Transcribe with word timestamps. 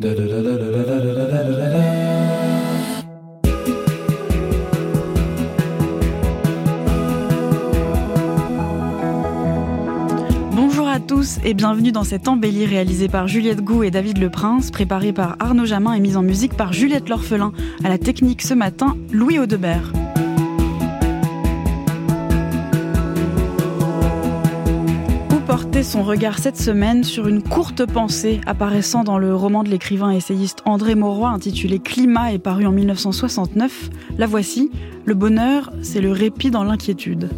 Bonjour 0.00 0.08
à 10.88 11.00
tous 11.06 11.38
et 11.44 11.52
bienvenue 11.52 11.92
dans 11.92 12.04
cette 12.04 12.28
embellie 12.28 12.64
réalisée 12.64 13.08
par 13.08 13.28
Juliette 13.28 13.60
Gou 13.60 13.82
et 13.82 13.90
David 13.90 14.16
Le 14.16 14.30
Prince, 14.30 14.70
préparée 14.70 15.12
par 15.12 15.36
Arnaud 15.38 15.66
Jamin 15.66 15.92
et 15.92 16.00
mise 16.00 16.16
en 16.16 16.22
musique 16.22 16.56
par 16.56 16.72
Juliette 16.72 17.10
L'Orphelin. 17.10 17.52
À 17.84 17.90
la 17.90 17.98
technique 17.98 18.40
ce 18.40 18.54
matin, 18.54 18.96
Louis 19.12 19.38
Audebert. 19.38 19.92
Son 25.82 26.02
regard 26.02 26.38
cette 26.38 26.56
semaine 26.56 27.04
sur 27.04 27.26
une 27.26 27.42
courte 27.42 27.86
pensée 27.86 28.40
apparaissant 28.46 29.02
dans 29.02 29.18
le 29.18 29.34
roman 29.34 29.62
de 29.62 29.70
l'écrivain 29.70 30.10
essayiste 30.10 30.60
André 30.64 30.94
Mauroy 30.94 31.28
intitulé 31.28 31.78
Climat 31.78 32.32
et 32.32 32.38
paru 32.38 32.66
en 32.66 32.72
1969. 32.72 33.90
La 34.18 34.26
voici, 34.26 34.70
le 35.04 35.14
bonheur, 35.14 35.72
c'est 35.82 36.00
le 36.00 36.12
répit 36.12 36.50
dans 36.50 36.64
l'inquiétude. 36.64 37.30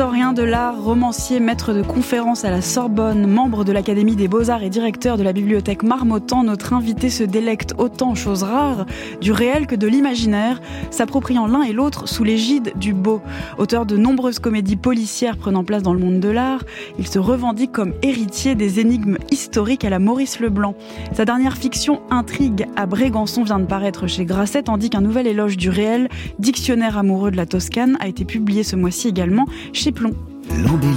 Historien 0.00 0.32
de 0.32 0.42
l'art, 0.42 0.82
romancier, 0.82 1.40
maître 1.40 1.74
de 1.74 1.82
conférences 1.82 2.46
à 2.46 2.50
la 2.50 2.62
Sorbonne, 2.62 3.26
membre 3.26 3.66
de 3.66 3.72
l'Académie 3.72 4.16
des 4.16 4.28
Beaux-Arts 4.28 4.62
et 4.62 4.70
directeur 4.70 5.18
de 5.18 5.22
la 5.22 5.34
bibliothèque 5.34 5.82
Marmottan, 5.82 6.42
notre 6.42 6.72
invité 6.72 7.10
se 7.10 7.22
délecte 7.22 7.74
autant, 7.76 8.14
chose 8.14 8.42
rare, 8.42 8.86
du 9.20 9.30
réel 9.30 9.66
que 9.66 9.74
de 9.74 9.86
l'imaginaire, 9.86 10.62
s'appropriant 10.90 11.46
l'un 11.46 11.60
et 11.60 11.74
l'autre 11.74 12.08
sous 12.08 12.24
l'égide 12.24 12.72
du 12.76 12.94
beau. 12.94 13.20
Auteur 13.58 13.84
de 13.84 13.98
nombreuses 13.98 14.38
comédies 14.38 14.76
policières 14.76 15.36
prenant 15.36 15.64
place 15.64 15.82
dans 15.82 15.92
le 15.92 16.00
monde 16.00 16.18
de 16.18 16.30
l'art, 16.30 16.64
il 16.98 17.06
se 17.06 17.18
revendique 17.18 17.72
comme 17.72 17.92
héritier 18.00 18.54
des 18.54 18.80
énigmes 18.80 19.18
historiques 19.30 19.84
à 19.84 19.90
la 19.90 19.98
Maurice 19.98 20.40
Leblanc. 20.40 20.76
Sa 21.12 21.26
dernière 21.26 21.58
fiction, 21.58 22.00
Intrigue 22.08 22.66
à 22.74 22.86
Brégançon, 22.86 23.42
vient 23.42 23.58
de 23.58 23.66
paraître 23.66 24.06
chez 24.06 24.24
Grasset, 24.24 24.62
tandis 24.62 24.88
qu'un 24.88 25.02
nouvel 25.02 25.26
éloge 25.26 25.58
du 25.58 25.68
réel, 25.68 26.08
Dictionnaire 26.38 26.96
amoureux 26.96 27.30
de 27.30 27.36
la 27.36 27.44
Toscane, 27.44 27.98
a 28.00 28.08
été 28.08 28.24
publié 28.24 28.62
ce 28.62 28.76
mois-ci 28.76 29.06
également 29.06 29.44
chez 29.74 29.89
L'embellie. 29.98 30.94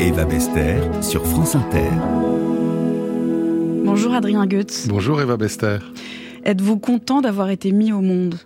Eva 0.00 0.24
Bester 0.24 0.76
sur 1.02 1.26
France 1.26 1.56
Inter. 1.56 1.90
Bonjour 3.84 4.14
Adrien 4.14 4.46
Goetz. 4.46 4.86
Bonjour 4.86 5.20
Eva 5.20 5.36
Bester. 5.36 5.78
Êtes-vous 6.44 6.78
content 6.78 7.20
d'avoir 7.20 7.50
été 7.50 7.72
mis 7.72 7.92
au 7.92 8.00
monde? 8.00 8.36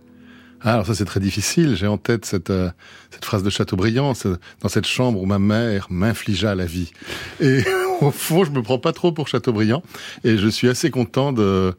Ah, 0.63 0.75
alors 0.75 0.87
ça 0.87 0.95
c'est 0.95 1.05
très 1.05 1.21
difficile. 1.21 1.77
J'ai 1.77 1.87
en 1.87 1.99
tête 1.99 2.25
cette, 2.25 2.49
euh, 2.49 2.71
cette 3.11 3.27
phrase 3.27 3.43
de 3.43 3.51
Chateaubriand, 3.51 4.15
dans 4.63 4.69
cette 4.69 4.87
chambre 4.87 5.21
où 5.21 5.27
ma 5.27 5.39
mère 5.39 5.89
m'infligea 5.91 6.55
la 6.55 6.65
vie. 6.65 6.91
Et 7.39 7.65
au 8.01 8.13
fond, 8.13 8.45
je 8.45 8.51
me 8.51 8.63
prends 8.63 8.79
pas 8.79 8.95
trop 8.95 9.13
pour 9.13 9.29
Chateaubriand, 9.29 9.83
et 10.25 10.39
je 10.39 10.49
suis 10.49 10.69
assez 10.69 10.91
content 10.91 11.35
de 11.35 11.75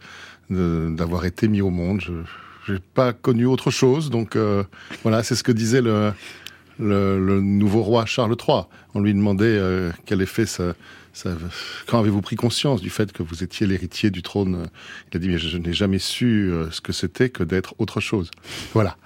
d'avoir 0.52 1.26
été 1.26 1.48
mis 1.48 1.62
au 1.62 1.72
monde. 1.72 2.02
Je, 2.02 2.12
j'ai 2.68 2.80
pas 2.94 3.14
connu 3.14 3.46
autre 3.46 3.72
chose. 3.72 4.10
Donc 4.10 4.36
euh, 4.36 4.64
voilà, 5.04 5.24
c'est 5.24 5.36
ce 5.36 5.44
que 5.44 5.52
disait 5.52 5.82
le, 5.82 6.14
le, 6.80 7.42
nouveau 7.42 7.82
roi 7.82 8.06
Charles 8.06 8.36
III. 8.36 8.64
On 8.94 9.02
lui 9.02 9.14
demandait 9.14 9.46
euh, 9.46 9.92
quel 10.06 10.22
effet 10.22 10.46
ça, 10.46 10.74
ça 11.14 11.32
quand 11.88 12.00
avez-vous 12.00 12.22
pris 12.22 12.36
conscience 12.36 12.82
du 12.82 12.90
fait 12.90 13.12
que 13.12 13.24
vous 13.24 13.44
étiez 13.44 13.68
l'héritier 13.68 14.10
du 14.10 14.22
trône? 14.22 14.68
Il 15.12 15.18
a 15.18 15.20
dit 15.20 15.30
mais 15.30 15.38
je, 15.38 15.58
n'ai 15.58 15.74
jamais 15.74 16.00
su 16.00 16.50
euh, 16.52 16.70
ce 16.72 16.82
que 16.82 16.94
c'était 16.94 17.30
que 17.30 17.44
d'être 17.44 17.76
autre 17.80 18.00
chose. 18.00 18.32
Voilà. 18.74 18.98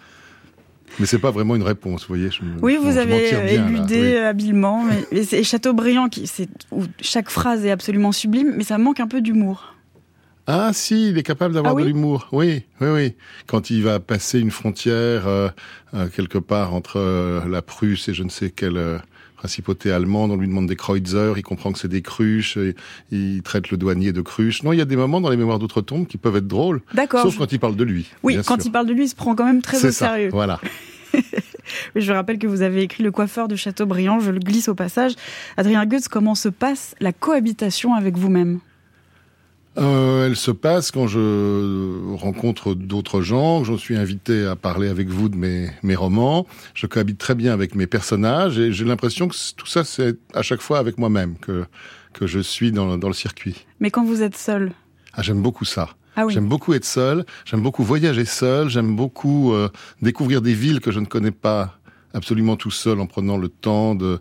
Mais 0.99 1.05
c'est 1.05 1.19
pas 1.19 1.31
vraiment 1.31 1.55
une 1.55 1.63
réponse, 1.63 2.01
vous 2.01 2.07
voyez. 2.07 2.31
Je, 2.31 2.41
oui, 2.61 2.75
vous 2.81 2.97
avez 2.97 3.29
éludé 3.53 4.17
habilement. 4.17 4.85
Mais, 5.11 5.23
c'est 5.23 5.43
Chateaubriand 5.43 6.09
qui, 6.09 6.29
où 6.71 6.83
chaque 6.99 7.29
phrase 7.29 7.63
est 7.63 7.71
absolument 7.71 8.11
sublime, 8.11 8.53
mais 8.57 8.63
ça 8.63 8.77
manque 8.79 8.99
un 8.99 9.07
peu 9.07 9.21
d'humour. 9.21 9.75
Ah 10.51 10.71
si, 10.73 11.09
il 11.09 11.17
est 11.19 11.23
capable 11.23 11.53
d'avoir 11.53 11.75
ah 11.77 11.81
de 11.81 11.85
l'humour. 11.85 12.27
Oui, 12.31 12.63
oui, 12.81 12.87
oui. 12.89 13.13
Quand 13.45 13.69
il 13.69 13.83
va 13.83 13.99
passer 13.99 14.39
une 14.39 14.49
frontière 14.49 15.27
euh, 15.27 15.49
euh, 15.93 16.07
quelque 16.07 16.39
part 16.39 16.73
entre 16.73 16.97
euh, 16.97 17.47
la 17.47 17.61
Prusse 17.61 18.09
et 18.09 18.15
je 18.15 18.23
ne 18.23 18.29
sais 18.29 18.49
quelle 18.49 18.99
principauté 19.37 19.91
allemande, 19.91 20.31
on 20.31 20.37
lui 20.37 20.47
demande 20.47 20.65
des 20.65 20.75
Kreutzer, 20.75 21.33
il 21.37 21.43
comprend 21.43 21.71
que 21.71 21.77
c'est 21.77 21.87
des 21.87 22.01
cruches, 22.01 22.57
il 23.11 23.41
traite 23.43 23.69
le 23.69 23.77
douanier 23.77 24.11
de 24.11 24.21
cruche. 24.21 24.63
Non, 24.63 24.73
il 24.73 24.79
y 24.79 24.81
a 24.81 24.85
des 24.85 24.95
moments 24.95 25.21
dans 25.21 25.29
les 25.29 25.37
mémoires 25.37 25.59
d'outre-tombe 25.59 26.07
qui 26.07 26.17
peuvent 26.17 26.35
être 26.35 26.47
drôles. 26.47 26.81
D'accord. 26.95 27.21
Sauf 27.21 27.37
quand 27.37 27.51
il 27.51 27.59
parle 27.59 27.75
de 27.75 27.83
lui. 27.83 28.07
Oui, 28.23 28.37
quand 28.43 28.65
il 28.65 28.71
parle 28.71 28.87
de 28.87 28.93
lui, 28.93 29.05
il 29.05 29.09
se 29.09 29.15
prend 29.15 29.35
quand 29.35 29.45
même 29.45 29.61
très 29.61 29.85
au 29.85 29.91
sérieux. 29.91 30.29
Voilà. 30.33 30.59
je 31.95 32.11
rappelle 32.11 32.39
que 32.39 32.47
vous 32.47 32.63
avez 32.63 32.81
écrit 32.81 33.03
Le 33.03 33.11
coiffeur 33.11 33.47
de 33.47 33.55
Châteaubriand, 33.55 34.19
je 34.19 34.31
le 34.31 34.39
glisse 34.39 34.67
au 34.67 34.75
passage. 34.75 35.13
Adrien 35.57 35.85
Goetz, 35.85 36.07
comment 36.07 36.35
se 36.35 36.49
passe 36.49 36.95
la 36.99 37.13
cohabitation 37.13 37.93
avec 37.93 38.17
vous-même? 38.17 38.59
Euh, 39.77 40.25
elle 40.25 40.35
se 40.35 40.51
passe 40.51 40.91
quand 40.91 41.07
je 41.07 42.13
rencontre 42.15 42.73
d'autres 42.73 43.21
gens, 43.21 43.63
j'en 43.63 43.77
suis 43.77 43.95
invité 43.95 44.45
à 44.45 44.55
parler 44.55 44.87
avec 44.89 45.09
vous 45.09 45.29
de 45.29 45.35
mes, 45.35 45.69
mes 45.83 45.95
romans. 45.95 46.47
Je 46.73 46.87
cohabite 46.87 47.17
très 47.17 47.35
bien 47.35 47.53
avec 47.53 47.75
mes 47.75 47.87
personnages 47.87 48.57
et 48.59 48.71
j'ai 48.71 48.85
l'impression 48.85 49.27
que 49.27 49.35
tout 49.55 49.67
ça, 49.67 49.83
c'est 49.83 50.17
à 50.33 50.41
chaque 50.41 50.61
fois 50.61 50.79
avec 50.79 50.97
moi-même 50.97 51.37
que, 51.37 51.65
que 52.13 52.27
je 52.27 52.39
suis 52.39 52.71
dans, 52.71 52.97
dans 52.97 53.07
le 53.07 53.13
circuit. 53.13 53.65
Mais 53.79 53.91
quand 53.91 54.03
vous 54.03 54.21
êtes 54.21 54.35
seul? 54.37 54.73
Ah, 55.13 55.21
J'aime 55.21 55.41
beaucoup 55.41 55.65
ça. 55.65 55.89
Ah 56.15 56.25
oui. 56.25 56.33
J'aime 56.33 56.49
beaucoup 56.49 56.73
être 56.73 56.85
seul, 56.85 57.23
j'aime 57.45 57.61
beaucoup 57.61 57.83
voyager 57.83 58.25
seul, 58.25 58.67
j'aime 58.69 58.93
beaucoup 58.95 59.53
euh, 59.53 59.69
découvrir 60.01 60.41
des 60.41 60.53
villes 60.53 60.81
que 60.81 60.91
je 60.91 60.99
ne 60.99 61.05
connais 61.05 61.31
pas 61.31 61.78
absolument 62.13 62.55
tout 62.55 62.71
seul 62.71 62.99
en 62.99 63.05
prenant 63.05 63.37
le 63.37 63.49
temps 63.49 63.95
de, 63.95 64.19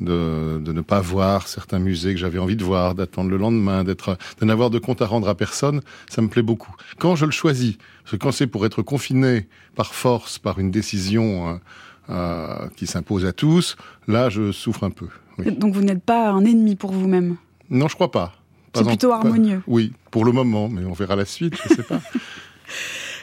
de, 0.00 0.60
de 0.62 0.72
ne 0.72 0.80
pas 0.80 1.00
voir 1.00 1.48
certains 1.48 1.78
musées 1.78 2.12
que 2.12 2.20
j'avais 2.20 2.38
envie 2.38 2.56
de 2.56 2.64
voir, 2.64 2.94
d'attendre 2.94 3.30
le 3.30 3.36
lendemain, 3.36 3.84
d'être, 3.84 4.18
de 4.40 4.44
n'avoir 4.44 4.70
de 4.70 4.78
compte 4.78 5.02
à 5.02 5.06
rendre 5.06 5.28
à 5.28 5.34
personne, 5.34 5.80
ça 6.08 6.22
me 6.22 6.28
plaît 6.28 6.42
beaucoup. 6.42 6.74
Quand 6.98 7.16
je 7.16 7.24
le 7.24 7.30
choisis, 7.30 7.76
parce 8.02 8.12
que 8.12 8.16
quand 8.16 8.32
c'est 8.32 8.46
pour 8.46 8.66
être 8.66 8.82
confiné 8.82 9.48
par 9.74 9.94
force, 9.94 10.38
par 10.38 10.58
une 10.58 10.70
décision 10.70 11.48
euh, 11.48 11.54
euh 12.10 12.68
qui 12.76 12.86
s'impose 12.86 13.24
à 13.24 13.32
tous, 13.32 13.76
là 14.06 14.28
je 14.28 14.52
souffre 14.52 14.84
un 14.84 14.90
peu. 14.90 15.08
Oui. 15.38 15.52
Donc 15.52 15.74
vous 15.74 15.82
n'êtes 15.82 16.02
pas 16.02 16.30
un 16.30 16.44
ennemi 16.44 16.76
pour 16.76 16.92
vous-même? 16.92 17.36
Non, 17.70 17.88
je 17.88 17.94
crois 17.94 18.10
pas. 18.10 18.34
C'est 18.74 18.86
plutôt 18.86 19.12
harmonieux. 19.12 19.62
oui, 19.66 19.92
pour 20.12 20.24
le 20.24 20.30
moment, 20.30 20.68
mais 20.68 20.84
on 20.84 20.92
verra 20.92 21.16
la 21.16 21.24
suite, 21.24 21.54
je 21.64 21.74
sais 21.74 21.82
pas. 21.82 22.00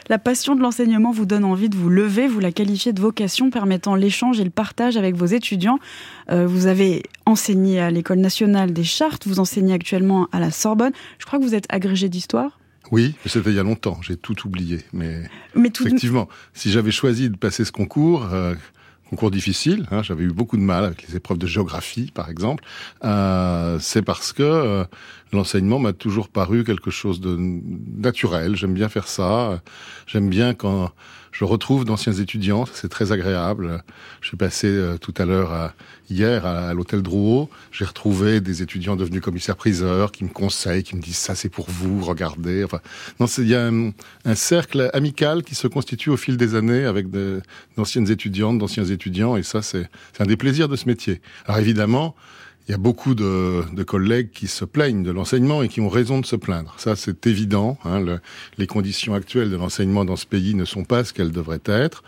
La 0.10 0.18
passion 0.18 0.56
de 0.56 0.62
l'enseignement 0.62 1.12
vous 1.12 1.26
donne 1.26 1.44
envie 1.44 1.68
de 1.68 1.76
vous 1.76 1.90
lever, 1.90 2.28
vous 2.28 2.40
la 2.40 2.54
qualifiez 2.54 2.94
de 2.94 3.02
vocation 3.02 3.50
permettant 3.50 3.94
l'échange 3.96 4.40
et 4.40 4.44
le 4.44 4.50
partage 4.50 4.96
avec 4.96 5.16
vos 5.16 5.26
étudiants. 5.26 5.80
Euh, 6.32 6.48
vous 6.48 6.68
avez 6.68 7.04
enseigné 7.26 7.82
à 7.82 7.92
l'École 7.92 8.20
nationale 8.20 8.72
des 8.72 8.86
chartes, 8.86 9.28
vous 9.28 9.40
enseignez 9.40 9.74
actuellement 9.74 10.30
à 10.32 10.40
la 10.40 10.50
Sorbonne. 10.50 10.94
Je 11.20 11.26
crois 11.26 11.40
que 11.40 11.44
vous 11.44 11.56
êtes 11.56 11.66
agrégé 11.70 12.08
d'histoire. 12.08 12.58
Oui, 12.90 13.16
mais 13.26 13.30
c'était 13.30 13.50
il 13.50 13.56
y 13.58 13.60
a 13.60 13.64
longtemps, 13.64 14.00
j'ai 14.02 14.16
tout 14.16 14.48
oublié. 14.48 14.80
Mais, 14.94 15.24
mais 15.56 15.72
tout 15.72 15.86
effectivement, 15.86 16.30
si 16.54 16.72
j'avais 16.72 16.92
choisi 16.92 17.30
de 17.30 17.36
passer 17.36 17.66
ce 17.66 17.74
concours, 17.74 18.30
euh, 18.32 18.56
concours 19.10 19.32
difficile, 19.32 19.86
hein, 19.92 20.04
j'avais 20.04 20.24
eu 20.24 20.32
beaucoup 20.32 20.58
de 20.58 20.62
mal 20.62 20.86
avec 20.86 21.08
les 21.08 21.16
épreuves 21.16 21.38
de 21.38 21.48
géographie, 21.48 22.12
par 22.14 22.30
exemple, 22.30 22.64
euh, 23.04 23.78
c'est 23.80 24.02
parce 24.02 24.34
que 24.34 24.44
euh, 24.44 24.84
l'enseignement 25.32 25.80
m'a 25.80 25.94
toujours 25.94 26.30
paru 26.30 26.64
quelque 26.64 26.92
chose 26.92 27.20
de 27.22 27.38
naturel. 27.38 28.56
J'aime 28.56 28.74
bien 28.74 28.90
faire 28.90 29.08
ça. 29.08 29.62
J'aime 30.08 30.30
bien 30.30 30.54
quand 30.54 30.92
je 31.38 31.46
retrouve 31.46 31.86
d'anciens 31.86 32.14
étudiants, 32.14 32.66
c'est 32.74 32.90
très 32.90 33.12
agréable. 33.12 33.84
Je 34.22 34.30
suis 34.30 34.38
passé 34.38 34.66
euh, 34.66 34.98
tout 34.98 35.14
à 35.20 35.26
l'heure, 35.26 35.72
hier, 36.10 36.48
à, 36.48 36.74
l'hôtel 36.74 37.04
Drouot. 37.04 37.48
J'ai 37.72 37.86
retrouvé 37.86 38.42
des 38.42 38.64
étudiants 38.64 38.96
devenus 38.96 39.22
commissaires-priseurs 39.22 40.12
qui 40.12 40.24
me 40.24 40.30
conseillent, 40.30 40.82
qui 40.82 40.96
me 40.96 41.02
disent 41.02 41.18
ça 41.18 41.36
c'est 41.36 41.50
pour 41.50 41.70
vous, 41.70 42.04
regardez. 42.04 42.64
Enfin, 42.64 42.80
non, 43.20 43.28
il 43.28 43.48
y 43.48 43.54
a 43.54 43.68
un, 43.68 43.92
un, 44.26 44.34
cercle 44.34 44.90
amical 44.94 45.44
qui 45.44 45.54
se 45.54 45.68
constitue 45.68 46.10
au 46.10 46.18
fil 46.18 46.38
des 46.38 46.56
années 46.56 46.86
avec 46.86 47.06
d'anciennes 47.76 48.10
étudiantes, 48.10 48.58
d'anciens 48.58 48.86
étudiants, 48.86 49.38
et 49.38 49.44
ça 49.44 49.62
c'est 49.62 49.88
un 50.18 50.26
des 50.26 50.38
plaisirs 50.38 50.70
de 50.70 50.76
ce 50.76 50.88
métier. 50.88 51.22
Alors 51.46 51.60
évidemment, 51.60 52.16
il 52.68 52.72
y 52.72 52.76
a 52.76 52.78
beaucoup 52.78 53.16
de, 53.16 53.64
de, 53.74 53.84
collègues 53.84 54.32
qui 54.32 54.48
se 54.48 54.66
plaignent 54.66 55.04
de 55.04 55.12
l'enseignement 55.12 55.64
et 55.64 55.70
qui 55.70 55.80
ont 55.80 55.88
raison 55.88 56.20
de 56.20 56.26
se 56.26 56.36
plaindre. 56.36 56.74
Ça, 56.78 56.98
c'est 56.98 57.26
évident. 57.26 57.78
Hein, 57.86 58.02
le, 58.02 58.20
les 58.58 58.68
conditions 58.68 59.14
actuelles 59.14 59.50
de 59.50 59.56
l'enseignement 59.56 60.04
dans 60.04 60.18
ce 60.18 60.26
pays 60.26 60.54
ne 60.54 60.66
sont 60.66 60.84
pas 60.84 61.06
ce 61.06 61.14
qu'elles 61.14 61.32
devraient 61.32 61.62
être. 61.66 62.04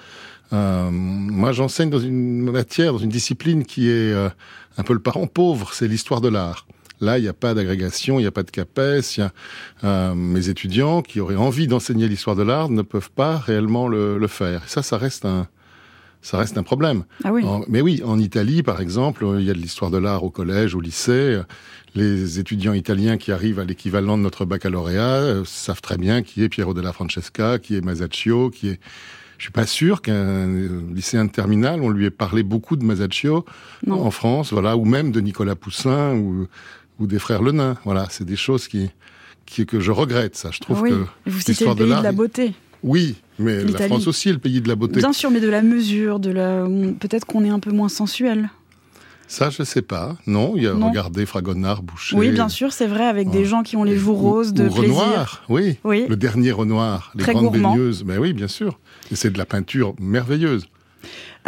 Euh, 0.51 0.89
moi, 0.91 1.53
j'enseigne 1.53 1.89
dans 1.89 1.99
une 1.99 2.51
matière, 2.51 2.91
dans 2.91 2.99
une 2.99 3.09
discipline 3.09 3.63
qui 3.63 3.89
est 3.89 4.11
euh, 4.11 4.29
un 4.77 4.83
peu 4.83 4.93
le 4.93 4.99
parent 4.99 5.27
pauvre, 5.27 5.73
c'est 5.73 5.87
l'histoire 5.87 6.19
de 6.19 6.27
l'art. 6.27 6.67
Là, 6.99 7.17
il 7.17 7.21
n'y 7.21 7.29
a 7.29 7.33
pas 7.33 7.53
d'agrégation, 7.53 8.19
il 8.19 8.23
n'y 8.23 8.27
a 8.27 8.31
pas 8.31 8.43
de 8.43 8.51
CAPES. 8.51 9.21
Euh, 9.85 10.13
mes 10.13 10.49
étudiants 10.49 11.01
qui 11.01 11.21
auraient 11.21 11.37
envie 11.37 11.67
d'enseigner 11.67 12.09
l'histoire 12.09 12.35
de 12.35 12.43
l'art 12.43 12.69
ne 12.69 12.81
peuvent 12.81 13.11
pas 13.11 13.37
réellement 13.37 13.87
le, 13.87 14.17
le 14.17 14.27
faire. 14.27 14.63
Ça, 14.67 14.83
ça 14.83 14.97
reste 14.97 15.23
un, 15.23 15.47
ça 16.21 16.37
reste 16.37 16.57
un 16.57 16.63
problème. 16.63 17.05
Ah 17.23 17.31
oui. 17.31 17.43
mais 17.67 17.81
oui, 17.81 18.01
en 18.05 18.19
Italie, 18.19 18.61
par 18.63 18.81
exemple, 18.81 19.25
il 19.39 19.45
y 19.45 19.49
a 19.49 19.53
de 19.53 19.59
l'histoire 19.59 19.89
de 19.91 19.97
l'art 19.97 20.23
au 20.23 20.29
collège, 20.29 20.75
au 20.75 20.81
lycée. 20.81 21.41
Les 21.95 22.39
étudiants 22.39 22.73
italiens 22.73 23.17
qui 23.17 23.31
arrivent 23.31 23.59
à 23.59 23.65
l'équivalent 23.65 24.17
de 24.17 24.23
notre 24.23 24.45
baccalauréat 24.45 25.01
euh, 25.01 25.43
savent 25.45 25.81
très 25.81 25.97
bien 25.97 26.21
qui 26.21 26.43
est 26.43 26.49
Piero 26.49 26.73
della 26.73 26.93
Francesca, 26.93 27.57
qui 27.57 27.75
est 27.75 27.81
Masaccio, 27.81 28.49
qui 28.49 28.69
est... 28.69 28.79
Je 29.37 29.45
suis 29.45 29.53
pas 29.53 29.65
sûr 29.65 30.01
qu'un 30.01 30.47
lycéen 30.93 31.23
de 31.23 31.31
terminale, 31.31 31.81
on 31.81 31.89
lui 31.89 32.05
ait 32.05 32.11
parlé 32.11 32.43
beaucoup 32.43 32.75
de 32.75 32.83
Masaccio 32.83 33.45
en 33.89 34.11
France, 34.11 34.51
voilà, 34.51 34.75
ou 34.75 34.83
même 34.83 35.13
de 35.13 35.21
Nicolas 35.21 35.55
Poussin 35.55 36.13
ou, 36.13 36.47
ou 36.99 37.07
des 37.07 37.19
frères 37.19 37.41
Lenain. 37.41 37.77
Voilà, 37.85 38.07
c'est 38.09 38.25
des 38.25 38.35
choses 38.35 38.67
qui, 38.67 38.89
qui, 39.45 39.65
que 39.65 39.79
je 39.79 39.91
regrette, 39.91 40.35
ça. 40.35 40.49
Je 40.51 40.59
trouve 40.59 40.81
oui. 40.81 40.89
que 40.89 41.05
vous 41.29 41.39
citez 41.39 41.65
le 41.65 41.73
pays 41.73 41.85
de, 41.85 41.95
de 41.95 42.03
la 42.03 42.11
beauté. 42.11 42.53
Oui, 42.83 43.15
mais 43.39 43.63
la 43.63 43.87
France 43.87 44.07
aussi 44.07 44.29
est 44.29 44.33
le 44.33 44.39
pays 44.39 44.61
de 44.61 44.67
la 44.67 44.75
beauté. 44.75 44.99
Bien 44.99 45.13
sûr, 45.13 45.31
mais 45.31 45.39
de 45.39 45.49
la 45.49 45.61
mesure, 45.61 46.19
de 46.19 46.31
la... 46.31 46.65
peut-être 46.99 47.25
qu'on 47.25 47.43
est 47.43 47.49
un 47.49 47.59
peu 47.59 47.71
moins 47.71 47.89
sensuel. 47.89 48.49
Ça, 49.27 49.51
je 49.51 49.61
sais 49.61 49.83
pas. 49.83 50.17
Non, 50.25 50.53
il 50.55 50.63
y 50.63 50.67
a 50.67 50.73
regardé 50.73 51.27
Fragonard, 51.27 51.83
Boucher. 51.83 52.15
Oui, 52.15 52.31
bien 52.31 52.49
sûr, 52.49 52.73
c'est 52.73 52.87
vrai, 52.87 53.05
avec 53.05 53.29
des 53.29 53.45
gens 53.45 53.61
qui 53.61 53.77
ont 53.77 53.83
les 53.83 53.95
joues 53.95 54.15
roses 54.15 54.53
de 54.53 54.67
ou 54.67 54.73
plaisir. 54.73 54.95
Renoir, 54.95 55.43
oui. 55.49 55.77
oui. 55.83 56.05
Le 56.09 56.15
dernier 56.15 56.51
Renoir, 56.51 57.11
les 57.15 57.23
grandes 57.23 57.51
baigneuses. 57.53 58.03
Mais 58.03 58.17
oui, 58.17 58.33
bien 58.33 58.47
sûr. 58.47 58.79
Et 59.11 59.15
c'est 59.15 59.29
de 59.29 59.37
la 59.37 59.45
peinture 59.45 59.93
merveilleuse. 59.99 60.65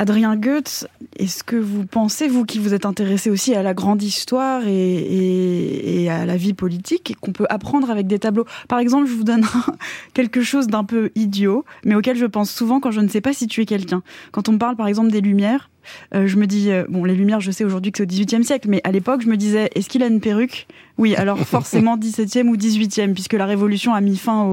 Adrien 0.01 0.35
Goetz, 0.35 0.87
est-ce 1.17 1.43
que 1.43 1.55
vous 1.55 1.85
pensez, 1.85 2.27
vous 2.27 2.43
qui 2.43 2.57
vous 2.57 2.73
êtes 2.73 2.87
intéressé 2.87 3.29
aussi 3.29 3.53
à 3.53 3.61
la 3.61 3.75
grande 3.75 4.01
histoire 4.01 4.63
et, 4.65 6.09
à 6.09 6.25
la 6.25 6.37
vie 6.37 6.55
politique, 6.55 7.15
qu'on 7.21 7.33
peut 7.33 7.45
apprendre 7.51 7.91
avec 7.91 8.07
des 8.07 8.17
tableaux? 8.17 8.47
Par 8.67 8.79
exemple, 8.79 9.05
je 9.05 9.13
vous 9.13 9.23
donne 9.23 9.45
quelque 10.15 10.41
chose 10.41 10.65
d'un 10.65 10.85
peu 10.85 11.11
idiot, 11.13 11.65
mais 11.85 11.93
auquel 11.93 12.17
je 12.17 12.25
pense 12.25 12.49
souvent 12.49 12.79
quand 12.79 12.89
je 12.89 12.99
ne 12.99 13.09
sais 13.09 13.21
pas 13.21 13.33
situer 13.33 13.67
quelqu'un. 13.67 14.01
Quand 14.31 14.49
on 14.49 14.53
me 14.53 14.57
parle 14.57 14.75
par 14.75 14.87
exemple 14.87 15.11
des 15.11 15.21
Lumières, 15.21 15.69
euh, 16.13 16.27
je 16.27 16.37
me 16.37 16.47
dis, 16.47 16.71
euh, 16.71 16.85
bon, 16.89 17.03
les 17.03 17.15
Lumières, 17.15 17.39
je 17.39 17.51
sais 17.51 17.63
aujourd'hui 17.63 17.91
que 17.91 17.97
c'est 17.97 18.03
au 18.03 18.07
XVIIIe 18.07 18.43
siècle, 18.43 18.67
mais 18.69 18.81
à 18.83 18.91
l'époque, 18.91 19.21
je 19.21 19.27
me 19.27 19.37
disais, 19.37 19.69
est-ce 19.75 19.89
qu'il 19.89 20.03
a 20.03 20.07
une 20.07 20.19
perruque? 20.19 20.67
Oui, 20.97 21.15
alors 21.15 21.39
forcément 21.47 21.97
XVIIe 21.97 22.47
ou 22.47 22.57
XVIIIe, 22.57 23.13
puisque 23.13 23.33
la 23.33 23.45
Révolution 23.45 23.93
a 23.93 24.01
mis 24.01 24.17
fin 24.17 24.43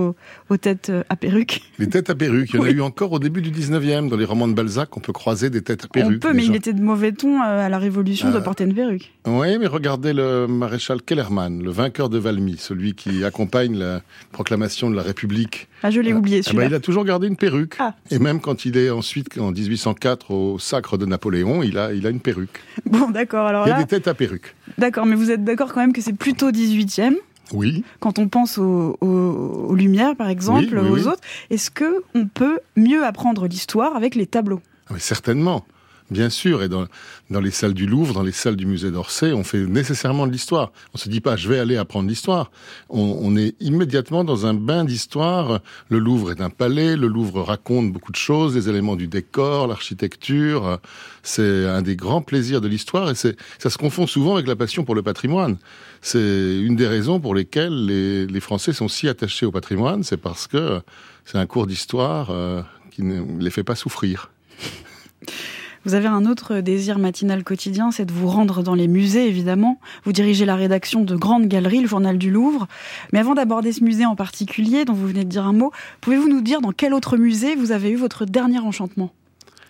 aux, 0.48 0.56
têtes 0.56 0.90
euh, 0.90 1.02
à 1.08 1.16
perruque. 1.16 1.62
Les 1.78 1.88
têtes 1.88 2.10
à 2.10 2.14
perruque, 2.14 2.50
il 2.52 2.56
y 2.56 2.58
en 2.60 2.64
a 2.64 2.70
eu 2.70 2.80
encore 2.80 3.12
au 3.12 3.18
début 3.18 3.42
du 3.42 3.50
XIXe. 3.50 4.08
Dans 4.08 4.16
les 4.16 4.24
romans 4.24 4.48
de 4.48 4.54
Balzac, 4.54 4.96
on 4.96 5.00
peut 5.00 5.12
croiser 5.12 5.37
des 5.46 5.62
têtes 5.62 5.84
à 5.84 5.88
perruque. 5.88 6.16
On 6.16 6.28
peut, 6.28 6.34
mais 6.34 6.44
il 6.44 6.54
était 6.54 6.72
de 6.72 6.82
mauvais 6.82 7.12
ton 7.12 7.40
à 7.40 7.68
la 7.68 7.78
Révolution 7.78 8.30
de 8.30 8.38
porter 8.40 8.64
une 8.64 8.74
perruque. 8.74 9.12
Oui, 9.26 9.58
mais 9.58 9.66
regardez 9.66 10.12
le 10.12 10.46
maréchal 10.46 11.02
Kellerman, 11.02 11.62
le 11.62 11.70
vainqueur 11.70 12.08
de 12.08 12.18
Valmy, 12.18 12.56
celui 12.58 12.94
qui 12.94 13.24
accompagne 13.24 13.76
la 13.76 14.02
proclamation 14.32 14.90
de 14.90 14.96
la 14.96 15.02
République. 15.02 15.68
Ah, 15.82 15.90
je 15.90 16.00
l'ai 16.00 16.12
oublié, 16.12 16.38
ah 16.38 16.40
bah, 16.40 16.50
celui-là. 16.50 16.66
il 16.66 16.74
a 16.74 16.80
toujours 16.80 17.04
gardé 17.04 17.28
une 17.28 17.36
perruque. 17.36 17.76
Ah. 17.78 17.94
Et 18.10 18.18
même 18.18 18.40
quand 18.40 18.64
il 18.64 18.76
est 18.76 18.90
ensuite, 18.90 19.38
en 19.38 19.52
1804, 19.52 20.30
au 20.32 20.58
sacre 20.58 20.98
de 20.98 21.06
Napoléon, 21.06 21.62
il 21.62 21.78
a, 21.78 21.92
il 21.92 22.06
a 22.06 22.10
une 22.10 22.20
perruque. 22.20 22.60
Bon, 22.86 23.10
d'accord. 23.10 23.46
Alors 23.46 23.66
il 23.66 23.70
y 23.70 23.72
a 23.72 23.78
des 23.78 23.86
têtes 23.86 24.08
à 24.08 24.14
perruque. 24.14 24.54
D'accord, 24.78 25.06
mais 25.06 25.14
vous 25.14 25.30
êtes 25.30 25.44
d'accord 25.44 25.72
quand 25.72 25.80
même 25.80 25.92
que 25.92 26.00
c'est 26.00 26.16
plutôt 26.16 26.50
18e 26.50 27.14
oui. 27.52 27.84
Quand 28.00 28.18
on 28.18 28.28
pense 28.28 28.58
aux, 28.58 29.74
Lumières, 29.74 30.16
par 30.16 30.28
exemple, 30.28 30.76
aux 30.78 31.06
autres, 31.06 31.22
est-ce 31.50 31.70
que 31.70 32.02
on 32.14 32.26
peut 32.26 32.60
mieux 32.76 33.04
apprendre 33.04 33.46
l'histoire 33.46 33.96
avec 33.96 34.14
les 34.14 34.26
tableaux? 34.26 34.60
Ah, 34.90 34.94
Certainement. 34.98 35.66
Bien 36.10 36.30
sûr, 36.30 36.62
et 36.62 36.70
dans, 36.70 36.86
dans 37.28 37.40
les 37.40 37.50
salles 37.50 37.74
du 37.74 37.84
Louvre, 37.84 38.14
dans 38.14 38.22
les 38.22 38.32
salles 38.32 38.56
du 38.56 38.64
musée 38.64 38.90
d'Orsay, 38.90 39.34
on 39.34 39.44
fait 39.44 39.66
nécessairement 39.66 40.26
de 40.26 40.32
l'histoire. 40.32 40.72
On 40.94 40.96
se 40.96 41.10
dit 41.10 41.20
pas, 41.20 41.36
je 41.36 41.50
vais 41.50 41.58
aller 41.58 41.76
apprendre 41.76 42.08
l'histoire. 42.08 42.50
On, 42.88 43.18
on, 43.20 43.36
est 43.36 43.54
immédiatement 43.60 44.24
dans 44.24 44.46
un 44.46 44.54
bain 44.54 44.84
d'histoire. 44.84 45.60
Le 45.90 45.98
Louvre 45.98 46.30
est 46.30 46.40
un 46.40 46.48
palais, 46.48 46.96
le 46.96 47.08
Louvre 47.08 47.42
raconte 47.42 47.92
beaucoup 47.92 48.10
de 48.10 48.16
choses, 48.16 48.54
les 48.54 48.70
éléments 48.70 48.96
du 48.96 49.06
décor, 49.06 49.66
l'architecture. 49.66 50.80
C'est 51.22 51.66
un 51.66 51.82
des 51.82 51.94
grands 51.94 52.22
plaisirs 52.22 52.62
de 52.62 52.68
l'histoire 52.68 53.10
et 53.10 53.14
ça 53.14 53.34
se 53.58 53.76
confond 53.76 54.06
souvent 54.06 54.36
avec 54.36 54.46
la 54.46 54.56
passion 54.56 54.84
pour 54.84 54.94
le 54.94 55.02
patrimoine. 55.02 55.58
C'est 56.00 56.58
une 56.58 56.76
des 56.76 56.86
raisons 56.86 57.20
pour 57.20 57.34
lesquelles 57.34 57.84
les, 57.84 58.26
les 58.26 58.40
Français 58.40 58.72
sont 58.72 58.88
si 58.88 59.08
attachés 59.08 59.44
au 59.44 59.52
patrimoine, 59.52 60.02
c'est 60.04 60.16
parce 60.16 60.46
que 60.46 60.80
c'est 61.26 61.36
un 61.36 61.46
cours 61.46 61.66
d'histoire 61.66 62.30
euh, 62.30 62.62
qui 62.90 63.02
ne 63.02 63.42
les 63.42 63.50
fait 63.50 63.64
pas 63.64 63.74
souffrir. 63.74 64.30
Vous 65.84 65.94
avez 65.94 66.08
un 66.08 66.26
autre 66.26 66.60
désir 66.60 66.98
matinal 66.98 67.44
quotidien, 67.44 67.90
c'est 67.92 68.04
de 68.04 68.12
vous 68.12 68.28
rendre 68.28 68.62
dans 68.62 68.74
les 68.74 68.88
musées, 68.88 69.26
évidemment. 69.26 69.80
Vous 70.04 70.12
dirigez 70.12 70.44
la 70.44 70.56
rédaction 70.56 71.02
de 71.02 71.16
Grande 71.16 71.46
Galerie, 71.46 71.80
le 71.80 71.88
journal 71.88 72.18
du 72.18 72.30
Louvre. 72.30 72.66
Mais 73.12 73.20
avant 73.20 73.34
d'aborder 73.34 73.72
ce 73.72 73.82
musée 73.82 74.04
en 74.04 74.16
particulier, 74.16 74.84
dont 74.84 74.92
vous 74.92 75.06
venez 75.06 75.24
de 75.24 75.30
dire 75.30 75.46
un 75.46 75.52
mot, 75.52 75.72
pouvez-vous 76.00 76.28
nous 76.28 76.42
dire 76.42 76.60
dans 76.60 76.72
quel 76.72 76.92
autre 76.92 77.16
musée 77.16 77.54
vous 77.54 77.72
avez 77.72 77.90
eu 77.90 77.96
votre 77.96 78.26
dernier 78.26 78.58
enchantement? 78.58 79.12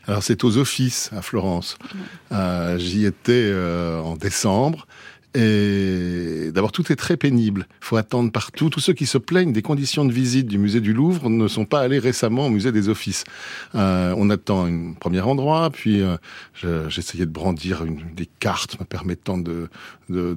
Alors 0.09 0.23
c'est 0.23 0.43
aux 0.43 0.57
offices 0.57 1.11
à 1.15 1.21
Florence. 1.21 1.77
Euh, 2.33 2.79
j'y 2.79 3.05
étais 3.05 3.51
euh, 3.53 4.01
en 4.01 4.17
décembre 4.17 4.87
et 5.41 6.51
d'abord, 6.51 6.73
tout 6.73 6.91
est 6.91 6.97
très 6.97 7.17
pénible. 7.17 7.69
Il 7.81 7.85
faut 7.85 7.97
attendre 7.97 8.33
partout. 8.33 8.71
Tous 8.71 8.81
ceux 8.81 8.93
qui 8.93 9.07
se 9.07 9.19
plaignent 9.19 9.53
des 9.53 9.63
conditions 9.63 10.05
de 10.05 10.13
visite 10.13 10.49
du 10.49 10.59
musée 10.59 10.81
du 10.81 10.93
Louvre 10.93 11.31
ne 11.31 11.47
sont 11.47 11.65
pas 11.65 11.79
allés 11.79 12.01
récemment 12.01 12.47
au 12.47 12.51
musée 12.51 12.73
des 12.73 12.89
Offices. 12.89 13.23
Euh, 13.77 14.13
on 14.17 14.31
attend 14.31 14.67
un 14.67 14.95
premier 14.95 15.21
endroit, 15.21 15.71
puis 15.71 16.03
euh, 16.03 16.17
j'essayais 16.89 17.25
de 17.25 17.31
brandir 17.31 17.85
des 18.17 18.29
cartes 18.41 18.81
me 18.81 18.85
permettant 18.85 19.39
de 19.39 19.69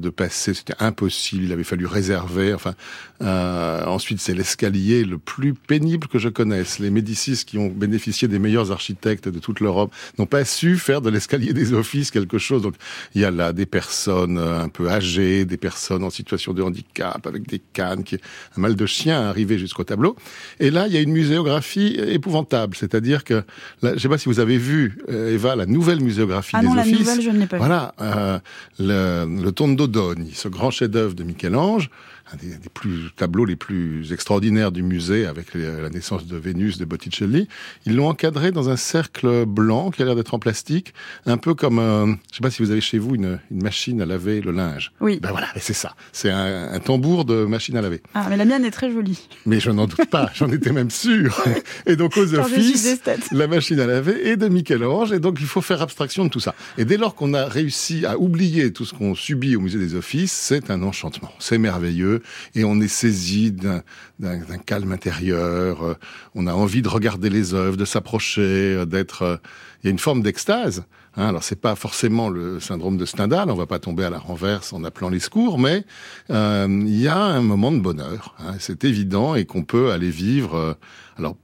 passer. 0.10 0.54
C'était 0.54 0.76
impossible. 0.80 1.46
Il 1.46 1.52
avait 1.52 1.64
fallu 1.64 1.88
réserver. 1.88 2.54
Enfin, 2.54 2.76
euh, 3.24 3.84
ensuite, 3.86 4.22
c'est 4.22 4.36
l'escalier 4.36 5.04
le 5.04 5.18
plus 5.18 5.56
pénible 5.56 6.10
que 6.10 6.20
je 6.20 6.30
connaisse. 6.30 6.78
Les 6.78 6.92
Médicis 6.92 7.44
qui 7.44 7.58
ont 7.58 7.70
bénéficié 7.70 8.28
des 8.28 8.38
meilleurs 8.38 8.72
architectes 8.72 9.28
de 9.30 9.40
toute 9.40 9.62
l'Europe 9.62 9.92
n'ont 10.20 10.28
pas 10.28 10.46
su 10.46 10.78
faire 10.78 11.02
de 11.02 11.10
l'escalier 11.10 11.54
des 11.54 11.74
Offices 11.74 12.12
quelque 12.12 12.38
chose. 12.38 12.62
Donc, 12.62 12.76
il 13.16 13.22
y 13.22 13.26
a 13.26 13.32
là 13.32 13.52
des 13.52 13.66
personnes 13.66 14.38
un 14.38 14.70
peu 14.70 14.91
des 15.00 15.58
personnes 15.58 16.04
en 16.04 16.10
situation 16.10 16.54
de 16.54 16.62
handicap, 16.62 17.26
avec 17.26 17.48
des 17.48 17.60
cannes, 17.60 18.04
qui, 18.04 18.16
un 18.16 18.62
mal 18.62 18.76
de 18.76 18.86
chien 18.86 19.22
arrivé 19.22 19.58
jusqu'au 19.58 19.84
tableau. 19.84 20.16
Et 20.60 20.72
là, 20.72 20.88
il 20.88 20.94
y 20.94 20.98
a 20.98 21.02
une 21.02 21.12
muséographie 21.12 21.96
épouvantable, 21.98 22.76
c'est-à-dire 22.76 23.24
que, 23.24 23.44
je 23.84 23.90
ne 23.90 23.98
sais 23.98 24.10
pas 24.10 24.18
si 24.18 24.30
vous 24.30 24.40
avez 24.40 24.58
vu, 24.58 24.98
euh, 25.10 25.34
Eva, 25.34 25.56
la 25.56 25.66
nouvelle 25.66 26.02
muséographie 26.02 26.56
ah 26.56 26.62
des 26.62 26.68
non, 26.68 26.78
offices. 26.78 26.92
la 26.92 27.00
nouvelle, 27.00 27.22
je 27.22 27.30
ne 27.30 27.40
l'ai 27.40 27.48
pas 27.48 27.58
Voilà, 27.58 27.94
euh, 28.02 28.40
le, 28.80 29.44
le 29.44 29.52
Tondo 29.52 29.88
d'Odogne, 29.88 30.30
ce 30.34 30.48
grand 30.48 30.72
chef-d'œuvre 30.72 31.14
de 31.14 31.24
Michel-Ange, 31.24 31.90
un 32.34 32.38
des, 32.38 32.70
plus 32.74 33.12
tableaux 33.16 33.46
les 33.46 33.56
plus 33.56 34.14
extraordinaires 34.14 34.72
du 34.72 34.84
musée 34.84 35.26
avec 35.26 35.54
la 35.54 35.90
naissance 35.90 36.26
de 36.26 36.38
Vénus 36.38 36.78
de 36.78 36.86
Botticelli. 36.86 37.48
Ils 37.86 37.96
l'ont 37.96 38.08
encadré 38.08 38.52
dans 38.52 38.70
un 38.70 38.78
cercle 38.78 39.46
blanc 39.46 39.92
qui 39.92 40.02
a 40.02 40.06
l'air 40.06 40.16
d'être 40.16 40.34
en 40.34 40.40
plastique, 40.40 40.94
un 41.26 41.38
peu 41.38 41.54
comme, 41.54 41.80
euh, 41.80 42.08
je 42.32 42.38
sais 42.38 42.42
pas 42.42 42.50
si 42.50 42.62
vous 42.62 42.72
avez 42.72 42.82
chez 42.82 42.98
vous 42.98 43.16
une, 43.16 43.40
une 43.52 43.64
machine 43.64 44.02
à 44.02 44.06
laver 44.06 44.42
le 44.42 44.52
linge. 44.52 44.92
Oui. 45.02 45.20
Ben 45.22 45.32
voilà, 45.32 45.48
c'est 45.58 45.74
ça. 45.74 45.96
C'est 46.12 46.30
un, 46.30 46.72
un, 46.72 46.80
tambour 46.80 47.26
de 47.26 47.46
machine 47.46 47.78
à 47.78 47.82
laver. 47.82 48.02
Ah, 48.14 48.28
mais 48.30 48.38
la 48.38 48.46
mienne 48.46 48.66
est 48.66 48.72
très 48.72 48.92
jolie. 48.92 49.28
Mais 49.46 49.60
je 49.60 49.72
n'en 49.72 49.88
doute 49.88 50.10
pas, 50.10 50.30
j'en 50.34 50.50
étais 50.50 50.72
même 50.72 50.90
sûr. 50.90 51.44
Et 51.86 51.96
donc 51.96 52.18
aux 52.18 52.34
offices, 52.36 53.02
la 53.32 53.48
machine 53.48 53.80
à 53.80 53.88
laver 53.88 54.30
est 54.30 54.38
de 54.38 54.48
Michel-Ange, 54.48 55.12
et 55.12 55.20
donc 55.20 55.38
il 55.40 55.48
faut 55.48 55.62
faire 55.62 55.82
abstraction 55.82 56.26
de 56.26 56.30
tout 56.30 56.40
ça. 56.40 56.56
Et 56.78 56.86
dès 56.86 56.98
lors 56.98 57.16
qu'on 57.16 57.34
a 57.34 57.46
réussi 57.46 58.06
à 58.06 58.18
oublier 58.18 58.72
tout 58.74 58.86
ce 58.86 58.94
qu'on 58.94 59.16
subit 59.16 59.56
au 59.56 59.62
musée 59.62 59.80
des 59.80 59.96
offices, 59.96 60.32
c'est 60.32 60.70
un 60.72 60.82
enchantement. 60.84 61.32
C'est 61.40 61.58
merveilleux 61.58 62.21
et 62.56 62.64
on 62.64 62.80
est 62.80 62.88
saisi 62.88 63.52
d'un 63.52 64.58
calme 64.66 64.92
intérieur. 64.92 65.84
Euh, 65.84 65.94
on 66.36 66.48
a 66.48 66.54
envie 66.54 66.82
de 66.82 66.90
regarder 66.90 67.30
les 67.30 67.54
œuvres, 67.54 67.78
de 67.78 67.86
s'approcher, 67.86 68.42
euh, 68.42 68.86
d'être. 68.86 69.22
Euh, 69.24 69.38
il 69.84 69.88
y 69.88 69.90
a 69.90 69.92
une 69.92 70.00
forme 70.00 70.22
d'extase. 70.22 70.84
Hein, 71.18 71.28
alors 71.28 71.44
c'est 71.44 71.60
pas 71.60 71.76
forcément 71.76 72.30
le 72.30 72.60
syndrome 72.60 72.98
de 72.98 73.06
Stendhal, 73.06 73.50
on 73.50 73.56
va 73.56 73.66
pas 73.66 73.80
tomber 73.80 74.06
à 74.06 74.10
la 74.10 74.20
renverse 74.20 74.74
en 74.74 74.84
appelant 74.84 75.10
les 75.10 75.20
secours, 75.20 75.60
mais 75.60 75.84
il 76.30 77.02
y 77.02 77.08
a 77.08 77.18
un 77.18 77.42
moment 77.42 77.72
de 77.72 77.80
bonheur. 77.80 78.36
Hein, 78.40 78.54
c'est 78.60 78.86
évident 78.86 79.36
et 79.36 79.46
qu'on 79.46 79.64
peut 79.64 79.92
aller 79.92 80.12
vivre. 80.12 80.78
alors 81.18 81.36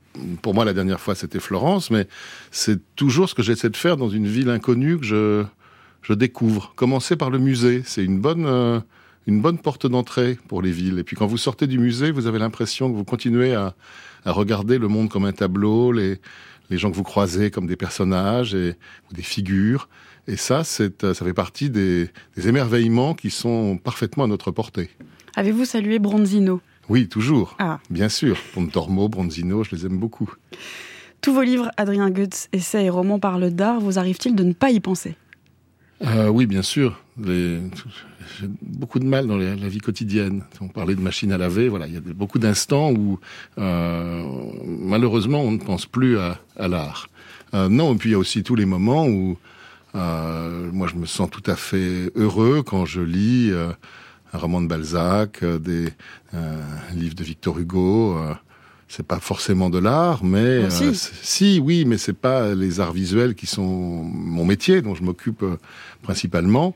pour 0.41 0.53
moi 0.53 0.65
la 0.65 0.74
dernière 0.74 1.00
fois 1.00 1.15
c'était 1.15 1.39
Florence, 1.39 1.89
mais 1.89 2.07
c'est 2.51 2.79
toujours 2.96 3.27
ce 3.27 3.36
que 3.36 3.41
j'essaie 3.41 3.69
de 3.69 3.75
faire 3.75 3.98
dans 3.98 4.10
une 4.10 4.27
ville 4.27 4.50
inconnue 4.50 5.00
que 5.00 5.05
je 5.05 5.43
je 6.03 6.13
découvre. 6.13 6.74
Commencer 6.75 7.17
par 7.17 7.29
le 7.29 7.39
musée, 7.39 7.81
c'est 7.86 8.03
une 8.03 8.19
bonne 8.19 8.81
une 9.27 9.41
bonne 9.41 9.60
porte 9.60 9.86
d'entrée 9.86 10.38
pour 10.48 10.62
les 10.62 10.72
villes. 10.72 10.98
Et 11.00 11.03
puis 11.03 11.15
quand 11.15 11.27
vous 11.27 11.38
sortez 11.38 11.67
du 11.67 11.77
musée, 11.77 12.12
vous 12.12 12.27
avez 12.27 12.39
l'impression 12.39 12.89
que 12.89 12.96
vous 12.96 13.03
continuez 13.03 13.53
à, 13.53 13.75
à, 14.25 14.31
regarder 14.31 14.77
le 14.77 14.88
monde 14.88 15.10
comme 15.10 15.25
un 15.25 15.34
tableau, 15.34 15.91
les, 15.91 16.19
les 16.69 16.77
gens 16.77 16.89
que 16.89 16.96
vous 16.96 17.03
croisez 17.03 17.51
comme 17.51 17.67
des 17.67 17.75
personnages 17.75 18.55
et, 18.55 18.75
ou 19.12 19.13
des 19.13 19.22
figures. 19.22 19.89
Et 20.27 20.38
ça, 20.38 20.63
c'est, 20.63 21.05
ça 21.13 21.25
fait 21.25 21.34
partie 21.34 21.69
des, 21.69 22.10
des 22.36 22.48
émerveillements 22.48 23.13
qui 23.13 23.29
sont 23.29 23.77
parfaitement 23.77 24.24
à 24.24 24.27
notre 24.27 24.51
portée. 24.51 24.89
Avez-vous 25.36 25.65
salué 25.65 26.00
Bronzino? 26.00 26.62
Oui, 26.89 27.07
toujours. 27.10 27.55
Ah. 27.60 27.79
Bien 27.89 28.10
sûr. 28.10 28.38
Pontormo, 28.53 29.10
Bronzino, 29.10 29.63
je 29.63 29.75
les 29.75 29.86
aime 29.86 29.98
beaucoup. 29.98 30.34
Tous 31.22 31.34
vos 31.34 31.41
livres, 31.41 31.69
Adrien 31.77 32.10
Goetz, 32.10 32.48
essais 32.53 32.86
et 32.86 32.89
romans 32.89 33.19
parlent 33.19 33.51
d'art, 33.51 33.79
vous 33.79 34.00
arrive-t-il 34.00 34.36
de 34.36 34.43
ne 34.43 34.53
pas 34.53 34.72
y 34.72 34.79
penser? 34.79 35.15
Euh, 36.05 36.29
Oui, 36.29 36.46
bien 36.46 36.62
sûr. 36.62 37.01
J'ai 37.25 37.62
beaucoup 38.62 39.00
de 39.00 39.05
mal 39.05 39.27
dans 39.27 39.38
la 39.38 39.55
vie 39.55 39.79
quotidienne. 39.79 40.43
On 40.62 40.67
parlait 40.67 40.95
de 40.95 41.01
machine 41.01 41.31
à 41.31 41.38
laver, 41.38 41.67
voilà, 41.69 41.88
il 41.88 41.93
y 41.93 41.97
a 41.97 42.01
beaucoup 42.01 42.39
d'instants 42.39 42.91
où 42.91 43.19
euh, 43.57 44.24
malheureusement 44.65 45.41
on 45.41 45.51
ne 45.51 45.57
pense 45.57 45.86
plus 45.86 46.17
à, 46.19 46.39
à 46.57 46.67
l'art. 46.67 47.09
non, 47.53 47.93
et 47.93 47.97
puis 47.97 48.09
il 48.09 48.12
y 48.13 48.15
a 48.15 48.19
aussi 48.19 48.43
tous 48.43 48.55
les 48.55 48.65
moments 48.65 49.07
où 49.07 49.38
moi 49.93 50.88
je 50.88 50.95
me 50.95 51.05
sens 51.05 51.29
tout 51.29 51.43
à 51.50 51.55
fait 51.55 52.12
heureux 52.15 52.62
quand 52.62 52.86
je 52.86 53.01
lis 53.01 53.51
un 53.51 54.38
roman 54.38 54.62
de 54.62 54.67
Balzac, 54.67 55.43
des 55.43 55.89
livres 56.93 57.15
de 57.15 57.24
Victor 57.24 57.57
Hugo 57.57 58.15
c'est 58.88 59.05
pas 59.05 59.19
forcément 59.19 59.69
de 59.69 59.79
l'art, 59.79 60.24
mais 60.24 60.63
ah, 60.63 60.83
euh, 60.83 60.93
si. 60.93 61.59
oui, 61.59 61.86
mais 61.86 61.97
c'est 61.97 62.13
pas 62.13 62.55
les 62.55 62.79
arts 62.79 62.93
visuels 62.93 63.36
qui 63.36 63.45
sont 63.45 63.63
mon 63.65 64.45
métier, 64.45 64.81
dont 64.81 64.95
je 64.95 65.03
m'occupe 65.03 65.43
euh, 65.43 65.57
principalement. 66.03 66.75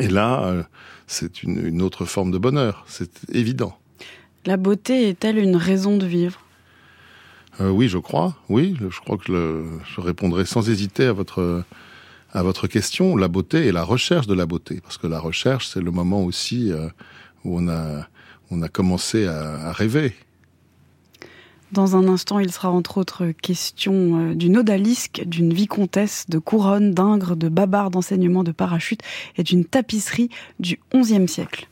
Et 0.00 0.08
là, 0.08 0.44
euh, 0.44 0.62
c'est 1.06 1.42
une, 1.42 1.82
autre 1.82 2.04
forme 2.04 2.30
de 2.30 2.38
bonheur, 2.38 2.84
c'est 2.88 3.10
évident. 3.34 3.78
La 4.46 4.56
beauté 4.56 5.08
est-elle 5.08 5.38
une 5.38 5.56
raison 5.56 5.96
de 5.96 6.06
vivre? 6.06 6.40
Oui, 7.60 7.88
je 7.88 7.98
crois. 7.98 8.34
Oui, 8.48 8.76
je 8.80 8.98
crois 9.00 9.18
que 9.18 9.64
je 9.84 10.00
répondrai 10.00 10.46
sans 10.46 10.70
hésiter 10.70 11.04
à 11.04 11.12
votre 11.12 11.64
à 12.32 12.42
votre 12.42 12.66
question. 12.66 13.14
La 13.14 13.28
beauté 13.28 13.66
et 13.66 13.72
la 13.72 13.84
recherche 13.84 14.26
de 14.26 14.32
la 14.32 14.46
beauté, 14.46 14.80
parce 14.80 14.96
que 14.96 15.06
la 15.06 15.20
recherche, 15.20 15.68
c'est 15.68 15.82
le 15.82 15.90
moment 15.90 16.24
aussi 16.24 16.72
où 17.44 17.58
on 17.58 17.68
a 17.68 18.08
on 18.50 18.62
a 18.62 18.68
commencé 18.68 19.26
à, 19.26 19.68
à 19.68 19.72
rêver. 19.72 20.14
Dans 21.72 21.96
un 21.96 22.06
instant, 22.06 22.38
il 22.38 22.52
sera 22.52 22.70
entre 22.70 22.98
autres 22.98 23.32
question 23.40 23.92
euh, 23.94 24.34
d'une 24.34 24.58
odalisque, 24.58 25.22
d'une 25.24 25.54
vicomtesse, 25.54 26.26
de 26.28 26.38
couronne, 26.38 26.92
d'ingres, 26.92 27.34
de 27.34 27.48
babards 27.48 27.90
d'enseignement 27.90 28.44
de 28.44 28.52
parachute 28.52 29.00
et 29.38 29.42
d'une 29.42 29.64
tapisserie 29.64 30.28
du 30.60 30.78
XIe 30.94 31.26
siècle. 31.26 31.68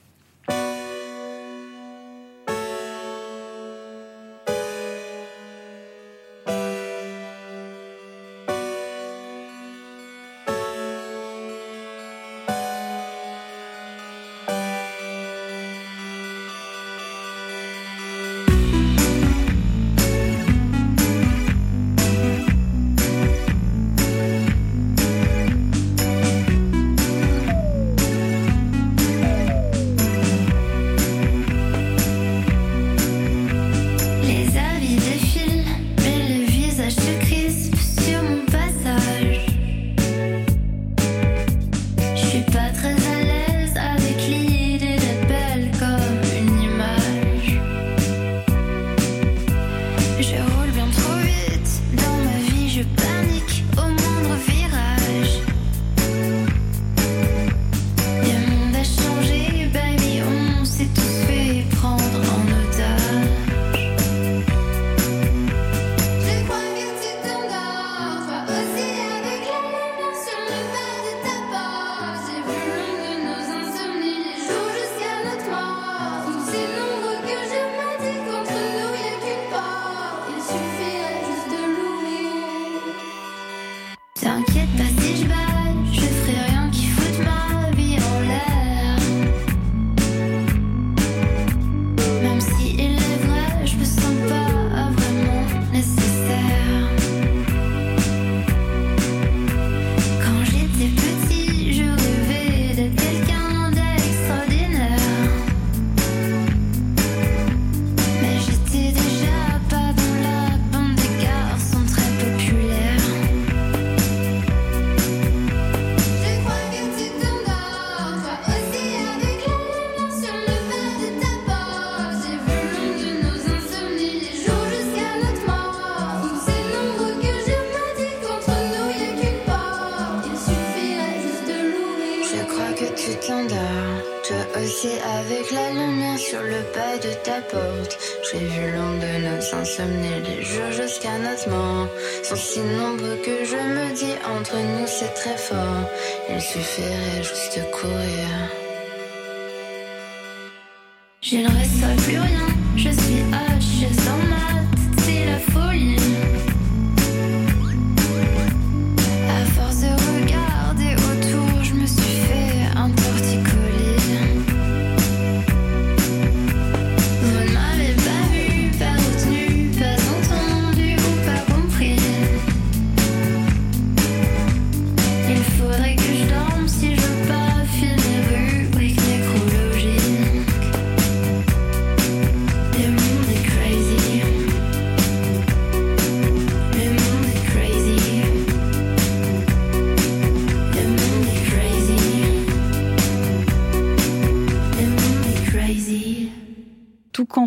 without 84.38 84.54
you. 84.54 84.60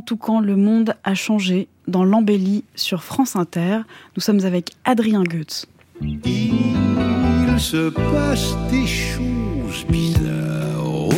Tout 0.06 0.18
quand 0.18 0.40
le 0.40 0.56
monde 0.56 0.96
a 1.04 1.16
changé 1.16 1.68
dans 1.88 2.04
l'embellie 2.04 2.64
sur 2.76 3.04
France 3.04 3.36
Inter. 3.36 3.80
Nous 4.16 4.22
sommes 4.22 4.46
avec 4.46 4.72
Adrien 4.86 5.24
Goetz. 5.24 5.66
Il 6.02 7.60
se 7.60 7.90
passe 7.90 8.56
des 8.70 8.88
choses 8.88 9.86
bizarres 9.90 10.86
au 10.86 11.12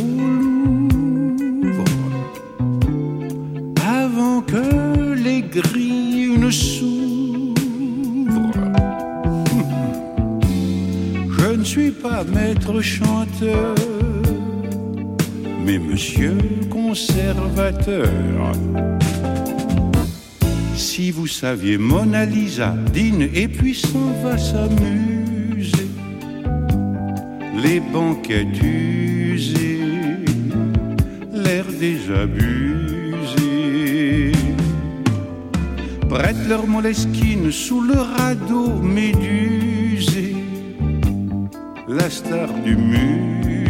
Louvre 1.61 1.83
avant 3.85 4.41
que 4.41 5.13
les 5.13 5.41
grilles 5.41 6.37
ne 6.37 6.51
s'ouvrent. 6.51 7.55
Je 11.39 11.55
ne 11.55 11.63
suis 11.63 11.91
pas 11.91 12.23
maître 12.23 12.81
chanteur 12.81 13.75
mais 15.65 15.79
monsieur 15.79 16.37
conservateur, 16.69 18.07
si 20.75 21.09
vous 21.09 21.25
saviez 21.25 21.79
Mona 21.79 22.25
Lisa 22.25 22.75
dîne 22.93 23.27
et 23.33 23.47
puis 23.47 23.73
s'en 23.73 24.11
va 24.23 24.37
s'amuser, 24.37 25.89
les 27.63 27.79
banquettes 27.79 28.61
usées, 28.61 29.79
l'air 31.33 31.65
désabusé, 31.79 32.51
prête 36.07 36.47
leur 36.47 36.67
moleskine 36.67 37.51
sous 37.51 37.81
le 37.81 37.99
radeau 37.99 38.81
médusé, 38.81 40.35
la 41.87 42.09
star 42.09 42.53
du 42.63 42.75
musée, 42.75 43.64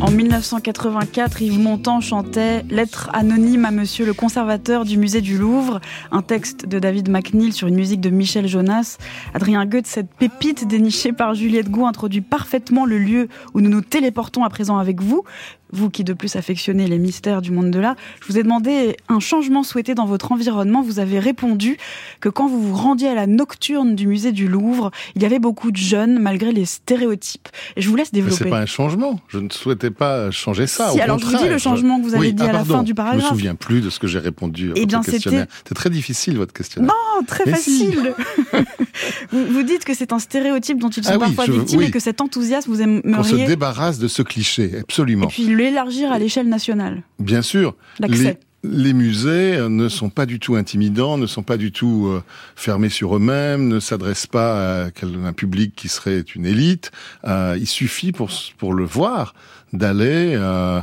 En 0.00 0.10
1984, 0.10 1.42
Yves 1.42 1.58
Montand 1.58 2.00
chantait 2.00 2.62
Lettre 2.68 3.10
anonyme 3.12 3.64
à 3.64 3.70
monsieur 3.70 4.04
le 4.04 4.12
conservateur 4.12 4.84
du 4.84 4.98
musée 4.98 5.20
du 5.20 5.38
Louvre, 5.38 5.80
un 6.10 6.22
texte 6.22 6.66
de 6.66 6.78
David 6.78 7.08
McNeil 7.08 7.52
sur 7.52 7.68
une 7.68 7.76
musique 7.76 8.00
de 8.00 8.10
Michel 8.10 8.46
Jonas. 8.46 8.98
Adrien 9.34 9.66
Goethe, 9.66 9.86
cette 9.86 10.10
pépite 10.10 10.66
dénichée 10.68 11.12
par 11.12 11.34
Juliette 11.34 11.70
Gou, 11.70 11.86
introduit 11.86 12.20
parfaitement 12.20 12.86
le 12.86 12.98
lieu 12.98 13.28
où 13.54 13.60
nous 13.60 13.70
nous 13.70 13.80
téléportons 13.82 14.44
à 14.44 14.50
présent 14.50 14.78
avec 14.78 15.00
vous, 15.00 15.24
vous 15.72 15.90
qui 15.90 16.04
de 16.04 16.12
plus 16.12 16.36
affectionnez 16.36 16.86
les 16.86 16.98
mystères 16.98 17.42
du 17.42 17.50
monde 17.50 17.70
de 17.70 17.78
l'art, 17.78 17.96
je 18.20 18.32
vous 18.32 18.38
ai 18.38 18.42
demandé 18.42 18.96
un 19.08 19.20
changement 19.20 19.62
souhaité 19.62 19.94
dans 19.94 20.06
votre 20.06 20.32
environnement. 20.32 20.82
Vous 20.82 20.98
avez 20.98 21.18
répondu 21.18 21.76
que 22.20 22.28
quand 22.28 22.48
vous 22.48 22.60
vous 22.60 22.74
rendiez 22.74 23.08
à 23.08 23.14
la 23.14 23.26
nocturne 23.26 23.94
du 23.94 24.06
musée 24.06 24.32
du 24.32 24.48
Louvre, 24.48 24.90
il 25.14 25.22
y 25.22 25.26
avait 25.26 25.38
beaucoup 25.38 25.70
de 25.70 25.76
jeunes 25.76 26.18
malgré 26.18 26.52
les 26.52 26.64
stéréotypes. 26.64 27.48
Et 27.76 27.82
je 27.82 27.88
vous 27.88 27.96
laisse 27.96 28.12
développer. 28.12 28.44
C'est 28.44 28.50
pas 28.50 28.60
un 28.60 28.66
changement. 28.66 29.20
Je 29.28 29.38
ne 29.38 29.50
souhaitais 29.50 29.90
pas 29.90 30.30
changer 30.30 30.66
ça. 30.66 30.90
Si, 30.90 31.00
alors 31.00 31.18
je 31.18 31.26
vous 31.26 31.36
dis 31.36 31.48
le 31.48 31.58
changement 31.58 32.00
que 32.00 32.04
vous 32.04 32.14
avez 32.14 32.32
dit 32.32 32.42
à 32.42 32.52
la 32.52 32.64
fin 32.64 32.82
du 32.82 32.94
paragraphe. 32.94 33.22
Je 33.22 33.26
me 33.26 33.30
souviens 33.30 33.54
plus 33.54 33.80
de 33.80 33.90
ce 33.90 33.98
que 33.98 34.06
j'ai 34.06 34.18
répondu 34.18 34.70
à 34.70 34.74
eh 34.76 34.86
bien. 34.86 35.00
C'est 35.02 35.74
très 35.74 35.90
difficile 35.90 36.36
votre 36.36 36.52
questionnaire. 36.52 36.92
Non, 36.92 37.24
très 37.24 37.50
facile. 37.50 38.14
vous, 39.32 39.62
dites 39.62 39.84
que 39.84 39.94
c'est 39.94 40.12
un 40.12 40.18
stéréotype 40.18 40.78
dont 40.78 40.90
ils 40.90 41.04
sont 41.04 41.12
ah 41.14 41.18
parfois 41.18 41.46
victimes 41.46 41.82
et 41.82 41.90
que 41.90 42.00
cet 42.00 42.20
enthousiasme 42.20 42.70
vous 42.70 42.80
aimeriez. 42.80 43.16
On 43.18 43.22
se 43.22 43.34
débarrasse 43.34 43.98
de 43.98 44.08
ce 44.08 44.22
cliché, 44.22 44.78
absolument 44.80 45.28
l'élargir 45.56 46.12
à 46.12 46.18
l'échelle 46.18 46.48
nationale. 46.48 47.02
Bien 47.18 47.42
sûr. 47.42 47.74
Les, 48.62 48.92
musées 48.92 49.58
ne 49.68 49.88
sont 49.88 50.10
pas 50.10 50.26
du 50.26 50.40
tout 50.40 50.56
intimidants, 50.56 51.18
ne 51.18 51.26
sont 51.26 51.44
pas 51.44 51.56
du 51.56 51.70
tout 51.70 52.08
euh, 52.08 52.22
fermés 52.56 52.88
sur 52.88 53.16
eux-mêmes, 53.16 53.68
ne 53.68 53.78
s'adressent 53.78 54.26
pas 54.26 54.86
à 54.86 54.88
un 55.02 55.32
public 55.32 55.72
qui 55.76 55.88
serait 55.88 56.20
une 56.34 56.46
élite. 56.46 56.90
Euh, 57.24 57.56
il 57.58 57.68
suffit 57.68 58.10
pour, 58.10 58.30
pour 58.58 58.74
le 58.74 58.84
voir 58.84 59.34
d'aller 59.72 60.32
euh, 60.34 60.80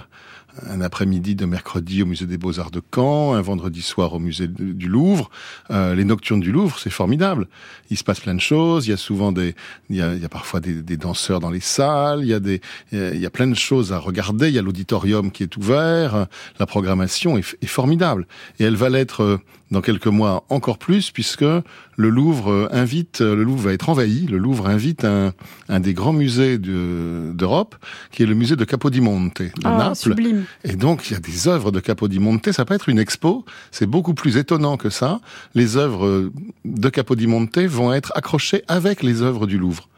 un 0.70 0.82
après-midi 0.82 1.36
de 1.36 1.46
mercredi 1.46 2.04
au 2.04 2.06
musée 2.06 2.26
des 2.26 2.38
Beaux-Arts 2.38 2.72
de 2.72 2.82
Caen, 2.94 3.34
un 3.34 3.42
vendredi 3.42 3.82
soir 3.82 4.14
au 4.14 4.20
musée 4.20 4.48
du 4.48 4.88
Louvre. 4.88 5.30
Euh, 5.72 5.96
les 5.96 6.06
nocturnes 6.06 6.40
du 6.40 6.52
Louvre, 6.52 6.78
c'est 6.80 6.90
formidable. 6.90 7.48
Il 7.90 7.98
se 7.98 8.04
passe 8.04 8.20
plein 8.20 8.36
de 8.36 8.42
choses. 8.42 8.88
Il 8.88 8.92
y 8.92 8.94
a 8.94 8.98
souvent 8.98 9.32
des, 9.32 9.56
il 9.90 9.96
y 9.96 10.02
a, 10.02 10.14
il 10.14 10.22
y 10.22 10.26
a 10.26 10.30
parfois 10.30 10.60
des, 10.60 10.82
des, 10.82 10.98
danseurs 10.98 11.40
dans 11.40 11.50
les 11.50 11.60
salles. 11.60 12.20
Il 12.22 12.28
y 12.28 12.34
a 12.34 12.40
des, 12.40 12.62
il 12.92 13.20
y 13.20 13.26
a 13.26 13.30
plein 13.30 13.48
de 13.48 13.56
choses 13.56 13.92
à 13.94 13.98
regarder. 13.98 14.50
Il 14.50 14.54
y 14.54 14.60
a 14.60 14.62
l'auditorium 14.62 15.32
qui 15.32 15.44
est 15.44 15.58
ouvert. 15.58 16.28
La 16.60 16.66
programmation 16.66 17.38
est, 17.38 17.58
est 17.62 17.68
formidable 17.68 18.28
et 18.60 18.64
elle 18.64 18.76
va 18.76 18.90
l'être 18.90 19.40
dans 19.74 19.82
quelques 19.82 20.08
mois 20.08 20.46
encore 20.50 20.78
plus, 20.78 21.12
puisque 21.12 21.42
le 21.42 22.10
Louvre 22.10 22.52
euh, 22.52 22.68
invite, 22.72 23.22
euh, 23.22 23.36
le 23.36 23.44
Louvre 23.44 23.64
va 23.64 23.74
être 23.74 23.90
envahi, 23.90 24.28
le 24.28 24.38
Louvre 24.38 24.68
invite 24.68 25.04
un, 25.04 25.34
un 25.68 25.80
des 25.80 25.94
grands 25.94 26.14
musées 26.14 26.58
d'Europe, 26.60 27.76
qui 28.12 28.24
est 28.24 28.26
le 28.26 28.36
musée 28.36 28.56
de 28.56 28.64
Capodimonte, 28.64 29.42
de 29.42 29.52
oh, 29.66 29.68
Naples. 29.68 29.96
Sublime. 29.96 30.46
Et 30.64 30.76
donc, 30.76 31.10
il 31.10 31.14
y 31.14 31.16
a 31.16 31.20
des 31.20 31.48
œuvres 31.48 31.72
de 31.72 31.80
Capodimonte, 31.80 32.52
ça 32.52 32.64
peut 32.66 32.76
être 32.76 32.88
une 32.88 33.00
expo, 33.00 33.46
c'est 33.72 33.88
beaucoup 33.88 34.14
plus 34.14 34.38
étonnant 34.38 34.78
que 34.78 34.90
ça. 34.90 35.20
Les 35.56 35.76
œuvres 35.76 36.32
de 36.64 36.90
Capodimonte 36.90 37.58
vont 37.58 37.92
être 37.92 38.14
accrochées 38.16 38.64
avec 38.68 39.02
les 39.02 39.24
œuvres 39.24 39.48
du 39.48 39.58
Louvre, 39.58 39.90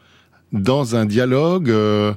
dans 0.52 0.96
un 0.96 1.04
dialogue... 1.04 1.70
Euh, 1.70 2.14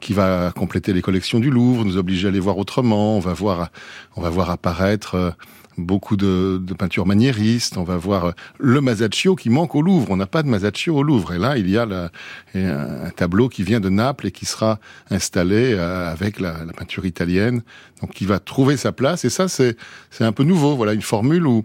qui 0.00 0.14
va 0.14 0.50
compléter 0.50 0.92
les 0.92 1.00
collections 1.00 1.38
du 1.38 1.48
Louvre, 1.48 1.84
nous 1.84 1.96
obliger 1.96 2.26
à 2.26 2.32
les 2.32 2.40
voir 2.40 2.58
autrement. 2.58 3.16
On 3.16 3.20
va 3.20 3.34
voir, 3.34 3.70
on 4.16 4.20
va 4.20 4.30
voir 4.30 4.50
apparaître 4.50 5.36
beaucoup 5.78 6.16
de, 6.16 6.60
peintures 6.78 7.06
maniéristes. 7.06 7.76
On 7.76 7.84
va 7.84 7.96
voir 7.96 8.24
euh, 8.26 8.32
le 8.58 8.80
Masaccio 8.80 9.34
qui 9.34 9.50
manque 9.50 9.74
au 9.74 9.82
Louvre. 9.82 10.10
On 10.10 10.16
n'a 10.16 10.26
pas 10.26 10.42
de 10.42 10.48
Masaccio 10.48 10.96
au 10.96 11.02
Louvre. 11.02 11.32
Et 11.32 11.38
là, 11.38 11.56
il 11.56 11.68
y 11.68 11.78
a 11.78 12.10
un 12.54 13.10
tableau 13.10 13.48
qui 13.48 13.62
vient 13.62 13.80
de 13.80 13.88
Naples 13.88 14.28
et 14.28 14.30
qui 14.30 14.46
sera 14.46 14.78
installé 15.10 15.74
euh, 15.74 16.10
avec 16.10 16.40
la, 16.40 16.52
peinture 16.76 17.06
italienne, 17.06 17.62
donc 18.00 18.10
qui 18.10 18.26
va 18.26 18.38
trouver 18.38 18.76
sa 18.76 18.92
place. 18.92 19.24
Et 19.24 19.30
ça, 19.30 19.48
c'est 19.48 19.76
un 20.20 20.32
peu 20.32 20.44
nouveau. 20.44 20.76
Voilà 20.76 20.92
une 20.92 21.02
formule 21.02 21.46
où 21.46 21.64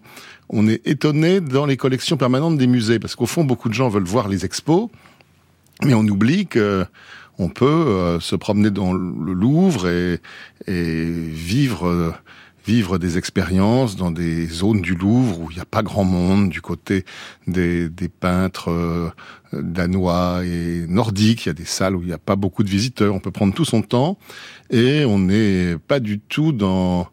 on 0.49 0.67
est 0.67 0.85
étonné 0.87 1.41
dans 1.41 1.65
les 1.65 1.77
collections 1.77 2.17
permanentes 2.17 2.57
des 2.57 2.67
musées, 2.67 2.99
parce 2.99 3.15
qu'au 3.15 3.25
fond, 3.25 3.43
beaucoup 3.43 3.69
de 3.69 3.73
gens 3.73 3.89
veulent 3.89 4.03
voir 4.03 4.27
les 4.27 4.45
expos, 4.45 4.89
mais 5.83 5.93
on 5.93 6.03
oublie 6.07 6.47
que 6.47 6.85
on 7.39 7.49
peut 7.49 7.65
euh, 7.65 8.19
se 8.19 8.35
promener 8.35 8.71
dans 8.71 8.93
le 8.93 9.33
Louvre 9.33 9.87
et 9.87 10.19
vivre 10.67 12.15
vivre 12.67 12.97
des 12.97 13.17
expériences 13.17 13.95
dans 13.95 14.11
des 14.11 14.45
zones 14.45 14.81
du 14.81 14.93
Louvre 14.93 15.39
où 15.39 15.51
il 15.51 15.55
n'y 15.55 15.61
a 15.61 15.65
pas 15.65 15.83
grand 15.83 16.03
monde, 16.03 16.49
du 16.49 16.61
côté 16.61 17.05
des, 17.47 17.89
peintres 18.19 18.69
euh, 18.69 19.09
danois 19.53 20.41
et 20.43 20.85
nordiques. 20.87 21.45
Il 21.45 21.49
y 21.49 21.51
a 21.51 21.53
des 21.53 21.65
salles 21.65 21.95
où 21.95 22.01
il 22.01 22.07
n'y 22.07 22.13
a 22.13 22.17
pas 22.17 22.35
beaucoup 22.35 22.63
de 22.63 22.69
visiteurs. 22.69 23.15
On 23.15 23.19
peut 23.19 23.31
prendre 23.31 23.53
tout 23.53 23.63
son 23.63 23.81
temps 23.81 24.17
et 24.69 25.05
on 25.05 25.17
n'est 25.17 25.77
pas 25.87 26.01
du 26.01 26.19
tout 26.19 26.51
dans, 26.51 27.07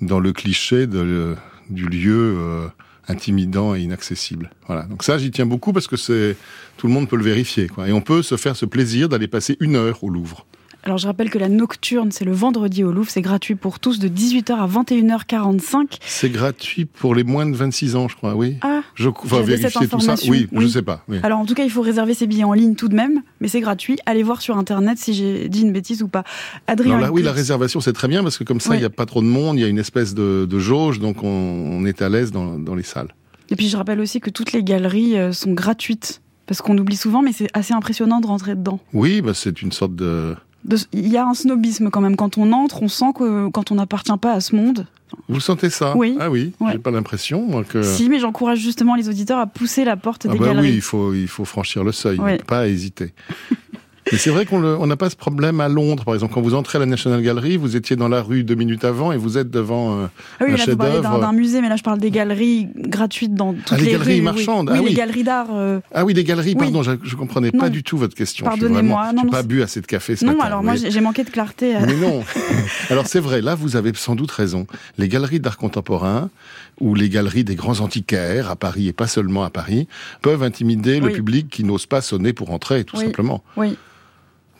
dans 0.00 0.20
le 0.20 0.32
cliché 0.32 0.86
du 0.86 1.86
lieu 1.88 2.36
euh, 2.38 2.66
intimidant 3.06 3.74
et 3.74 3.82
inaccessible. 3.82 4.50
Voilà. 4.66 4.84
Donc 4.84 5.02
ça, 5.02 5.18
j'y 5.18 5.30
tiens 5.30 5.46
beaucoup 5.46 5.74
parce 5.74 5.86
que 5.86 5.98
c'est 5.98 6.34
tout 6.78 6.86
le 6.86 6.94
monde 6.94 7.10
peut 7.10 7.16
le 7.16 7.24
vérifier. 7.24 7.68
Et 7.86 7.92
on 7.92 8.00
peut 8.00 8.22
se 8.22 8.38
faire 8.38 8.56
ce 8.56 8.64
plaisir 8.64 9.10
d'aller 9.10 9.28
passer 9.28 9.58
une 9.60 9.76
heure 9.76 10.02
au 10.02 10.08
Louvre. 10.08 10.46
Alors 10.86 10.98
je 10.98 11.06
rappelle 11.06 11.30
que 11.30 11.38
la 11.38 11.48
nocturne, 11.48 12.12
c'est 12.12 12.26
le 12.26 12.32
vendredi 12.32 12.84
au 12.84 12.92
Louvre, 12.92 13.08
c'est 13.08 13.22
gratuit 13.22 13.54
pour 13.54 13.80
tous 13.80 13.98
de 13.98 14.06
18h 14.06 14.52
à 14.52 14.66
21h45. 14.66 15.96
C'est 16.04 16.28
gratuit 16.28 16.84
pour 16.84 17.14
les 17.14 17.24
moins 17.24 17.46
de 17.46 17.56
26 17.56 17.96
ans, 17.96 18.06
je 18.06 18.16
crois, 18.16 18.34
oui. 18.34 18.58
Ah, 18.60 18.82
je 18.94 19.08
vais 19.08 19.42
vérifier 19.42 19.88
tout 19.88 20.00
ça. 20.00 20.14
Oui, 20.28 20.46
je 20.52 20.60
ne 20.60 20.68
sais 20.68 20.82
pas. 20.82 21.02
Alors 21.22 21.38
en 21.38 21.46
tout 21.46 21.54
cas, 21.54 21.64
il 21.64 21.70
faut 21.70 21.80
réserver 21.80 22.12
ses 22.12 22.26
billets 22.26 22.44
en 22.44 22.52
ligne 22.52 22.74
tout 22.74 22.88
de 22.88 22.94
même, 22.94 23.22
mais 23.40 23.48
c'est 23.48 23.60
gratuit. 23.60 23.96
Allez 24.04 24.22
voir 24.22 24.42
sur 24.42 24.58
internet 24.58 24.98
si 24.98 25.14
j'ai 25.14 25.48
dit 25.48 25.62
une 25.62 25.72
bêtise 25.72 26.02
ou 26.02 26.08
pas. 26.08 26.22
Adrien. 26.66 27.00
là, 27.00 27.10
oui, 27.10 27.22
la 27.22 27.32
réservation 27.32 27.80
c'est 27.80 27.94
très 27.94 28.08
bien 28.08 28.22
parce 28.22 28.36
que 28.36 28.44
comme 28.44 28.60
ça, 28.60 28.74
il 28.74 28.80
n'y 28.80 28.84
a 28.84 28.90
pas 28.90 29.06
trop 29.06 29.22
de 29.22 29.26
monde, 29.26 29.56
il 29.56 29.62
y 29.62 29.64
a 29.64 29.68
une 29.68 29.78
espèce 29.78 30.14
de, 30.14 30.58
jauge, 30.58 31.00
donc 31.00 31.22
on, 31.22 31.84
est 31.86 32.02
à 32.02 32.10
l'aise 32.10 32.30
dans, 32.30 32.58
dans 32.58 32.74
les 32.74 32.82
salles. 32.82 33.08
Et 33.48 33.56
puis 33.56 33.68
je 33.68 33.76
rappelle 33.76 34.00
aussi 34.00 34.20
que 34.20 34.30
toutes 34.30 34.52
les 34.52 34.62
galeries 34.62 35.16
euh, 35.16 35.32
sont 35.32 35.52
gratuites. 35.52 36.20
Parce 36.46 36.60
qu'on 36.60 36.76
oublie 36.76 36.96
souvent, 36.96 37.22
mais 37.22 37.32
c'est 37.32 37.48
assez 37.54 37.72
impressionnant 37.72 38.20
de 38.20 38.26
rentrer 38.26 38.54
dedans. 38.54 38.78
Oui, 38.92 39.22
bah 39.22 39.32
c'est 39.32 39.62
une 39.62 39.72
sorte 39.72 39.96
de, 39.96 40.36
il 40.92 41.08
y 41.08 41.16
a 41.16 41.26
un 41.26 41.34
snobisme 41.34 41.90
quand 41.90 42.00
même. 42.00 42.16
Quand 42.16 42.38
on 42.38 42.52
entre, 42.52 42.82
on 42.82 42.88
sent 42.88 43.12
que 43.16 43.48
quand 43.48 43.70
on 43.70 43.76
n'appartient 43.76 44.16
pas 44.20 44.32
à 44.32 44.40
ce 44.40 44.56
monde. 44.56 44.86
Vous 45.28 45.40
sentez 45.40 45.70
ça? 45.70 45.96
Oui. 45.96 46.16
Ah 46.18 46.30
oui, 46.30 46.52
j'ai 46.72 46.78
pas 46.78 46.90
l'impression 46.90 47.62
que. 47.64 47.82
Si, 47.82 48.08
mais 48.08 48.18
j'encourage 48.18 48.58
justement 48.58 48.94
les 48.94 49.08
auditeurs 49.08 49.38
à 49.38 49.46
pousser 49.46 49.84
la 49.84 49.96
porte 49.96 50.26
ah 50.28 50.32
des 50.32 50.38
bah 50.38 50.46
galeries. 50.46 50.70
Oui, 50.70 50.74
il 50.74 50.80
faut, 50.82 51.14
il 51.14 51.28
faut 51.28 51.44
franchir 51.44 51.84
le 51.84 51.92
seuil, 51.92 52.18
pas 52.46 52.68
hésiter. 52.68 53.12
Mais 54.12 54.18
c'est 54.18 54.30
vrai 54.30 54.44
qu'on 54.44 54.86
n'a 54.86 54.96
pas 54.96 55.10
ce 55.10 55.16
problème 55.16 55.60
à 55.60 55.68
Londres, 55.68 56.04
par 56.04 56.14
exemple. 56.14 56.34
Quand 56.34 56.42
vous 56.42 56.54
entrez 56.54 56.76
à 56.76 56.80
la 56.80 56.86
National 56.86 57.22
Gallery, 57.22 57.56
vous 57.56 57.76
étiez 57.76 57.96
dans 57.96 58.08
la 58.08 58.22
rue 58.22 58.44
deux 58.44 58.54
minutes 58.54 58.84
avant 58.84 59.12
et 59.12 59.16
vous 59.16 59.38
êtes 59.38 59.50
devant 59.50 59.98
euh, 59.98 60.06
ah 60.40 60.44
oui, 60.46 60.52
un 60.52 60.56
chef-d'œuvre. 60.56 61.20
d'un 61.20 61.32
musée, 61.32 61.60
mais 61.60 61.68
là 61.68 61.76
je 61.76 61.82
parle 61.82 61.98
des 61.98 62.10
galeries 62.10 62.68
gratuites 62.76 63.34
dans 63.34 63.54
toutes 63.54 63.64
ah, 63.70 63.76
les, 63.76 63.92
galeries 63.92 64.20
marchandes. 64.20 64.68
Oui, 64.70 64.76
ah, 64.78 64.82
oui. 64.82 64.88
les 64.90 64.94
galeries 64.94 65.24
d'art. 65.24 65.48
Euh. 65.52 65.80
Ah 65.94 66.04
oui, 66.04 66.14
des 66.14 66.24
galeries. 66.24 66.54
Pardon, 66.54 66.82
je, 66.82 66.92
je 67.02 67.16
comprenais 67.16 67.50
pas 67.50 67.70
du 67.70 67.82
tout 67.82 67.96
votre 67.96 68.14
question. 68.14 68.44
Pardonnez-moi. 68.44 69.10
Je 69.16 69.24
n'ai 69.24 69.30
pas 69.30 69.42
bu 69.42 69.62
assez 69.62 69.80
de 69.80 69.86
café 69.86 70.16
ce 70.16 70.24
non, 70.24 70.32
matin. 70.32 70.42
Non, 70.42 70.46
alors 70.46 70.62
moi 70.62 70.74
j'ai 70.76 71.00
manqué 71.00 71.24
de 71.24 71.30
clarté. 71.30 71.74
Mais 71.86 71.96
non. 71.96 72.22
alors 72.90 73.06
c'est 73.06 73.20
vrai. 73.20 73.40
Là, 73.40 73.54
vous 73.54 73.76
avez 73.76 73.92
sans 73.94 74.14
doute 74.14 74.30
raison. 74.30 74.66
Les 74.98 75.08
galeries 75.08 75.40
d'art 75.40 75.56
contemporain 75.56 76.30
ou 76.80 76.94
les 76.94 77.08
galeries 77.08 77.44
des 77.44 77.54
grands 77.54 77.80
antiquaires 77.80 78.50
à 78.50 78.56
Paris 78.56 78.88
et 78.88 78.92
pas 78.92 79.06
seulement 79.06 79.44
à 79.44 79.50
Paris 79.50 79.88
peuvent 80.22 80.42
intimider 80.42 81.00
le 81.00 81.10
public 81.10 81.48
qui 81.48 81.64
n'ose 81.64 81.86
pas 81.86 82.00
sonner 82.00 82.32
pour 82.32 82.50
entrer, 82.50 82.84
tout 82.84 82.96
simplement. 82.96 83.42
Oui. 83.56 83.76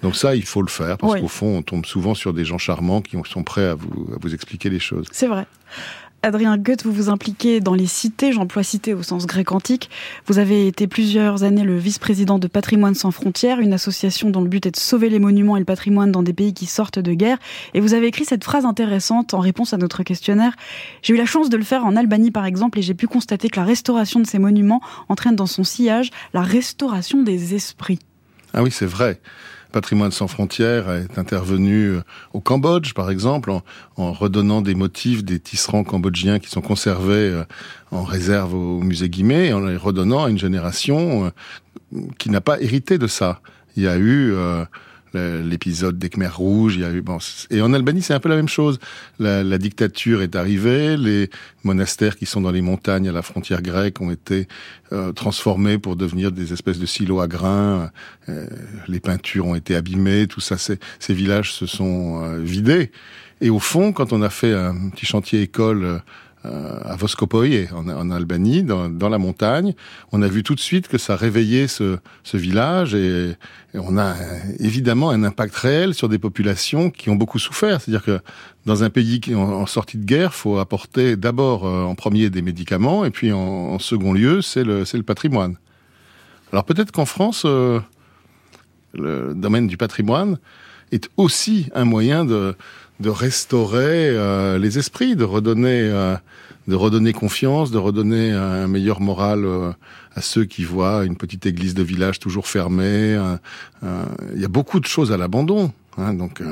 Donc 0.04 0.16
ça, 0.16 0.36
il 0.36 0.44
faut 0.44 0.60
le 0.60 0.68
faire, 0.68 0.98
parce 0.98 1.18
qu'au 1.18 1.28
fond, 1.28 1.56
on 1.56 1.62
tombe 1.62 1.86
souvent 1.86 2.14
sur 2.14 2.34
des 2.34 2.44
gens 2.44 2.58
charmants 2.58 3.00
qui 3.00 3.16
sont 3.24 3.42
prêts 3.42 3.64
à 3.64 3.74
vous, 3.74 4.06
à 4.14 4.18
vous 4.20 4.34
expliquer 4.34 4.68
les 4.68 4.78
choses. 4.78 5.06
C'est 5.10 5.26
vrai. 5.26 5.46
Adrien 6.22 6.58
Goethe, 6.58 6.84
vous 6.84 6.92
vous 6.92 7.08
impliquez 7.08 7.60
dans 7.60 7.72
les 7.72 7.86
cités, 7.86 8.30
j'emploie 8.30 8.62
cité 8.62 8.92
au 8.92 9.02
sens 9.02 9.24
grec 9.24 9.50
antique. 9.50 9.88
Vous 10.26 10.38
avez 10.38 10.66
été 10.66 10.86
plusieurs 10.86 11.42
années 11.42 11.64
le 11.64 11.78
vice-président 11.78 12.38
de 12.38 12.46
Patrimoine 12.48 12.94
sans 12.94 13.12
frontières, 13.12 13.60
une 13.60 13.72
association 13.72 14.28
dont 14.28 14.42
le 14.42 14.48
but 14.48 14.66
est 14.66 14.72
de 14.72 14.76
sauver 14.76 15.08
les 15.08 15.18
monuments 15.18 15.56
et 15.56 15.60
le 15.60 15.64
patrimoine 15.64 16.12
dans 16.12 16.22
des 16.22 16.34
pays 16.34 16.52
qui 16.52 16.66
sortent 16.66 16.98
de 16.98 17.14
guerre. 17.14 17.38
Et 17.72 17.80
vous 17.80 17.94
avez 17.94 18.06
écrit 18.06 18.26
cette 18.26 18.44
phrase 18.44 18.66
intéressante 18.66 19.32
en 19.32 19.38
réponse 19.38 19.72
à 19.72 19.78
notre 19.78 20.02
questionnaire. 20.02 20.52
J'ai 21.00 21.14
eu 21.14 21.16
la 21.16 21.24
chance 21.24 21.48
de 21.48 21.56
le 21.56 21.64
faire 21.64 21.86
en 21.86 21.96
Albanie 21.96 22.30
par 22.30 22.44
exemple 22.44 22.78
et 22.78 22.82
j'ai 22.82 22.94
pu 22.94 23.06
constater 23.06 23.48
que 23.48 23.58
la 23.58 23.64
restauration 23.64 24.20
de 24.20 24.26
ces 24.26 24.38
monuments 24.38 24.82
entraîne 25.08 25.34
dans 25.34 25.46
son 25.46 25.64
sillage 25.64 26.10
la 26.34 26.42
restauration 26.42 27.22
des 27.22 27.54
esprits. 27.54 28.00
Ah 28.52 28.62
oui, 28.62 28.70
c'est 28.70 28.84
vrai. 28.84 29.18
Patrimoine 29.74 30.12
sans 30.12 30.28
frontières 30.28 30.88
est 30.92 31.18
intervenu 31.18 31.86
euh, 31.86 32.02
au 32.32 32.40
Cambodge, 32.40 32.94
par 32.94 33.10
exemple, 33.10 33.50
en, 33.96 34.12
redonnant 34.12 34.62
des 34.62 34.76
motifs 34.76 35.24
des 35.24 35.40
tisserands 35.40 35.82
cambodgiens 35.82 36.38
qui 36.38 36.48
sont 36.48 36.60
conservés 36.60 37.30
euh, 37.30 37.44
en 37.90 38.04
réserve 38.04 38.54
au 38.54 38.78
musée 38.78 39.08
Guimet, 39.08 39.48
et 39.48 39.52
en 39.52 39.58
les 39.58 39.76
redonnant 39.76 40.22
à 40.22 40.30
une 40.30 40.38
génération 40.38 41.32
euh, 41.92 42.00
qui 42.18 42.30
n'a 42.30 42.40
pas 42.40 42.60
hérité 42.60 42.98
de 42.98 43.08
ça. 43.08 43.40
Il 43.76 43.82
y 43.82 43.88
a 43.88 43.98
eu 43.98 44.32
l'épisode 45.14 45.98
des 45.98 46.08
Khmers 46.10 46.36
rouges. 46.36 46.76
Il 46.76 46.82
y 46.82 46.84
a 46.84 46.90
eu, 46.92 47.00
bon, 47.00 47.18
et 47.50 47.62
en 47.62 47.72
Albanie, 47.72 48.02
c'est 48.02 48.14
un 48.14 48.20
peu 48.20 48.28
la 48.28 48.36
même 48.36 48.48
chose. 48.48 48.78
La, 49.18 49.42
la, 49.42 49.58
dictature 49.58 50.22
est 50.22 50.36
arrivée, 50.36 50.96
les 50.96 51.30
monastères 51.62 52.16
qui 52.16 52.26
sont 52.26 52.40
dans 52.40 52.50
les 52.50 52.62
montagnes 52.62 53.08
à 53.08 53.12
la 53.12 53.22
frontière 53.22 53.62
grecque 53.62 54.00
ont 54.00 54.10
été 54.10 54.48
euh, 54.92 55.12
transformés 55.12 55.78
pour 55.78 55.96
devenir 55.96 56.32
des 56.32 56.52
espèces 56.52 56.78
de 56.78 56.86
silos 56.86 57.20
à 57.20 57.28
grains. 57.28 57.90
Euh, 58.28 58.46
les 58.88 59.00
peintures 59.00 59.46
ont 59.46 59.54
été 59.54 59.74
abîmées, 59.74 60.26
tout 60.26 60.40
ça, 60.40 60.56
ces 60.58 60.78
villages 61.14 61.52
se 61.52 61.66
sont 61.66 62.22
euh, 62.22 62.38
vidés. 62.38 62.90
Et 63.40 63.50
au 63.50 63.58
fond, 63.58 63.92
quand 63.92 64.12
on 64.12 64.22
a 64.22 64.30
fait 64.30 64.54
un 64.54 64.90
petit 64.90 65.06
chantier 65.06 65.42
école 65.42 65.84
euh, 65.84 65.98
à 66.44 66.96
Voskopoye, 66.96 67.68
en, 67.72 68.10
Albanie, 68.10 68.62
dans, 68.62 69.08
la 69.08 69.18
montagne. 69.18 69.74
On 70.12 70.22
a 70.22 70.28
vu 70.28 70.42
tout 70.42 70.54
de 70.54 70.60
suite 70.60 70.88
que 70.88 70.98
ça 70.98 71.16
réveillait 71.16 71.68
ce, 71.68 71.98
ce 72.22 72.36
village 72.36 72.94
et, 72.94 73.36
on 73.76 73.98
a 73.98 74.14
évidemment 74.60 75.10
un 75.10 75.24
impact 75.24 75.56
réel 75.56 75.94
sur 75.94 76.08
des 76.08 76.18
populations 76.18 76.90
qui 76.90 77.10
ont 77.10 77.16
beaucoup 77.16 77.40
souffert. 77.40 77.80
C'est-à-dire 77.80 78.04
que 78.04 78.20
dans 78.66 78.84
un 78.84 78.90
pays 78.90 79.20
qui 79.20 79.32
est 79.32 79.34
en, 79.34 79.66
sortie 79.66 79.98
de 79.98 80.04
guerre, 80.04 80.32
faut 80.32 80.58
apporter 80.58 81.16
d'abord 81.16 81.66
euh, 81.66 81.82
en 81.82 81.96
premier 81.96 82.30
des 82.30 82.40
médicaments 82.40 83.04
et 83.04 83.10
puis 83.10 83.32
en, 83.32 83.78
second 83.80 84.12
lieu, 84.12 84.42
c'est 84.42 84.62
le, 84.62 84.84
le 84.92 85.02
patrimoine. 85.02 85.56
Alors 86.52 86.64
peut-être 86.64 86.92
qu'en 86.92 87.04
France, 87.04 87.42
euh, 87.46 87.80
le 88.92 89.34
domaine 89.34 89.66
du 89.66 89.76
patrimoine 89.76 90.38
est 90.92 91.08
aussi 91.16 91.68
un 91.74 91.84
moyen 91.84 92.24
de 92.24 92.54
de 93.00 93.10
restaurer 93.10 94.08
euh, 94.08 94.58
les 94.58 94.78
esprits, 94.78 95.16
de 95.16 95.24
redonner, 95.24 95.80
euh, 95.82 96.16
de 96.68 96.74
redonner 96.74 97.12
confiance, 97.12 97.70
de 97.70 97.78
redonner 97.78 98.32
un 98.32 98.68
meilleur 98.68 99.00
moral 99.00 99.44
euh, 99.44 99.72
à 100.14 100.20
ceux 100.20 100.44
qui 100.44 100.64
voient 100.64 101.04
une 101.04 101.16
petite 101.16 101.46
église 101.46 101.74
de 101.74 101.82
village 101.82 102.20
toujours 102.20 102.46
fermée. 102.46 103.18
Il 103.82 104.40
y 104.40 104.44
a 104.44 104.48
beaucoup 104.48 104.80
de 104.80 104.86
choses 104.86 105.12
à 105.12 105.16
l'abandon. 105.16 105.72
Hein, 105.98 106.14
donc 106.14 106.42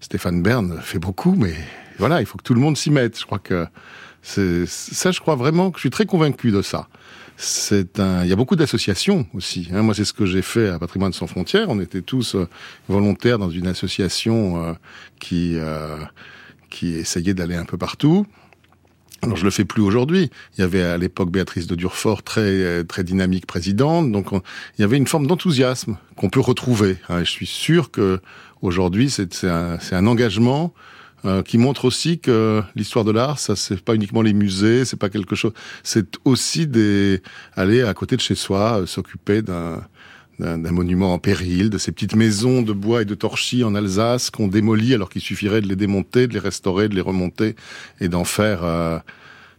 Stéphane 0.00 0.42
Bern 0.42 0.80
fait 0.82 0.98
beaucoup, 0.98 1.34
mais 1.36 1.54
voilà, 1.98 2.20
il 2.20 2.26
faut 2.26 2.38
que 2.38 2.42
tout 2.42 2.54
le 2.54 2.60
monde 2.60 2.76
s'y 2.76 2.90
mette. 2.90 3.18
Je 3.18 3.26
crois 3.26 3.38
que 3.38 3.66
c'est 4.22 4.64
ça, 4.66 5.10
je 5.10 5.20
crois 5.20 5.36
vraiment 5.36 5.70
que 5.70 5.76
je 5.76 5.80
suis 5.80 5.90
très 5.90 6.06
convaincu 6.06 6.50
de 6.50 6.62
ça 6.62 6.88
c'est 7.36 7.98
un. 7.98 8.22
Il 8.24 8.28
y 8.28 8.32
a 8.32 8.36
beaucoup 8.36 8.56
d'associations 8.56 9.26
aussi. 9.34 9.68
Hein. 9.72 9.82
Moi, 9.82 9.94
c'est 9.94 10.04
ce 10.04 10.12
que 10.12 10.26
j'ai 10.26 10.42
fait 10.42 10.68
à 10.68 10.78
Patrimoine 10.78 11.12
sans 11.12 11.26
frontières. 11.26 11.68
On 11.68 11.80
était 11.80 12.02
tous 12.02 12.34
euh, 12.34 12.48
volontaires 12.88 13.38
dans 13.38 13.50
une 13.50 13.66
association 13.66 14.64
euh, 14.64 14.72
qui 15.18 15.56
euh, 15.56 15.96
qui 16.70 16.94
essayait 16.94 17.34
d'aller 17.34 17.56
un 17.56 17.64
peu 17.64 17.76
partout. 17.76 18.26
Alors 19.22 19.36
je 19.36 19.44
le 19.44 19.50
fais 19.50 19.64
plus 19.64 19.82
aujourd'hui. 19.82 20.30
Il 20.56 20.60
y 20.60 20.64
avait 20.64 20.82
à 20.82 20.98
l'époque 20.98 21.30
Béatrice 21.30 21.66
de 21.66 21.74
Durfort, 21.74 22.22
très 22.22 22.84
très 22.84 23.04
dynamique 23.04 23.46
présidente, 23.46 24.12
donc 24.12 24.26
il 24.32 24.82
y 24.82 24.84
avait 24.84 24.98
une 24.98 25.06
forme 25.06 25.26
d'enthousiasme 25.26 25.96
qu'on 26.16 26.28
peut 26.28 26.40
retrouver. 26.40 26.98
Hein. 27.08 27.20
je 27.20 27.30
suis 27.30 27.46
sûr 27.46 27.90
que 27.90 28.20
aujourd'hui 28.60 29.08
c'est 29.08 29.44
un, 29.44 29.78
un 29.92 30.06
engagement 30.06 30.74
euh, 31.26 31.42
qui 31.42 31.56
montre 31.56 31.86
aussi 31.86 32.18
que 32.18 32.62
l'histoire 32.76 33.04
de 33.04 33.10
l'art, 33.10 33.38
ça 33.38 33.56
c'est 33.56 33.80
pas 33.80 33.94
uniquement 33.94 34.20
les 34.20 34.34
musées, 34.34 34.84
c'est 34.84 34.98
pas 34.98 35.08
quelque 35.08 35.34
chose, 35.34 35.52
c'est 35.82 36.18
aussi 36.26 36.66
des 36.66 37.22
aller 37.56 37.82
à 37.82 37.94
côté 37.94 38.16
de 38.16 38.20
chez 38.20 38.34
soi, 38.34 38.80
euh, 38.80 38.86
s'occuper 38.86 39.40
d'un 39.42 39.82
d'un 40.40 40.72
monument 40.72 41.14
en 41.14 41.20
péril, 41.20 41.70
de 41.70 41.78
ces 41.78 41.92
petites 41.92 42.16
maisons 42.16 42.60
de 42.60 42.72
bois 42.72 43.02
et 43.02 43.04
de 43.04 43.14
torchis 43.14 43.62
en 43.62 43.76
Alsace 43.76 44.30
qu'on 44.30 44.48
démolit 44.48 44.92
alors 44.92 45.08
qu'il 45.08 45.22
suffirait 45.22 45.60
de 45.60 45.68
les 45.68 45.76
démonter, 45.76 46.26
de 46.26 46.32
les 46.32 46.40
restaurer, 46.40 46.88
de 46.88 46.96
les 46.96 47.00
remonter 47.00 47.54
et 48.00 48.08
d'en 48.08 48.24
faire 48.24 48.64
euh, 48.64 48.98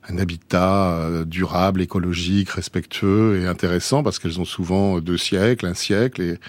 un 0.09 0.17
habitat 0.17 1.23
durable, 1.25 1.81
écologique, 1.81 2.49
respectueux 2.49 3.39
et 3.41 3.47
intéressant 3.47 4.03
parce 4.03 4.19
qu'elles 4.19 4.41
ont 4.41 4.45
souvent 4.45 4.99
deux 4.99 5.15
siècles, 5.15 5.65
un 5.65 5.73
siècle 5.73 6.21
et, 6.21 6.39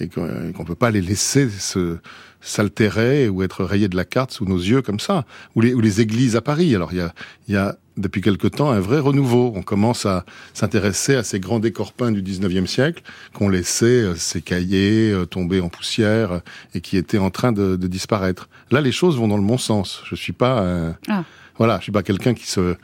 et 0.00 0.08
qu'on 0.08 0.26
ne 0.26 0.66
peut 0.66 0.74
pas 0.74 0.90
les 0.90 1.00
laisser 1.00 1.48
se, 1.48 1.98
s'altérer 2.46 3.28
ou 3.28 3.42
être 3.42 3.64
rayé 3.64 3.88
de 3.88 3.96
la 3.96 4.04
carte 4.04 4.30
sous 4.30 4.44
nos 4.44 4.58
yeux 4.58 4.82
comme 4.82 5.00
ça. 5.00 5.24
Ou 5.54 5.60
les, 5.60 5.74
ou 5.74 5.80
les 5.80 6.00
églises 6.00 6.36
à 6.36 6.40
Paris. 6.40 6.74
Alors 6.74 6.92
il 6.92 6.98
y 6.98 7.00
a, 7.00 7.12
y 7.48 7.56
a 7.56 7.76
depuis 7.96 8.20
quelque 8.20 8.46
temps 8.46 8.70
un 8.70 8.80
vrai 8.80 8.98
renouveau. 8.98 9.52
On 9.54 9.62
commence 9.62 10.06
à 10.06 10.24
s'intéresser 10.54 11.16
à 11.16 11.24
ces 11.24 11.40
grands 11.40 11.58
décors 11.58 11.92
peints 11.92 12.12
du 12.12 12.22
19e 12.22 12.66
siècle 12.66 13.02
qu'on 13.32 13.48
laissait 13.48 13.86
euh, 13.86 14.14
s'écailler, 14.14 15.10
euh, 15.10 15.24
tomber 15.24 15.60
en 15.60 15.68
poussière 15.68 16.32
euh, 16.32 16.38
et 16.74 16.80
qui 16.80 16.96
étaient 16.96 17.18
en 17.18 17.30
train 17.30 17.52
de, 17.52 17.76
de, 17.76 17.86
disparaître. 17.86 18.48
Là, 18.70 18.80
les 18.80 18.92
choses 18.92 19.16
vont 19.16 19.28
dans 19.28 19.38
le 19.38 19.46
bon 19.46 19.58
sens. 19.58 20.02
Je 20.04 20.14
suis 20.14 20.32
pas, 20.32 20.94
ah. 21.08 21.24
voilà, 21.56 21.78
je 21.78 21.84
suis 21.84 21.92
pas 21.92 22.02
quelqu'un 22.02 22.34
qui 22.34 22.46
se 22.46 22.76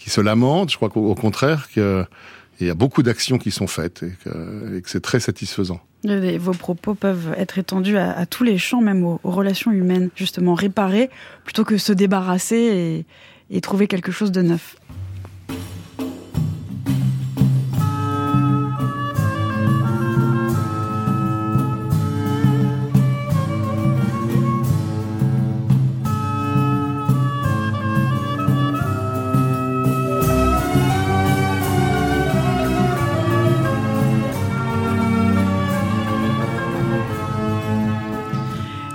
qui 0.00 0.10
se 0.10 0.20
lamente. 0.20 0.70
Je 0.70 0.76
crois 0.76 0.90
qu'au 0.90 1.14
contraire 1.14 1.68
qu'il 2.56 2.66
y 2.66 2.70
a 2.70 2.74
beaucoup 2.74 3.02
d'actions 3.02 3.38
qui 3.38 3.50
sont 3.50 3.66
faites 3.66 4.02
et 4.02 4.12
que, 4.24 4.78
et 4.78 4.82
c'est 4.86 5.02
très 5.02 5.20
satisfaisant. 5.20 5.80
Vos 6.04 6.52
propos 6.52 6.94
peuvent 6.94 7.34
être 7.38 7.58
étendus 7.58 7.96
à, 7.96 8.26
tous 8.26 8.44
les 8.44 8.58
champs, 8.58 8.82
même 8.82 9.04
aux, 9.04 9.18
relations 9.24 9.72
humaines, 9.72 10.10
justement, 10.16 10.54
réparer 10.54 11.08
plutôt 11.44 11.64
que 11.64 11.78
se 11.78 11.92
débarrasser 11.92 13.06
et 13.50 13.60
trouver 13.62 13.86
quelque 13.86 14.12
chose 14.12 14.30
de 14.30 14.42
neuf. 14.42 14.76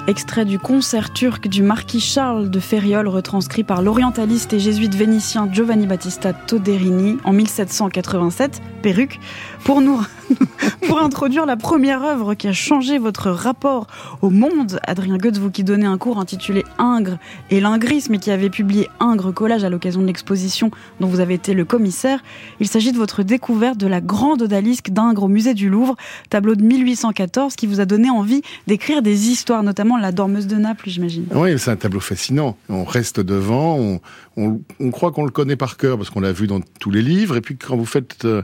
Extrait 0.10 0.44
du 0.44 0.58
concert 0.58 1.14
turc 1.14 1.48
du 1.48 1.62
marquis 1.62 2.00
Charles 2.00 2.50
de 2.50 2.60
Ferriol, 2.60 3.08
retranscrit 3.08 3.64
par 3.64 3.84
l'orientaliste 3.84 4.52
et 4.54 4.60
jésuite 4.60 4.96
vénitien 4.96 5.48
Giovanni 5.54 5.86
Battista 5.86 6.34
Toderini 6.34 7.20
en 7.26 7.32
1787, 7.32 8.60
perruque, 8.82 9.20
pour 9.64 9.82
nous 9.82 10.02
pour 10.88 11.00
introduire 11.00 11.46
la 11.46 11.58
première 11.58 12.04
œuvre 12.04 12.34
qui 12.34 12.48
a 12.48 12.54
changé 12.54 12.98
votre 12.98 13.30
rapport 13.30 13.88
au 14.22 14.30
monde. 14.30 14.80
Adrien 14.86 15.18
Goetz, 15.18 15.38
vous 15.38 15.52
qui 15.52 15.64
donnez 15.64 15.86
un 15.86 15.98
cours 15.98 16.20
intitulé 16.20 16.64
Ingres 16.78 17.18
et 17.50 17.60
l'ingrisme 17.60 18.16
et 18.16 18.20
qui 18.20 18.32
avait 18.32 18.50
publié 18.50 18.90
Ingres 19.00 19.34
collage 19.34 19.64
à 19.64 19.70
l'occasion 19.70 20.02
de 20.02 20.08
l'exposition 20.08 20.72
dont 21.00 21.08
vous 21.08 21.20
avez 21.20 21.36
été 21.36 21.54
le 21.54 21.66
commissaire. 21.66 22.22
Il 22.60 22.68
s'agit 22.68 22.92
de 22.92 22.98
votre 22.98 23.24
découverte 23.24 23.78
de 23.78 23.88
la 23.88 24.02
grande 24.02 24.42
odalisque 24.42 24.90
d'Ingres 24.90 25.24
au 25.24 25.28
musée 25.28 25.54
du 25.54 25.70
Louvre, 25.70 25.96
tableau 26.30 26.56
de 26.56 26.64
1814 26.64 27.56
qui 27.56 27.68
vous 27.68 27.80
a 27.80 27.86
donné 27.86 28.10
envie 28.10 28.42
d'écrire 28.68 29.02
des 29.02 29.30
histoires, 29.30 29.64
notamment 29.64 29.98
La 29.98 30.12
Dormeuse 30.12 30.48
de 30.48 30.56
Naples, 30.56 30.90
j'imagine. 30.90 31.26
Oui, 31.34 31.58
c'est 31.58 31.72
un 31.72 31.76
tableau 31.76 32.00
fascinant. 32.00 32.58
On 32.70 32.84
reste 32.84 33.20
devant, 33.20 34.00
on, 34.38 34.62
on 34.80 34.92
croit 34.92 35.12
qu'on 35.12 35.26
le 35.26 35.32
connaît 35.32 35.56
par 35.56 35.78
cœur 35.78 35.98
parce 35.98 36.10
qu'on 36.10 36.22
l'a 36.22 36.32
vu 36.32 36.48
dans 36.48 36.62
tous 36.80 36.92
les 36.92 37.02
livres, 37.02 37.36
et 37.36 37.42
puis 37.42 37.58
quand 37.58 37.76
vous 37.76 37.86
faites... 37.86 38.26
Euh, 38.26 38.42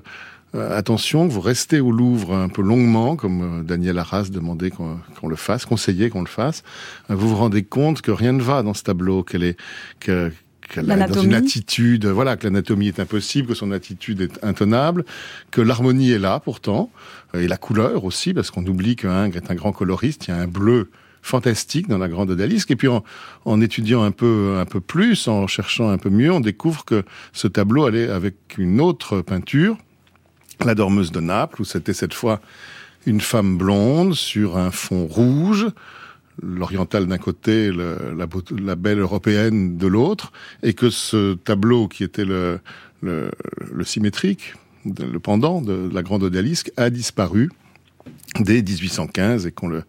euh, 0.56 0.78
attention, 0.78 1.28
vous 1.28 1.42
restez 1.42 1.80
au 1.80 1.92
Louvre 1.92 2.34
un 2.34 2.50
peu 2.50 2.62
longuement, 2.62 3.16
comme 3.16 3.60
euh, 3.60 3.64
Daniel 3.64 3.98
Arras 3.98 4.30
demandait 4.32 4.72
qu'on 4.72 5.28
le 5.28 5.36
fasse, 5.36 5.66
conseillait 5.66 6.10
qu'on 6.10 6.22
le 6.22 6.28
fasse, 6.28 6.64
euh, 7.10 7.16
vous 7.16 7.30
vous 7.30 7.36
rendez 7.36 7.64
compte 7.64 8.02
que 8.02 8.12
rien 8.12 8.32
ne 8.32 8.42
va 8.42 8.64
dans 8.64 8.74
ce 8.74 8.84
tableau, 8.84 9.24
qu'elle 9.24 9.44
est 9.44 9.58
que 10.00 10.32
qu'elle 10.68 10.90
est 10.90 11.08
dans 11.08 11.22
une 11.22 11.36
attitude, 11.36 12.08
voilà, 12.08 12.38
que 12.38 12.46
l'anatomie 12.46 12.88
est 12.88 13.00
impossible, 13.00 13.50
que 13.50 13.54
son 13.54 13.72
attitude 13.72 14.22
est 14.22 14.44
intenable, 14.44 15.06
que 15.52 15.62
l'harmonie 15.62 16.10
est 16.10 16.18
là 16.18 16.40
pourtant, 16.40 16.90
et 17.36 17.48
la 17.48 17.58
couleur 17.58 18.04
aussi, 18.04 18.34
parce 18.34 18.50
qu'on 18.50 18.66
oublie 18.66 18.96
qu'un 18.96 19.26
est 19.26 19.52
un 19.52 19.56
grand 19.56 19.72
coloriste, 19.72 20.28
il 20.28 20.32
y 20.32 20.34
a 20.34 20.38
un 20.38 20.48
bleu 20.48 20.90
fantastique 21.22 21.88
dans 21.88 22.00
la 22.00 22.08
grande 22.08 22.32
odalisque. 22.32 22.72
Et 22.72 22.76
puis 22.76 22.88
en, 22.88 23.04
en, 23.46 23.62
étudiant 23.62 24.02
un 24.02 24.12
peu, 24.12 24.58
un 24.60 24.66
peu 24.66 24.80
plus, 24.80 25.28
en 25.28 25.46
cherchant 25.46 25.90
un 25.90 26.00
peu 26.00 26.10
mieux, 26.10 26.32
on 26.32 26.40
découvre 26.40 26.84
que 26.84 27.04
ce 27.32 27.48
tableau 27.48 27.86
allait 27.86 28.10
avec 28.10 28.36
une 28.58 28.82
autre 28.82 29.22
peinture 29.22 29.78
la 30.64 30.76
dormeuse 30.76 31.12
de 31.12 31.20
Naples, 31.20 31.62
où 31.62 31.66
c'était 31.66 31.94
cette 31.94 32.14
fois 32.14 32.42
une 33.06 33.22
femme 33.22 33.58
blonde 33.58 34.16
sur 34.16 34.58
un 34.58 34.72
fond 34.72 35.06
rouge, 35.06 35.68
l'oriental 36.42 37.08
d'un 37.08 37.18
côté, 37.18 37.72
la, 37.72 38.76
belle 38.76 39.00
européenne 39.00 39.78
de 39.78 39.88
l'autre, 39.88 40.32
et 40.64 40.74
que 40.74 40.90
ce 40.90 41.36
tableau 41.36 41.88
qui 41.88 42.04
était 42.04 42.26
le, 42.26 42.60
symétrique, 43.84 44.56
le 44.86 45.20
pendant 45.20 45.62
de 45.62 45.90
la 45.92 46.04
grande 46.04 46.24
odalisque, 46.24 46.72
a 46.78 46.90
disparu 46.90 47.50
dès 48.40 48.62
1815 48.62 49.46
et 49.46 49.52
qu'on 49.52 49.68
le 49.68 49.84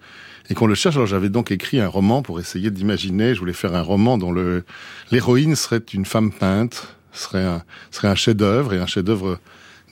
et 0.48 0.54
qu'on 0.54 0.68
le 0.68 0.76
cherche. 0.76 0.94
Alors 0.94 1.08
j'avais 1.08 1.28
donc 1.28 1.50
écrit 1.50 1.80
un 1.80 1.88
roman 1.88 2.22
pour 2.22 2.38
essayer 2.38 2.70
d'imaginer. 2.70 3.34
Je 3.34 3.40
voulais 3.40 3.52
faire 3.52 3.74
un 3.74 3.82
roman 3.82 4.16
dont 4.16 4.32
l'héroïne 5.10 5.56
serait 5.56 5.82
une 5.92 6.04
femme 6.04 6.30
peinte, 6.30 6.96
serait 7.12 7.44
un 7.44 7.64
serait 7.90 8.08
un 8.08 8.14
chef-d'œuvre 8.14 8.72
et 8.72 8.78
un 8.78 8.86
chef-d'œuvre 8.86 9.40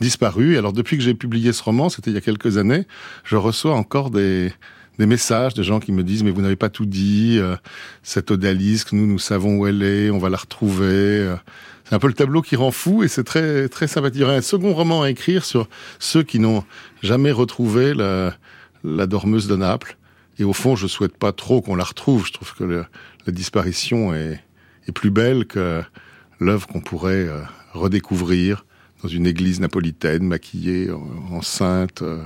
disparu. 0.00 0.58
Alors 0.58 0.72
depuis 0.72 0.96
que 0.96 1.02
j'ai 1.02 1.14
publié 1.14 1.52
ce 1.52 1.62
roman, 1.62 1.88
c'était 1.88 2.10
il 2.10 2.14
y 2.14 2.18
a 2.18 2.20
quelques 2.20 2.58
années, 2.58 2.86
je 3.24 3.36
reçois 3.36 3.74
encore 3.74 4.10
des, 4.10 4.52
messages 4.98 5.54
de 5.54 5.62
gens 5.62 5.80
qui 5.80 5.92
me 5.92 6.02
disent 6.02 6.22
mais 6.22 6.30
vous 6.30 6.42
n'avez 6.42 6.56
pas 6.56 6.68
tout 6.68 6.86
dit, 6.86 7.38
euh, 7.38 7.56
cette 8.02 8.30
odalisque, 8.30 8.92
nous 8.92 9.06
nous 9.06 9.18
savons 9.18 9.58
où 9.58 9.66
elle 9.66 9.82
est, 9.82 10.10
on 10.10 10.18
va 10.18 10.28
la 10.28 10.36
retrouver. 10.36 10.84
Euh. 10.86 11.36
C'est 11.84 11.94
un 11.94 11.98
peu 11.98 12.06
le 12.06 12.14
tableau 12.14 12.40
qui 12.40 12.56
rend 12.56 12.70
fou 12.70 13.02
et 13.02 13.08
c'est 13.08 13.24
très 13.24 13.68
très 13.68 13.86
sympathique. 13.86 14.16
Il 14.16 14.22
y 14.22 14.24
aurait 14.24 14.36
un 14.36 14.42
second 14.42 14.72
roman 14.72 15.02
à 15.02 15.10
écrire 15.10 15.44
sur 15.44 15.68
ceux 15.98 16.22
qui 16.22 16.38
n'ont 16.38 16.64
jamais 17.02 17.30
retrouvé 17.30 17.92
la, 17.92 19.06
dormeuse 19.06 19.48
de 19.48 19.56
Naples 19.56 19.98
Et 20.38 20.44
au 20.44 20.54
fond, 20.54 20.76
je 20.76 20.86
souhaite 20.86 21.16
pas 21.16 21.32
trop 21.32 21.60
qu'on 21.60 21.74
la 21.74 21.84
retrouve. 21.84 22.26
Je 22.26 22.32
trouve 22.32 22.54
que 22.54 22.64
la 22.64 23.32
disparition 23.32 24.14
est, 24.14 24.40
est, 24.88 24.92
plus 24.92 25.10
belle 25.10 25.44
que 25.44 25.82
l'œuvre 26.40 26.66
qu'on 26.66 26.80
pourrait 26.80 27.26
euh, 27.28 27.40
redécouvrir 27.74 28.64
dans 29.04 29.10
une 29.10 29.26
église 29.26 29.60
napolitaine, 29.60 30.22
maquillée, 30.22 30.88
enceinte, 31.30 32.00
euh, 32.00 32.22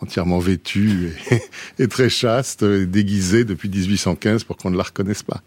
entièrement 0.00 0.38
vêtue 0.38 1.10
et, 1.32 1.42
et 1.82 1.88
très 1.88 2.08
chaste, 2.08 2.64
déguisée 2.64 3.44
depuis 3.44 3.68
1815 3.68 4.44
pour 4.44 4.56
qu'on 4.56 4.70
ne 4.70 4.76
la 4.76 4.84
reconnaisse 4.84 5.24
pas. 5.24 5.42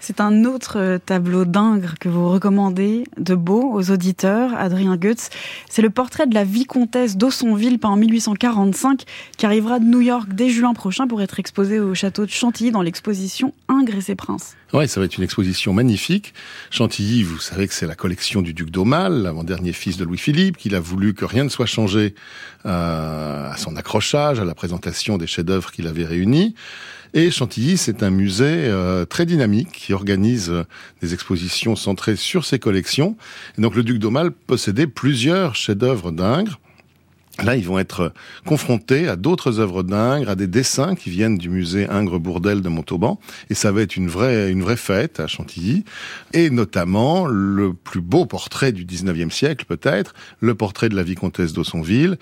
C'est 0.00 0.20
un 0.20 0.44
autre 0.44 0.78
euh, 0.78 0.98
tableau 0.98 1.44
d'Ingres 1.44 1.94
que 1.98 2.08
vous 2.08 2.28
recommandez 2.30 3.04
de 3.16 3.34
beau 3.34 3.72
aux 3.72 3.90
auditeurs, 3.90 4.52
Adrien 4.56 4.96
Goetz. 4.96 5.30
C'est 5.68 5.82
le 5.82 5.90
portrait 5.90 6.26
de 6.26 6.34
la 6.34 6.44
vicomtesse 6.44 7.16
d'Aussonville 7.16 7.78
peint 7.78 7.90
en 7.90 7.96
1845 7.96 9.04
qui 9.36 9.46
arrivera 9.46 9.78
de 9.78 9.84
New 9.84 10.00
York 10.00 10.28
dès 10.32 10.50
juin 10.50 10.74
prochain 10.74 11.06
pour 11.06 11.22
être 11.22 11.40
exposé 11.40 11.80
au 11.80 11.94
château 11.94 12.26
de 12.26 12.30
Chantilly 12.30 12.70
dans 12.70 12.82
l'exposition 12.82 13.52
Ingres 13.68 13.96
et 13.96 14.00
ses 14.00 14.14
princes. 14.14 14.54
Oui, 14.72 14.88
ça 14.88 15.00
va 15.00 15.06
être 15.06 15.16
une 15.16 15.24
exposition 15.24 15.72
magnifique. 15.72 16.34
Chantilly, 16.70 17.22
vous 17.22 17.38
savez 17.38 17.68
que 17.68 17.74
c'est 17.74 17.86
la 17.86 17.94
collection 17.94 18.42
du 18.42 18.52
duc 18.52 18.70
d'Aumale, 18.70 19.22
l'avant-dernier 19.22 19.72
fils 19.72 19.96
de 19.96 20.04
Louis-Philippe, 20.04 20.56
qu'il 20.56 20.74
a 20.74 20.80
voulu 20.80 21.14
que 21.14 21.24
rien 21.24 21.44
ne 21.44 21.48
soit 21.48 21.66
changé 21.66 22.14
euh, 22.66 23.50
à 23.50 23.56
son 23.56 23.76
accrochage, 23.76 24.40
à 24.40 24.44
la 24.44 24.54
présentation 24.54 25.18
des 25.18 25.26
chefs-d'œuvre 25.26 25.70
qu'il 25.70 25.86
avait 25.86 26.04
réunis. 26.04 26.54
Et 27.18 27.30
Chantilly, 27.30 27.78
c'est 27.78 28.02
un 28.02 28.10
musée 28.10 28.66
euh, 28.66 29.06
très 29.06 29.24
dynamique 29.24 29.72
qui 29.72 29.94
organise 29.94 30.50
euh, 30.50 30.64
des 31.00 31.14
expositions 31.14 31.74
centrées 31.74 32.14
sur 32.14 32.44
ses 32.44 32.58
collections. 32.58 33.16
Et 33.56 33.62
donc 33.62 33.74
le 33.74 33.82
duc 33.82 33.98
d'Aumale 33.98 34.32
possédait 34.32 34.86
plusieurs 34.86 35.54
chefs-d'œuvre 35.54 36.12
d'Ingres. 36.12 36.60
Là, 37.42 37.56
ils 37.56 37.64
vont 37.64 37.78
être 37.78 38.12
confrontés 38.44 39.08
à 39.08 39.16
d'autres 39.16 39.60
œuvres 39.60 39.82
d'Ingres, 39.82 40.28
à 40.28 40.34
des 40.34 40.46
dessins 40.46 40.94
qui 40.94 41.08
viennent 41.08 41.38
du 41.38 41.48
musée 41.48 41.88
Ingres-Bourdelle 41.88 42.60
de 42.60 42.68
Montauban. 42.68 43.18
Et 43.48 43.54
ça 43.54 43.72
va 43.72 43.80
être 43.80 43.96
une 43.96 44.08
vraie, 44.08 44.52
une 44.52 44.62
vraie 44.62 44.76
fête 44.76 45.18
à 45.18 45.26
Chantilly. 45.26 45.84
Et 46.34 46.50
notamment, 46.50 47.24
le 47.24 47.72
plus 47.72 48.02
beau 48.02 48.26
portrait 48.26 48.72
du 48.72 48.84
19e 48.84 49.30
siècle, 49.30 49.64
peut-être, 49.66 50.12
le 50.40 50.54
portrait 50.54 50.90
de 50.90 50.96
la 50.96 51.02
vicomtesse 51.02 51.54
d'Aussonville, 51.54 52.18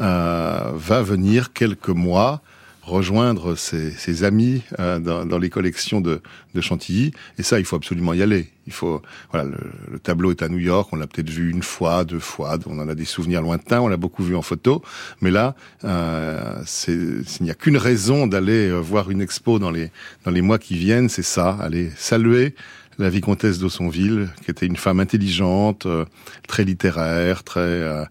euh, 0.00 0.72
va 0.74 1.02
venir 1.02 1.52
quelques 1.52 1.90
mois 1.90 2.40
rejoindre 2.88 3.54
ses, 3.56 4.24
amis 4.24 4.62
euh, 4.78 4.98
dans, 4.98 5.38
les 5.38 5.50
collections 5.50 6.00
de, 6.00 6.20
Chantilly. 6.60 7.12
Et 7.38 7.44
ça, 7.44 7.60
il 7.60 7.64
faut 7.64 7.76
absolument 7.76 8.14
y 8.14 8.22
aller. 8.22 8.48
Il 8.66 8.72
faut, 8.72 9.00
voilà, 9.30 9.48
le, 9.90 9.98
tableau 10.00 10.32
est 10.32 10.42
à 10.42 10.48
New 10.48 10.58
York. 10.58 10.88
On 10.92 10.96
l'a 10.96 11.06
peut-être 11.06 11.30
vu 11.30 11.50
une 11.50 11.62
fois, 11.62 12.04
deux 12.04 12.18
fois. 12.18 12.58
On 12.66 12.80
en 12.80 12.88
a 12.88 12.96
des 12.96 13.04
souvenirs 13.04 13.42
lointains. 13.42 13.80
On 13.80 13.86
l'a 13.86 13.96
beaucoup 13.96 14.24
vu 14.24 14.34
en 14.34 14.42
photo. 14.42 14.82
Mais 15.20 15.30
là, 15.30 15.54
euh, 15.84 16.60
s'il 16.66 17.22
n'y 17.40 17.50
a 17.50 17.54
qu'une 17.54 17.76
raison 17.76 18.26
d'aller 18.26 18.68
euh, 18.68 18.78
voir 18.78 19.10
une 19.10 19.20
expo 19.20 19.60
dans 19.60 19.70
les 19.70 19.92
dans 20.24 20.32
les 20.32 20.42
mois 20.42 20.58
qui 20.58 20.76
viennent, 20.76 21.08
c'est 21.08 21.22
ça. 21.22 21.56
Aller 21.60 21.92
saluer 21.96 22.56
la 22.98 23.08
vicomtesse 23.08 23.60
d'Aussonville, 23.60 24.28
qui 24.44 24.50
était 24.50 24.66
une 24.66 24.76
femme 24.76 24.98
intelligente, 24.98 25.86
euh, 25.86 26.04
très 26.48 26.64
littéraire, 26.64 27.44
très 27.44 28.08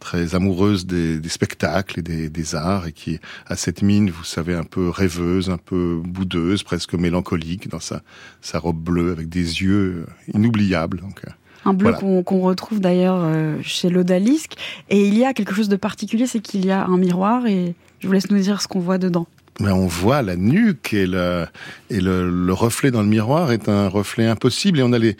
très 0.00 0.34
amoureuse 0.34 0.86
des, 0.86 1.20
spectacles 1.28 2.00
et 2.00 2.28
des, 2.28 2.54
arts 2.54 2.86
et 2.86 2.92
qui 2.92 3.18
a 3.46 3.56
cette 3.56 3.82
mine, 3.82 4.10
vous 4.10 4.24
savez, 4.24 4.54
un 4.54 4.64
peu 4.64 4.88
rêveuse, 4.88 5.50
un 5.50 5.58
peu 5.58 6.00
boudeuse, 6.04 6.62
presque 6.62 6.94
mélancolique 6.94 7.68
dans 7.68 7.80
sa, 7.80 8.02
sa 8.40 8.58
robe 8.58 8.78
bleue 8.78 9.12
avec 9.12 9.28
des 9.28 9.62
yeux 9.62 10.06
inoubliables. 10.32 11.00
Donc, 11.00 11.22
euh, 11.26 11.30
un 11.64 11.72
bleu 11.72 11.92
qu'on 11.92 12.40
retrouve 12.40 12.80
d'ailleurs 12.80 13.20
euh, 13.20 13.56
chez 13.62 13.88
l'Odalisque. 13.88 14.54
Et 14.90 15.06
il 15.06 15.16
y 15.16 15.24
a 15.24 15.32
quelque 15.32 15.54
chose 15.54 15.68
de 15.68 15.76
particulier, 15.76 16.26
c'est 16.26 16.40
qu'il 16.40 16.64
y 16.66 16.70
a 16.70 16.84
un 16.84 16.98
miroir 16.98 17.46
et 17.46 17.74
je 18.00 18.06
vous 18.06 18.12
laisse 18.12 18.30
nous 18.30 18.38
dire 18.38 18.60
ce 18.60 18.68
qu'on 18.68 18.80
voit 18.80 18.98
dedans. 18.98 19.26
Mais 19.60 19.70
on 19.70 19.86
voit 19.86 20.20
la 20.22 20.36
nuque 20.36 20.92
et 20.92 21.06
le, 21.06 21.46
et 21.88 22.00
le, 22.00 22.28
le, 22.28 22.52
reflet 22.52 22.90
dans 22.90 23.02
le 23.02 23.08
miroir 23.08 23.52
est 23.52 23.68
un 23.68 23.86
reflet 23.88 24.26
impossible 24.26 24.80
et 24.80 24.82
on 24.82 24.92
a 24.92 24.98
les, 24.98 25.16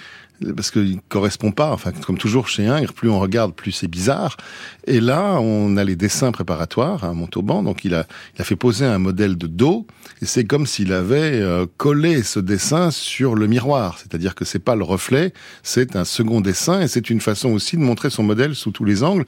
parce 0.55 0.70
qu'il 0.70 1.01
correspond 1.09 1.53
pas. 1.53 1.70
Enfin, 1.70 1.92
comme 1.92 2.18
toujours 2.18 2.49
chez 2.49 2.66
Ingres, 2.66 2.92
plus 2.92 3.09
on 3.09 3.20
regarde, 3.20 3.55
plus 3.55 3.73
c'est 3.73 3.88
bizarre. 3.88 4.37
Et 4.87 5.01
là, 5.01 5.38
on 5.40 5.77
a 5.77 5.85
les 5.85 5.97
dessins 5.97 6.33
préparatoires 6.33 7.05
à 7.05 7.12
Montauban. 7.12 7.62
Donc, 7.62 7.85
il 7.85 7.94
a, 7.94 8.07
il 8.37 8.42
a 8.42 8.44
fait 8.44 8.57
poser 8.57 8.85
un 8.85 8.99
modèle 8.99 9.37
de 9.37 9.47
dos, 9.47 9.87
et 10.23 10.27
c'est 10.27 10.44
comme 10.44 10.66
s'il 10.66 10.92
avait 10.92 11.40
euh, 11.40 11.66
collé 11.77 12.23
ce 12.23 12.40
dessin 12.40 12.90
sur 12.90 13.35
le 13.35 13.47
miroir. 13.47 13.99
C'est-à-dire 13.99 14.35
que 14.35 14.44
c'est 14.44 14.59
pas 14.59 14.77
le 14.77 14.85
reflet, 14.85 15.33
c'est 15.62 15.97
un 15.97 16.05
second 16.05 16.40
dessin, 16.40 16.81
et 16.81 16.88
c'est 16.88 17.11
une 17.11 17.20
façon 17.20 17.51
aussi 17.51 17.77
de 17.77 17.83
montrer 17.83 18.11
son 18.11 18.23
modèle 18.23 18.55
sous 18.55 18.70
tous 18.70 18.85
les 18.85 19.03
angles. 19.03 19.25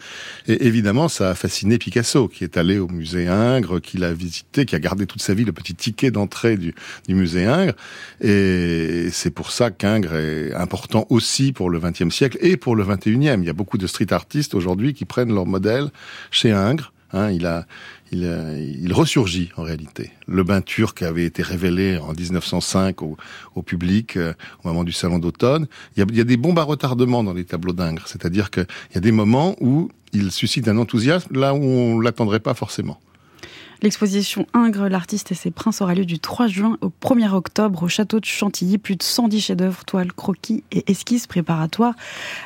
Et 0.46 0.66
évidemment, 0.66 1.08
ça 1.08 1.30
a 1.30 1.34
fasciné 1.34 1.78
Picasso, 1.78 2.28
qui 2.28 2.44
est 2.44 2.56
allé 2.56 2.78
au 2.78 2.88
musée 2.88 3.28
Ingres, 3.28 3.80
qui 3.80 3.98
l'a 3.98 4.12
visité, 4.12 4.66
qui 4.66 4.74
a 4.74 4.80
gardé 4.80 5.06
toute 5.06 5.22
sa 5.22 5.34
vie 5.34 5.44
le 5.44 5.52
petit 5.52 5.74
ticket 5.74 6.10
d'entrée 6.10 6.56
du, 6.56 6.74
du 7.08 7.14
musée 7.14 7.46
Ingres. 7.46 7.74
Et 8.20 9.08
c'est 9.12 9.30
pour 9.30 9.50
ça 9.50 9.70
qu'Ingres 9.70 10.14
est 10.14 10.54
important 10.54 10.95
aussi 11.10 11.52
pour 11.52 11.70
le 11.70 11.78
XXe 11.80 12.14
siècle 12.14 12.38
et 12.40 12.56
pour 12.56 12.76
le 12.76 12.84
XXIe. 12.84 13.36
Il 13.38 13.44
y 13.44 13.50
a 13.50 13.52
beaucoup 13.52 13.78
de 13.78 13.86
street 13.86 14.12
artistes 14.12 14.54
aujourd'hui 14.54 14.94
qui 14.94 15.04
prennent 15.04 15.34
leur 15.34 15.46
modèle 15.46 15.90
chez 16.30 16.52
Ingres. 16.52 16.92
Hein, 17.12 17.30
il 17.30 17.46
a, 17.46 17.66
il, 18.10 18.24
il, 18.82 18.92
ressurgit 18.92 19.50
en 19.56 19.62
réalité. 19.62 20.10
Le 20.26 20.42
bain 20.42 20.60
turc 20.60 21.02
avait 21.02 21.24
été 21.24 21.42
révélé 21.42 21.98
en 21.98 22.12
1905 22.12 23.00
au, 23.02 23.16
au 23.54 23.62
public 23.62 24.16
euh, 24.16 24.34
au 24.64 24.68
moment 24.68 24.82
du 24.82 24.90
salon 24.90 25.20
d'automne. 25.20 25.68
Il, 25.96 26.04
il 26.10 26.16
y, 26.16 26.20
a, 26.20 26.24
des 26.24 26.36
bombes 26.36 26.58
à 26.58 26.64
retardement 26.64 27.22
dans 27.22 27.32
les 27.32 27.44
tableaux 27.44 27.72
d'Ingres, 27.72 28.08
c'est-à-dire 28.08 28.50
qu'il 28.50 28.66
y 28.94 28.98
a 28.98 29.00
des 29.00 29.12
moments 29.12 29.54
où 29.60 29.88
il 30.12 30.32
suscite 30.32 30.66
un 30.66 30.78
enthousiasme 30.78 31.36
là 31.36 31.54
où 31.54 31.62
on 31.62 32.00
l'attendrait 32.00 32.40
pas 32.40 32.54
forcément. 32.54 33.00
L'exposition 33.86 34.48
Ingres, 34.52 34.88
l'artiste 34.88 35.30
et 35.30 35.36
ses 35.36 35.52
princes 35.52 35.80
aura 35.80 35.94
lieu 35.94 36.04
du 36.04 36.18
3 36.18 36.48
juin 36.48 36.76
au 36.80 36.88
1er 36.88 37.30
octobre 37.30 37.84
au 37.84 37.88
château 37.88 38.18
de 38.18 38.24
Chantilly. 38.24 38.78
Plus 38.78 38.96
de 38.96 39.04
110 39.04 39.40
chefs-d'œuvre, 39.40 39.84
toiles, 39.84 40.12
croquis 40.12 40.64
et 40.72 40.90
esquisses 40.90 41.28
préparatoires. 41.28 41.94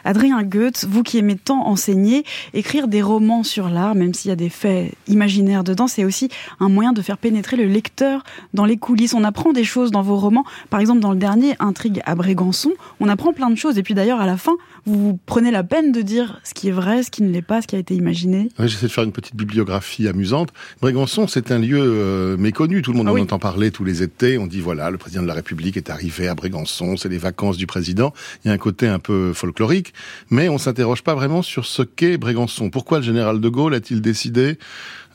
Adrien 0.04 0.42
Goethe, 0.42 0.84
vous 0.86 1.02
qui 1.02 1.16
aimez 1.16 1.36
tant 1.36 1.66
enseigner, 1.66 2.26
écrire 2.52 2.88
des 2.88 3.00
romans 3.00 3.42
sur 3.42 3.70
l'art, 3.70 3.94
même 3.94 4.12
s'il 4.12 4.28
y 4.28 4.32
a 4.32 4.36
des 4.36 4.50
faits 4.50 4.92
imaginaires 5.08 5.64
dedans, 5.64 5.86
c'est 5.86 6.04
aussi 6.04 6.28
un 6.58 6.68
moyen 6.68 6.92
de 6.92 7.00
faire 7.00 7.16
pénétrer 7.16 7.56
le 7.56 7.64
lecteur 7.64 8.22
dans 8.52 8.66
les 8.66 8.76
coulisses. 8.76 9.14
On 9.14 9.24
apprend 9.24 9.54
des 9.54 9.64
choses 9.64 9.90
dans 9.90 10.02
vos 10.02 10.18
romans. 10.18 10.44
Par 10.68 10.80
exemple, 10.80 11.00
dans 11.00 11.12
le 11.12 11.16
dernier, 11.16 11.54
Intrigue 11.58 12.02
à 12.04 12.16
Brégançon, 12.16 12.74
on 13.00 13.08
apprend 13.08 13.32
plein 13.32 13.48
de 13.48 13.56
choses. 13.56 13.78
Et 13.78 13.82
puis 13.82 13.94
d'ailleurs, 13.94 14.20
à 14.20 14.26
la 14.26 14.36
fin, 14.36 14.58
vous 14.86 15.18
prenez 15.26 15.50
la 15.50 15.62
peine 15.62 15.92
de 15.92 16.02
dire 16.02 16.40
ce 16.44 16.54
qui 16.54 16.68
est 16.68 16.72
vrai, 16.72 17.02
ce 17.02 17.10
qui 17.10 17.22
ne 17.22 17.30
l'est 17.30 17.42
pas, 17.42 17.62
ce 17.62 17.66
qui 17.66 17.76
a 17.76 17.78
été 17.78 17.94
imaginé. 17.94 18.48
Oui, 18.58 18.68
j'essaie 18.68 18.86
de 18.86 18.92
faire 18.92 19.04
une 19.04 19.12
petite 19.12 19.36
bibliographie 19.36 20.08
amusante. 20.08 20.50
Brégançon, 20.80 21.26
c'est 21.26 21.52
un 21.52 21.58
lieu 21.58 21.80
euh, 21.80 22.36
méconnu. 22.36 22.82
Tout 22.82 22.92
le 22.92 22.98
monde 22.98 23.08
ah 23.08 23.12
en 23.12 23.18
entend 23.18 23.38
parler 23.38 23.70
tous 23.70 23.84
les 23.84 24.02
étés. 24.02 24.38
On 24.38 24.46
dit 24.46 24.60
voilà, 24.60 24.90
le 24.90 24.98
président 24.98 25.22
de 25.22 25.28
la 25.28 25.34
République 25.34 25.76
est 25.76 25.90
arrivé 25.90 26.28
à 26.28 26.34
Brégançon, 26.34 26.96
c'est 26.96 27.08
les 27.08 27.18
vacances 27.18 27.56
du 27.56 27.66
président. 27.66 28.12
Il 28.44 28.48
y 28.48 28.50
a 28.50 28.54
un 28.54 28.58
côté 28.58 28.86
un 28.88 28.98
peu 28.98 29.32
folklorique, 29.32 29.92
mais 30.30 30.48
on 30.48 30.58
s'interroge 30.58 31.02
pas 31.02 31.14
vraiment 31.14 31.42
sur 31.42 31.66
ce 31.66 31.82
qu'est 31.82 32.18
Brégançon. 32.18 32.70
Pourquoi 32.70 32.98
le 32.98 33.04
général 33.04 33.40
de 33.40 33.48
Gaulle 33.48 33.74
a-t-il 33.74 34.00
décidé 34.00 34.58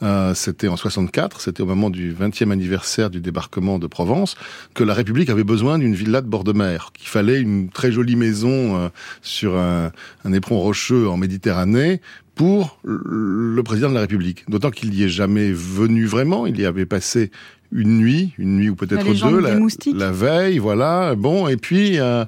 euh, 0.04 0.34
c'était 0.34 0.68
en 0.68 0.76
64, 0.76 1.42
c'était 1.42 1.62
au 1.62 1.66
moment 1.66 1.90
du 1.90 2.14
20e 2.14 2.52
anniversaire 2.52 3.10
du 3.10 3.22
débarquement 3.22 3.80
de 3.80 3.88
Provence, 3.88 4.36
que 4.74 4.84
la 4.84 4.94
République 4.94 5.30
avait 5.30 5.44
besoin 5.44 5.80
d'une 5.80 5.96
villa 5.96 6.22
de 6.22 6.28
bord 6.28 6.44
de 6.44 6.54
mer, 6.54 6.92
qu'il 6.94 7.08
fallait 7.08 7.40
une 7.40 7.70
très 7.70 7.92
jolie 7.92 8.16
maison 8.16 8.78
euh, 8.78 8.90
sur 9.22 9.58
un, 9.58 9.92
un 10.24 10.34
éperon 10.34 10.60
rocheux 10.60 11.10
en 11.10 11.18
Méditerranée 11.18 12.02
pour 12.36 12.80
le 12.84 13.64
président 13.64 13.88
de 13.88 13.94
la 13.94 14.02
République. 14.02 14.44
D'autant 14.50 14.70
qu'il 14.70 14.90
n'y 14.90 15.04
est 15.04 15.10
jamais 15.10 15.54
venu 15.54 16.06
vraiment, 16.06 16.46
il 16.46 16.60
y 16.60 16.66
avait 16.66 16.86
passé 16.86 17.32
une 17.72 17.98
nuit, 17.98 18.34
une 18.38 18.58
nuit 18.58 18.70
ou 18.70 18.76
peut-être 18.76 19.06
deux, 19.06 19.40
la, 19.40 19.58
la, 19.94 20.12
veille, 20.12 20.60
voilà, 20.60 21.16
bon, 21.16 21.48
et 21.48 21.58
puis 21.58 22.00
euh, 22.00 22.26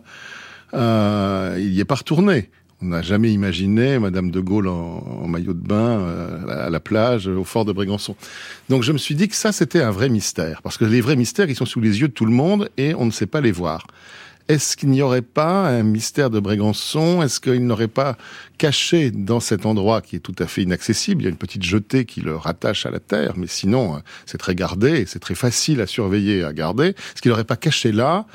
euh, 0.73 1.55
il 1.59 1.71
n'y 1.71 1.79
est 1.79 1.85
pas 1.85 1.95
retourné. 1.95 2.49
On 2.81 2.87
n'a 2.87 3.01
jamais 3.01 3.33
imaginé 3.33 3.97
Madame 3.97 4.29
de 4.29 4.39
Gaulle 4.39 4.67
en, 4.67 5.27
maillot 5.27 5.53
de 5.53 5.67
bain 5.67 5.99
euh, 5.99 6.65
à 6.67 6.69
la 6.69 6.79
plage 6.79 7.27
au 7.27 7.43
fort 7.43 7.65
de 7.65 7.71
Brégançon. 7.71 8.15
Donc 8.69 8.83
je 8.83 8.91
me 8.91 8.99
suis 8.99 9.15
dit 9.15 9.27
que 9.27 9.35
ça 9.35 9.51
c'était 9.51 9.81
un 9.81 9.89
vrai 9.89 10.09
mystère, 10.09 10.61
parce 10.61 10.77
que 10.77 10.85
les 10.85 11.01
vrais 11.01 11.15
mystères 11.15 11.49
ils 11.49 11.55
sont 11.55 11.65
sous 11.65 11.81
les 11.81 12.01
yeux 12.01 12.07
de 12.07 12.13
tout 12.13 12.25
le 12.25 12.31
monde 12.31 12.69
et 12.77 12.93
on 12.93 13.05
ne 13.05 13.11
sait 13.11 13.25
pas 13.25 13.41
les 13.41 13.51
voir. 13.51 13.87
Est-ce 14.47 14.77
qu'il 14.77 14.89
n'y 14.89 15.01
aurait 15.01 15.23
pas 15.23 15.67
un 15.67 15.83
mystère 15.83 16.29
de 16.29 16.39
Brégançon? 16.39 17.21
Est-ce 17.21 17.41
qu'il 17.41 17.65
n'aurait 17.65 17.89
pas 17.89 18.15
caché 18.57 19.11
dans 19.11 19.41
cet 19.41 19.65
endroit 19.65 20.01
qui 20.01 20.15
est 20.15 20.19
tout 20.19 20.35
à 20.39 20.47
fait 20.47 20.61
inaccessible? 20.61 21.23
Il 21.23 21.25
y 21.25 21.27
a 21.27 21.31
une 21.31 21.37
petite 21.37 21.63
jetée 21.63 22.05
qui 22.05 22.21
le 22.21 22.35
rattache 22.35 22.85
à 22.85 22.91
la 22.91 22.99
terre, 22.99 23.33
mais 23.35 23.47
sinon 23.47 23.95
euh, 23.95 23.99
c'est 24.25 24.37
très 24.37 24.55
gardé, 24.55 25.05
c'est 25.05 25.19
très 25.19 25.35
facile 25.35 25.81
à 25.81 25.87
surveiller, 25.87 26.43
à 26.43 26.53
garder. 26.53 26.89
Est-ce 26.89 27.21
qu'il 27.21 27.31
n'aurait 27.31 27.43
pas 27.43 27.57
caché 27.57 27.91
là 27.91 28.25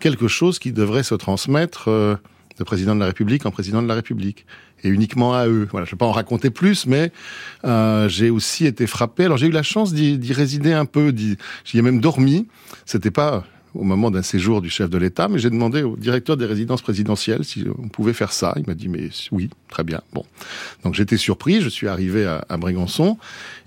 quelque 0.00 0.28
chose 0.28 0.60
qui 0.60 0.72
devrait 0.72 1.02
se 1.02 1.16
transmettre 1.16 1.88
euh, 1.88 2.16
de 2.58 2.64
président 2.64 2.94
de 2.94 3.00
la 3.00 3.06
République 3.06 3.46
en 3.46 3.50
président 3.50 3.82
de 3.82 3.88
la 3.88 3.94
République 3.94 4.46
et 4.82 4.88
uniquement 4.88 5.34
à 5.34 5.46
eux. 5.46 5.68
Voilà, 5.70 5.84
je 5.84 5.90
ne 5.90 5.94
vais 5.94 5.98
pas 5.98 6.06
en 6.06 6.12
raconter 6.12 6.50
plus, 6.50 6.86
mais 6.86 7.12
euh, 7.64 8.08
j'ai 8.08 8.30
aussi 8.30 8.66
été 8.66 8.86
frappé. 8.86 9.24
Alors 9.24 9.38
j'ai 9.38 9.46
eu 9.46 9.52
la 9.52 9.62
chance 9.62 9.92
d'y 9.92 10.32
résider 10.32 10.72
un 10.72 10.84
peu, 10.84 11.12
j'y 11.16 11.78
ai 11.78 11.82
même 11.82 12.00
dormi. 12.00 12.46
C'était 12.84 13.10
pas 13.10 13.44
au 13.74 13.84
moment 13.84 14.10
d'un 14.10 14.22
séjour 14.22 14.62
du 14.62 14.70
chef 14.70 14.88
de 14.88 14.98
l'État, 14.98 15.28
mais 15.28 15.38
j'ai 15.38 15.50
demandé 15.50 15.82
au 15.82 15.96
directeur 15.96 16.36
des 16.36 16.46
résidences 16.46 16.82
présidentielles 16.82 17.44
si 17.44 17.64
on 17.78 17.88
pouvait 17.88 18.12
faire 18.12 18.32
ça. 18.32 18.54
Il 18.56 18.64
m'a 18.66 18.74
dit 18.74 18.88
mais 18.88 19.10
oui, 19.30 19.50
très 19.68 19.84
bien. 19.84 20.00
Bon, 20.12 20.24
donc 20.84 20.94
j'étais 20.94 21.16
surpris. 21.16 21.60
Je 21.60 21.68
suis 21.68 21.86
arrivé 21.86 22.24
à, 22.24 22.44
à 22.48 22.56
Brégançon 22.56 23.18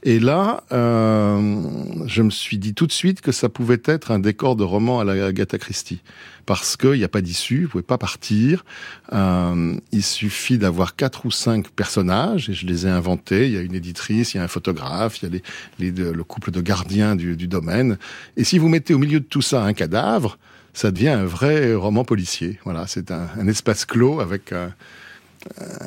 et 0.04 0.19
là, 0.19 0.63
euh, 0.71 1.62
je 2.08 2.23
me 2.23 2.32
suis 2.32 2.58
dit 2.58 2.73
tout 2.73 2.88
de 2.88 2.91
suite 2.91 3.21
que 3.21 3.32
ça 3.32 3.49
pouvait 3.49 3.82
être 3.86 4.12
un 4.12 4.19
décor 4.19 4.56
de 4.56 4.63
roman 4.63 4.99
à 4.99 5.04
la 5.04 5.25
Agatha 5.25 5.58
Christie. 5.58 6.01
Parce 6.45 6.77
qu'il 6.77 6.93
n'y 6.93 7.04
a 7.04 7.10
pas 7.10 7.21
d'issue, 7.21 7.63
vous 7.63 7.69
pouvez 7.69 7.84
pas 7.84 7.97
partir. 7.97 8.65
Euh, 9.13 9.75
il 9.91 10.04
suffit 10.04 10.58
d'avoir 10.58 10.95
quatre 10.95 11.25
ou 11.25 11.32
cinq 11.32 11.69
personnages, 11.69 12.49
et 12.49 12.54
je 12.54 12.65
les 12.65 12.88
ai 12.88 12.89
inventés. 12.89 13.47
Il 13.47 13.54
y 13.54 13.58
a 13.58 13.62
une 13.62 13.75
éditrice, 13.75 14.34
il 14.34 14.38
y 14.38 14.39
a 14.39 14.43
un 14.43 14.47
photographe, 14.47 15.21
il 15.21 15.41
y 15.80 15.88
a 15.88 16.12
le 16.12 16.23
couple 16.23 16.51
de 16.51 16.62
gardiens 16.62 17.15
du, 17.15 17.47
domaine. 17.47 17.97
Et 18.38 18.43
si 18.43 18.58
vous 18.58 18.69
mettez 18.69 18.93
au 18.93 18.97
milieu 18.97 19.19
de 19.19 19.25
tout 19.25 19.41
ça 19.41 19.63
un 19.63 19.73
cadavre, 19.73 20.38
ça 20.73 20.91
devient 20.91 21.10
un 21.10 21.25
vrai 21.25 21.73
roman 21.73 22.04
policier. 22.04 22.60
Voilà, 22.63 22.88
c'est 22.88 23.12
un, 23.12 23.47
espace 23.47 23.86
clos 23.86 24.21
avec 24.21 24.54
un, 24.54 24.73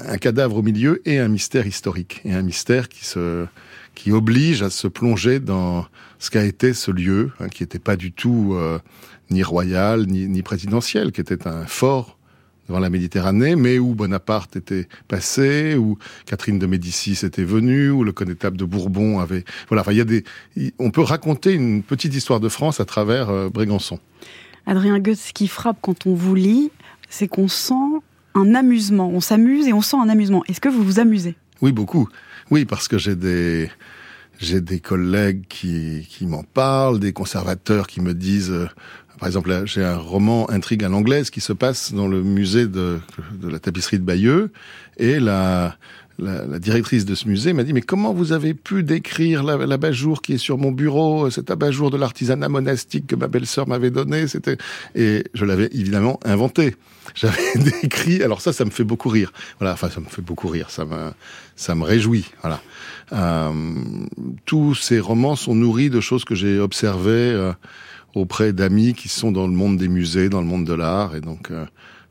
un 0.06 0.18
cadavre 0.18 0.56
au 0.56 0.62
milieu 0.62 1.00
et 1.08 1.18
un 1.18 1.28
mystère 1.28 1.66
historique. 1.66 2.20
Et 2.24 2.32
un 2.34 2.42
mystère 2.42 2.88
qui 2.88 4.12
oblige 4.12 4.62
à 4.62 4.70
se 4.70 4.88
plonger 4.88 5.40
dans 5.40 5.86
ce 6.18 6.30
qu'a 6.30 6.44
été 6.44 6.72
ce 6.72 6.90
lieu, 6.90 7.30
hein, 7.38 7.48
qui 7.48 7.62
n'était 7.62 7.78
pas 7.78 7.96
du 7.96 8.12
tout 8.12 8.54
euh, 8.54 8.78
ni 9.30 9.42
royal 9.42 10.06
ni, 10.06 10.26
ni, 10.28 10.42
présidentiel, 10.42 11.12
qui 11.12 11.20
était 11.20 11.46
un 11.46 11.66
fort 11.66 12.18
devant 12.68 12.80
la 12.80 12.90
Méditerranée, 12.90 13.56
mais 13.56 13.78
où 13.78 13.94
Bonaparte 13.94 14.56
était 14.56 14.88
passé, 15.06 15.76
où 15.76 15.98
Catherine 16.24 16.58
de 16.58 16.66
Médicis 16.66 17.18
était 17.24 17.44
venue, 17.44 17.90
où 17.90 18.04
le 18.04 18.12
connétable 18.12 18.56
de 18.56 18.64
Bourbon 18.64 19.18
avait... 19.18 19.44
Voilà, 19.68 19.82
enfin, 19.82 19.92
il 19.92 19.98
y 19.98 20.00
a 20.00 20.04
des... 20.04 20.24
On 20.78 20.90
peut 20.90 21.02
raconter 21.02 21.52
une 21.52 21.82
petite 21.82 22.14
histoire 22.14 22.40
de 22.40 22.48
France 22.48 22.80
à 22.80 22.84
travers 22.84 23.28
euh, 23.28 23.50
Brégançon. 23.50 23.98
Adrien 24.66 24.98
Goetz, 24.98 25.20
ce 25.20 25.32
qui 25.32 25.46
frappe 25.46 25.76
quand 25.82 26.06
on 26.06 26.14
vous 26.14 26.34
lit, 26.34 26.70
c'est 27.10 27.28
qu'on 27.28 27.48
sent 27.48 27.74
un 28.34 28.54
amusement. 28.54 29.10
On 29.10 29.20
s'amuse 29.20 29.68
et 29.68 29.72
on 29.72 29.82
sent 29.82 29.98
un 29.98 30.08
amusement. 30.08 30.42
Est-ce 30.48 30.60
que 30.60 30.70
vous 30.70 30.82
vous 30.82 30.98
amusez? 30.98 31.36
Oui, 31.60 31.70
beaucoup. 31.70 32.08
Oui, 32.50 32.64
parce 32.64 32.88
que 32.88 32.98
j'ai 32.98 33.14
des 33.14 33.70
j'ai 34.40 34.60
des 34.60 34.80
collègues 34.80 35.44
qui, 35.48 36.06
qui 36.08 36.26
m'en 36.26 36.42
parlent, 36.42 36.98
des 36.98 37.12
conservateurs 37.12 37.86
qui 37.86 38.00
me 38.00 38.14
disent, 38.14 38.50
euh, 38.50 38.68
par 39.18 39.28
exemple, 39.28 39.62
j'ai 39.64 39.84
un 39.84 39.96
roman 39.96 40.50
Intrigue 40.50 40.84
à 40.84 40.88
l'anglaise 40.88 41.30
qui 41.30 41.40
se 41.40 41.52
passe 41.52 41.92
dans 41.92 42.08
le 42.08 42.22
musée 42.22 42.66
de, 42.66 42.98
de 43.32 43.48
la 43.48 43.58
tapisserie 43.58 43.98
de 43.98 44.04
Bayeux, 44.04 44.50
et 44.96 45.20
la, 45.20 45.76
la, 46.18 46.44
la, 46.44 46.58
directrice 46.58 47.04
de 47.04 47.14
ce 47.14 47.28
musée 47.28 47.52
m'a 47.52 47.64
dit 47.64 47.72
mais 47.72 47.82
comment 47.82 48.12
vous 48.12 48.32
avez 48.32 48.54
pu 48.54 48.82
décrire 48.82 49.42
l'abat-jour 49.42 50.22
qui 50.22 50.34
est 50.34 50.38
sur 50.38 50.58
mon 50.58 50.72
bureau, 50.72 51.30
cet 51.30 51.50
abat-jour 51.50 51.90
de 51.90 51.96
l'artisanat 51.96 52.48
monastique 52.48 53.06
que 53.06 53.16
ma 53.16 53.28
belle-sœur 53.28 53.66
m'avait 53.66 53.90
donné, 53.90 54.28
c'était 54.28 54.56
et 54.94 55.24
je 55.34 55.44
l'avais 55.44 55.68
évidemment 55.72 56.20
inventé. 56.24 56.76
J'avais 57.14 57.58
décrit, 57.82 58.22
alors 58.22 58.40
ça, 58.40 58.52
ça 58.52 58.64
me 58.64 58.70
fait 58.70 58.82
beaucoup 58.82 59.10
rire. 59.10 59.32
Voilà, 59.58 59.74
enfin 59.74 59.90
ça 59.90 60.00
me 60.00 60.06
fait 60.06 60.22
beaucoup 60.22 60.48
rire, 60.48 60.70
ça 60.70 60.84
me 60.84 61.10
ça 61.54 61.74
me 61.74 61.84
réjouit. 61.84 62.30
Voilà. 62.40 62.60
Euh, 63.12 63.52
tous 64.46 64.74
ces 64.74 65.00
romans 65.00 65.36
sont 65.36 65.54
nourris 65.54 65.90
de 65.90 66.00
choses 66.00 66.24
que 66.24 66.34
j'ai 66.34 66.58
observées 66.58 67.10
euh, 67.10 67.52
auprès 68.14 68.52
d'amis 68.52 68.94
qui 68.94 69.08
sont 69.08 69.32
dans 69.32 69.46
le 69.46 69.52
monde 69.52 69.76
des 69.76 69.88
musées, 69.88 70.28
dans 70.28 70.40
le 70.40 70.46
monde 70.46 70.66
de 70.66 70.74
l'art, 70.74 71.14
et 71.14 71.20
donc. 71.20 71.50
Euh, 71.50 71.66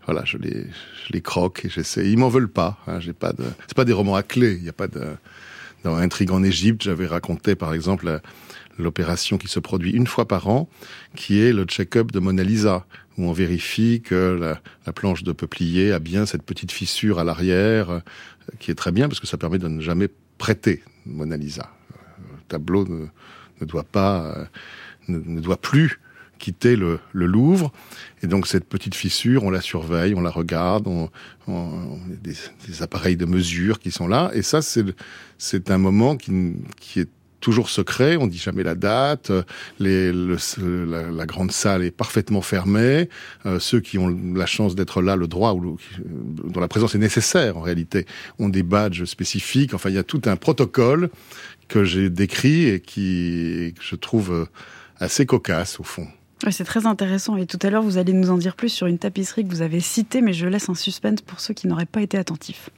voilà, 0.06 0.24
je 0.26 0.38
les, 0.38 0.66
je 1.08 1.14
les 1.14 1.22
croque 1.22 1.66
et 1.66 1.70
j'essaie. 1.70 2.10
Ils 2.10 2.18
m'en 2.18 2.30
veulent 2.30 2.52
pas. 2.52 2.78
Hein, 2.88 3.00
j'ai 3.00 3.14
pas 3.14 3.34
de. 3.34 3.44
C'est 3.68 3.76
pas 3.76 3.86
des 3.86 3.94
romans 3.94 4.16
à 4.16 4.24
clé. 4.24 4.56
Il 4.58 4.64
n'y 4.64 4.70
a 4.70 4.74
pas 4.74 4.88
de. 4.88 5.02
Dans 5.84 5.96
Intrigue 5.98 6.32
en 6.32 6.44
Égypte, 6.44 6.84
j'avais 6.84 7.08
raconté 7.08 7.56
par 7.56 7.74
exemple 7.74 8.22
l'opération 8.80 9.38
qui 9.38 9.50
se 9.50 9.60
produit 9.60 9.92
une 9.92 10.08
fois 10.08 10.28
par 10.28 10.48
an, 10.48 10.70
qui 11.16 11.42
est 11.42 11.52
le 11.52 11.66
check-up 11.66 12.12
de 12.12 12.20
Mona 12.20 12.44
Lisa, 12.44 12.86
où 13.18 13.26
on 13.26 13.34
vérifie 13.34 14.02
que 14.02 14.38
la, 14.40 14.62
la, 14.86 14.94
planche 14.94 15.24
de 15.24 15.34
peuplier 15.34 15.92
a 15.92 16.00
bien 16.00 16.26
cette 16.26 16.44
petite 16.44 16.72
fissure 16.72 17.20
à 17.20 17.26
l'arrière, 17.26 17.90
euh, 17.90 18.00
qui 18.60 18.72
est 18.72 18.76
très 18.76 18.92
bien 18.92 19.10
parce 19.10 19.20
que 19.20 19.28
ça 19.28 19.38
permet 19.38 19.60
de 19.60 19.68
ne 19.68 19.82
jamais 19.82 20.08
prêter 20.38 20.84
Mona 21.06 21.38
Lisa. 21.38 21.70
Le 22.20 22.40
tableau 22.48 22.86
ne, 22.88 23.66
doit 23.66 23.84
pas, 23.84 24.36
euh, 24.38 24.46
ne 25.10 25.42
doit 25.42 25.58
plus 25.58 26.00
quitter 26.44 26.76
le, 26.76 27.00
le, 27.14 27.26
Louvre. 27.26 27.72
Et 28.22 28.28
donc 28.28 28.48
cette 28.48 28.66
petite 28.66 28.96
fissure, 28.96 29.44
on 29.44 29.50
la 29.50 29.62
surveille, 29.62 30.14
on 30.14 30.22
la 30.22 30.30
regarde, 30.30 30.88
on, 30.88 31.10
on 31.48 31.98
des, 32.22 32.82
appareils 32.82 33.16
de 33.16 33.26
mesure 33.26 33.80
qui 33.80 33.92
sont 33.92 34.08
là. 34.08 34.30
Et 34.34 34.42
ça, 34.42 34.60
c'est 34.62 35.72
un 35.72 35.78
moment 35.78 36.18
qui, 36.18 36.32
qui 36.82 37.00
est 37.00 37.10
toujours 37.40 37.70
secret, 37.70 38.18
on 38.18 38.28
dit 38.28 38.38
jamais 38.38 38.64
la 38.64 38.76
date, 38.76 39.32
le, 39.80 40.38
la, 41.12 41.26
grande 41.26 41.52
salle 41.52 41.84
est 41.84 41.92
parfaitement 41.92 42.42
fermée, 42.42 43.10
euh, 43.46 43.60
ceux 43.60 43.80
qui 43.80 43.98
ont 43.98 44.10
la 44.34 44.46
chance 44.46 44.76
d'être 44.76 45.02
là, 45.02 45.16
le 45.16 45.28
droit, 45.28 45.54
ou 45.54 45.78
dont 46.46 46.60
la 46.62 46.70
présence 46.70 46.96
est 46.96 47.00
nécessaire 47.00 47.58
en 47.58 47.62
réalité, 47.62 48.06
ont 48.40 48.50
des 48.50 48.64
badges 48.64 49.06
spécifiques, 49.06 49.74
enfin 49.74 49.90
il 49.90 49.96
y 49.96 50.00
a 50.00 50.04
tout 50.04 50.22
un 50.26 50.38
protocole 50.38 51.10
que 51.68 51.84
j'ai 51.84 52.10
décrit 52.10 52.68
et 52.68 52.80
qui, 52.80 53.74
que 53.78 53.84
je 53.84 53.96
trouve 53.96 54.48
assez 54.98 55.26
cocasse 55.26 55.80
au 55.80 55.84
fond. 55.84 56.08
C'est 56.52 56.66
très 56.66 56.86
intéressant 56.86 57.38
et 57.38 57.46
tout 57.46 57.60
à 57.62 57.70
l'heure 57.70 57.84
vous 57.84 57.98
allez 57.98 58.14
nous 58.14 58.30
en 58.30 58.38
dire 58.38 58.56
plus 58.56 58.70
sur 58.70 58.88
une 58.88 58.98
tapisserie 58.98 59.46
que 59.46 59.50
vous 59.50 59.62
avez 59.62 59.80
citée, 59.80 60.22
mais 60.22 60.34
je 60.34 60.48
laisse 60.48 60.70
un 60.70 60.76
suspense 60.76 61.22
pour 61.22 61.40
ceux 61.40 61.54
qui 61.54 61.68
n'auraient 61.68 61.86
pas 61.86 62.02
été 62.02 62.18
attentifs. 62.18 62.70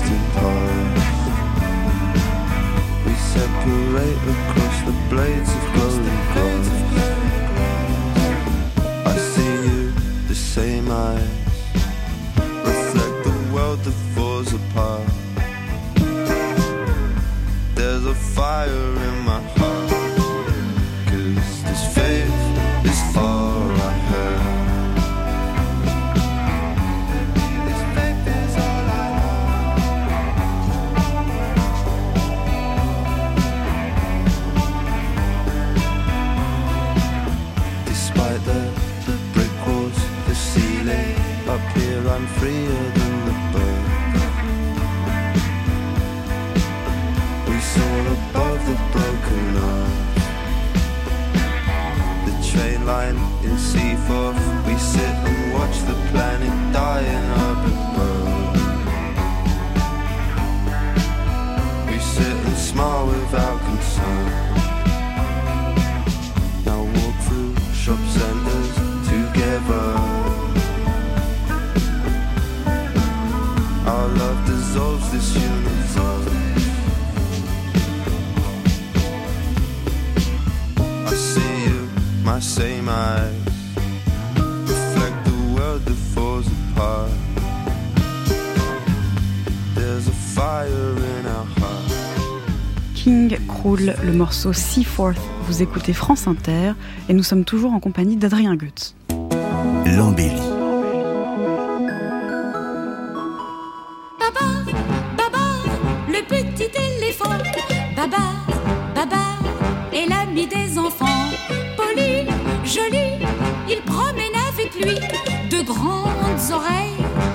distant 0.00 0.26
halls. 0.38 1.04
We 3.06 3.14
separate 3.34 4.22
across 4.34 4.76
the 4.88 4.94
blades 5.10 5.50
of 5.54 5.62
glowing 5.74 6.04
glass. 6.32 6.68
I 9.06 9.16
see 9.16 9.54
you, 9.68 9.92
the 10.28 10.34
same 10.34 10.90
eyes, 10.90 11.28
reflect 12.64 13.24
the 13.24 13.34
world 13.52 13.80
that 13.80 13.98
falls 14.14 14.52
apart. 14.52 15.08
There's 17.74 18.06
a 18.06 18.14
fire 18.14 18.94
in 19.06 19.19
I'm 42.20 42.26
freer 42.26 42.82
than 42.98 43.14
the 43.28 43.32
bird. 43.52 43.84
We 47.48 47.56
soar 47.72 48.02
above 48.18 48.60
the 48.68 48.76
broken 48.92 49.46
earth. 49.56 49.98
The 52.26 52.34
train 52.50 52.80
line 52.84 53.18
in 53.42 53.56
Seaforth. 53.56 54.36
We 54.66 54.76
sit 54.76 55.16
and 55.28 55.54
watch 55.54 55.78
the 55.88 55.96
planet 56.10 56.54
die 56.74 57.06
in 57.06 57.24
our 57.40 57.49
King 92.94 93.38
croule 93.48 93.94
le 94.04 94.12
morceau 94.12 94.52
Seaforth. 94.52 95.18
Vous 95.48 95.62
écoutez 95.62 95.92
France 95.92 96.28
Inter 96.28 96.72
et 97.08 97.14
nous 97.14 97.22
sommes 97.22 97.44
toujours 97.44 97.72
en 97.72 97.80
compagnie 97.80 98.16
d'Adrien 98.16 98.54
Goetz. 98.56 98.94
L'embellie. 99.86 100.49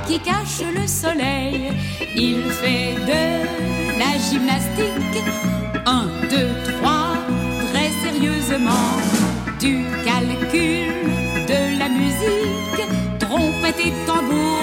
Qui 0.07 0.19
cache 0.19 0.61
le 0.73 0.87
soleil. 0.87 1.71
Il 2.15 2.43
fait 2.49 2.95
de 3.11 3.99
la 3.99 4.17
gymnastique. 4.17 5.23
Un, 5.85 6.07
deux, 6.29 6.49
trois, 6.71 7.13
très 7.71 7.91
sérieusement. 8.03 8.87
Du 9.59 9.83
calcul, 10.03 10.93
de 11.47 11.79
la 11.79 11.89
musique, 11.89 13.19
trompette 13.19 13.79
et 13.79 13.93
tambour. 14.05 14.55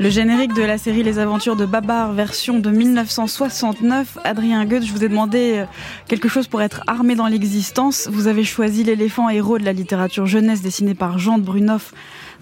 Le 0.00 0.08
générique 0.08 0.54
de 0.54 0.62
la 0.62 0.78
série 0.78 1.02
Les 1.02 1.18
Aventures 1.18 1.56
de 1.56 1.66
Babar, 1.66 2.14
version 2.14 2.58
de 2.58 2.70
1969. 2.70 4.16
Adrien 4.24 4.64
Goethe, 4.64 4.86
je 4.86 4.92
vous 4.92 5.04
ai 5.04 5.10
demandé 5.10 5.58
euh, 5.58 5.64
quelque 6.08 6.26
chose 6.26 6.48
pour 6.48 6.62
être 6.62 6.80
armé 6.86 7.14
dans 7.16 7.26
l'existence. 7.26 8.08
Vous 8.10 8.26
avez 8.26 8.42
choisi 8.42 8.82
l'éléphant 8.82 9.28
héros 9.28 9.58
de 9.58 9.64
la 9.66 9.74
littérature 9.74 10.24
jeunesse 10.24 10.62
dessiné 10.62 10.94
par 10.94 11.18
Jean 11.18 11.36
de 11.36 11.42
Brunoff 11.42 11.92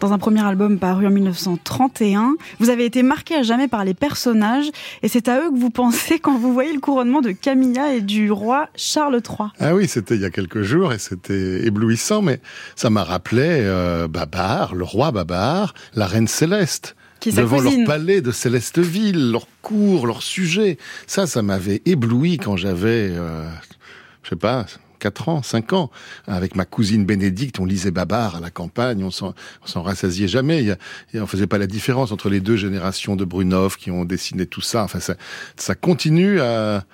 dans 0.00 0.12
un 0.12 0.18
premier 0.18 0.44
album 0.44 0.78
paru 0.78 1.06
en 1.06 1.10
1931. 1.10 2.36
Vous 2.58 2.70
avez 2.70 2.84
été 2.84 3.02
marqué 3.02 3.34
à 3.34 3.42
jamais 3.42 3.68
par 3.68 3.84
les 3.84 3.94
personnages 3.94 4.70
et 5.02 5.08
c'est 5.08 5.28
à 5.28 5.40
eux 5.40 5.50
que 5.50 5.58
vous 5.58 5.70
pensez 5.70 6.18
quand 6.18 6.38
vous 6.38 6.52
voyez 6.52 6.72
le 6.72 6.80
couronnement 6.80 7.20
de 7.20 7.32
Camilla 7.32 7.94
et 7.94 8.00
du 8.00 8.30
roi 8.30 8.68
Charles 8.76 9.20
III. 9.28 9.48
Ah 9.60 9.74
oui, 9.74 9.88
c'était 9.88 10.14
il 10.14 10.20
y 10.20 10.24
a 10.24 10.30
quelques 10.30 10.62
jours 10.62 10.92
et 10.92 10.98
c'était 10.98 11.66
éblouissant, 11.66 12.22
mais 12.22 12.40
ça 12.76 12.90
m'a 12.90 13.04
rappelé 13.04 13.42
euh, 13.44 14.08
Babar, 14.08 14.74
le 14.74 14.84
roi 14.84 15.10
Babar, 15.10 15.74
la 15.94 16.06
reine 16.06 16.28
Céleste. 16.28 16.94
Qui 17.20 17.32
devant 17.32 17.60
leur 17.60 17.72
palais 17.84 18.20
de 18.20 18.30
Célesteville, 18.30 19.32
leur 19.32 19.48
cour, 19.60 20.06
leur 20.06 20.22
sujet. 20.22 20.78
Ça, 21.08 21.26
ça 21.26 21.42
m'avait 21.42 21.82
ébloui 21.84 22.38
quand 22.38 22.56
j'avais, 22.56 23.10
euh, 23.10 23.44
je 24.22 24.30
sais 24.30 24.36
pas, 24.36 24.66
4 24.98 25.28
ans, 25.28 25.42
5 25.42 25.72
ans. 25.72 25.90
Avec 26.26 26.56
ma 26.56 26.64
cousine 26.64 27.04
Bénédicte, 27.04 27.60
on 27.60 27.64
lisait 27.64 27.90
Babar 27.90 28.36
à 28.36 28.40
la 28.40 28.50
campagne, 28.50 29.02
on 29.04 29.10
s'en, 29.10 29.34
rassasiait 29.74 30.28
jamais. 30.28 30.62
Il 30.62 30.76
y 31.14 31.18
a, 31.18 31.22
on 31.22 31.26
faisait 31.26 31.46
pas 31.46 31.58
la 31.58 31.66
différence 31.66 32.12
entre 32.12 32.28
les 32.28 32.40
deux 32.40 32.56
générations 32.56 33.16
de 33.16 33.24
Brunov 33.24 33.76
qui 33.76 33.90
ont 33.90 34.04
dessiné 34.04 34.46
tout 34.46 34.60
ça. 34.60 34.84
Enfin, 34.84 35.00
ça, 35.00 35.14
ça 35.56 35.74
continue 35.74 36.40
à, 36.40 36.84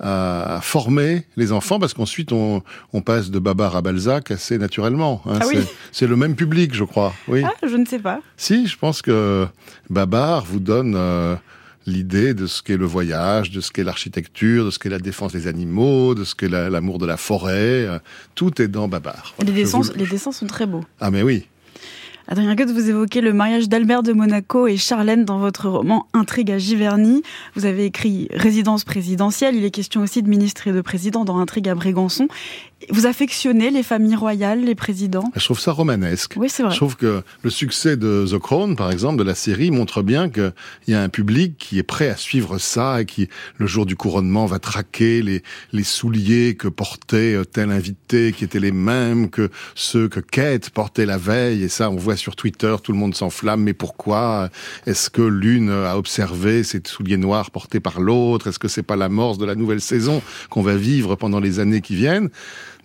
à 0.00 0.60
former 0.62 1.24
les 1.36 1.52
enfants 1.52 1.78
parce 1.78 1.94
qu'ensuite 1.94 2.32
on, 2.32 2.62
on, 2.92 3.00
passe 3.00 3.30
de 3.30 3.38
Babar 3.38 3.74
à 3.76 3.82
Balzac 3.82 4.30
assez 4.30 4.58
naturellement. 4.58 5.22
Hein. 5.26 5.38
Ah 5.40 5.46
oui. 5.48 5.58
C'est 5.92 6.06
le 6.06 6.16
même 6.16 6.36
public, 6.36 6.74
je 6.74 6.84
crois. 6.84 7.12
Oui. 7.26 7.42
Ah, 7.44 7.52
je 7.66 7.76
ne 7.76 7.84
sais 7.84 7.98
pas. 7.98 8.20
Si, 8.36 8.66
je 8.66 8.76
pense 8.76 9.02
que 9.02 9.46
Babar 9.90 10.44
vous 10.44 10.60
donne 10.60 10.94
euh, 10.96 11.34
l'idée 11.88 12.34
de 12.34 12.46
ce 12.46 12.62
qu'est 12.62 12.76
le 12.76 12.86
voyage, 12.86 13.50
de 13.50 13.60
ce 13.60 13.70
qu'est 13.72 13.84
l'architecture, 13.84 14.66
de 14.66 14.70
ce 14.70 14.78
qu'est 14.78 14.88
la 14.88 14.98
défense 14.98 15.32
des 15.32 15.46
animaux, 15.46 16.14
de 16.14 16.24
ce 16.24 16.34
qu'est 16.34 16.48
l'amour 16.48 16.98
de 16.98 17.06
la 17.06 17.16
forêt. 17.16 17.86
Euh, 17.86 17.98
tout 18.34 18.62
est 18.62 18.68
dans 18.68 18.88
Babar. 18.88 19.34
Les 19.44 19.52
dessins, 19.52 19.80
les 19.96 20.06
dessins 20.06 20.32
sont 20.32 20.46
très 20.46 20.66
beaux. 20.66 20.84
Ah 21.00 21.10
mais 21.10 21.22
oui. 21.22 21.46
Adrien 22.30 22.54
Goethe, 22.54 22.70
vous 22.70 22.90
évoquez 22.90 23.22
le 23.22 23.32
mariage 23.32 23.70
d'Albert 23.70 24.02
de 24.02 24.12
Monaco 24.12 24.66
et 24.66 24.76
Charlène 24.76 25.24
dans 25.24 25.38
votre 25.38 25.66
roman 25.66 26.06
Intrigue 26.12 26.50
à 26.50 26.58
Giverny. 26.58 27.22
Vous 27.56 27.64
avez 27.64 27.86
écrit 27.86 28.28
Résidence 28.34 28.84
présidentielle. 28.84 29.56
Il 29.56 29.64
est 29.64 29.70
question 29.70 30.02
aussi 30.02 30.22
de 30.22 30.28
ministre 30.28 30.68
et 30.68 30.72
de 30.72 30.82
président 30.82 31.24
dans 31.24 31.38
Intrigue 31.38 31.70
à 31.70 31.74
Brégançon. 31.74 32.28
Vous 32.90 33.06
affectionnez 33.06 33.70
les 33.70 33.82
familles 33.82 34.14
royales, 34.14 34.64
les 34.64 34.76
présidents? 34.76 35.24
Je 35.34 35.44
trouve 35.44 35.58
ça 35.58 35.72
romanesque. 35.72 36.34
Oui, 36.36 36.48
c'est 36.48 36.62
vrai. 36.62 36.70
Je 36.70 36.76
trouve 36.76 36.96
que 36.96 37.22
le 37.42 37.50
succès 37.50 37.96
de 37.96 38.24
The 38.30 38.38
Crown, 38.38 38.76
par 38.76 38.92
exemple, 38.92 39.18
de 39.18 39.24
la 39.24 39.34
série, 39.34 39.72
montre 39.72 40.02
bien 40.02 40.30
qu'il 40.30 40.52
y 40.86 40.94
a 40.94 41.02
un 41.02 41.08
public 41.08 41.56
qui 41.58 41.78
est 41.78 41.82
prêt 41.82 42.08
à 42.08 42.16
suivre 42.16 42.58
ça 42.58 43.02
et 43.02 43.04
qui, 43.04 43.28
le 43.56 43.66
jour 43.66 43.84
du 43.84 43.96
couronnement, 43.96 44.46
va 44.46 44.60
traquer 44.60 45.22
les, 45.22 45.42
les 45.72 45.82
souliers 45.82 46.54
que 46.54 46.68
portait 46.68 47.34
euh, 47.34 47.44
tel 47.44 47.72
invité, 47.72 48.32
qui 48.32 48.44
étaient 48.44 48.60
les 48.60 48.72
mêmes 48.72 49.28
que 49.28 49.50
ceux 49.74 50.08
que 50.08 50.20
Kate 50.20 50.70
portait 50.70 51.04
la 51.04 51.18
veille. 51.18 51.64
Et 51.64 51.68
ça, 51.68 51.90
on 51.90 51.96
voit 51.96 52.16
sur 52.16 52.36
Twitter, 52.36 52.76
tout 52.82 52.92
le 52.92 52.98
monde 52.98 53.14
s'enflamme. 53.16 53.62
Mais 53.62 53.74
pourquoi? 53.74 54.50
Est-ce 54.86 55.10
que 55.10 55.22
l'une 55.22 55.70
a 55.70 55.98
observé 55.98 56.62
ces 56.62 56.80
souliers 56.86 57.16
noirs 57.16 57.50
portés 57.50 57.80
par 57.80 58.00
l'autre? 58.00 58.46
Est-ce 58.46 58.60
que 58.60 58.68
c'est 58.68 58.84
pas 58.84 58.96
l'amorce 58.96 59.36
de 59.36 59.46
la 59.46 59.56
nouvelle 59.56 59.80
saison 59.80 60.22
qu'on 60.48 60.62
va 60.62 60.76
vivre 60.76 61.16
pendant 61.16 61.40
les 61.40 61.58
années 61.58 61.80
qui 61.80 61.96
viennent? 61.96 62.30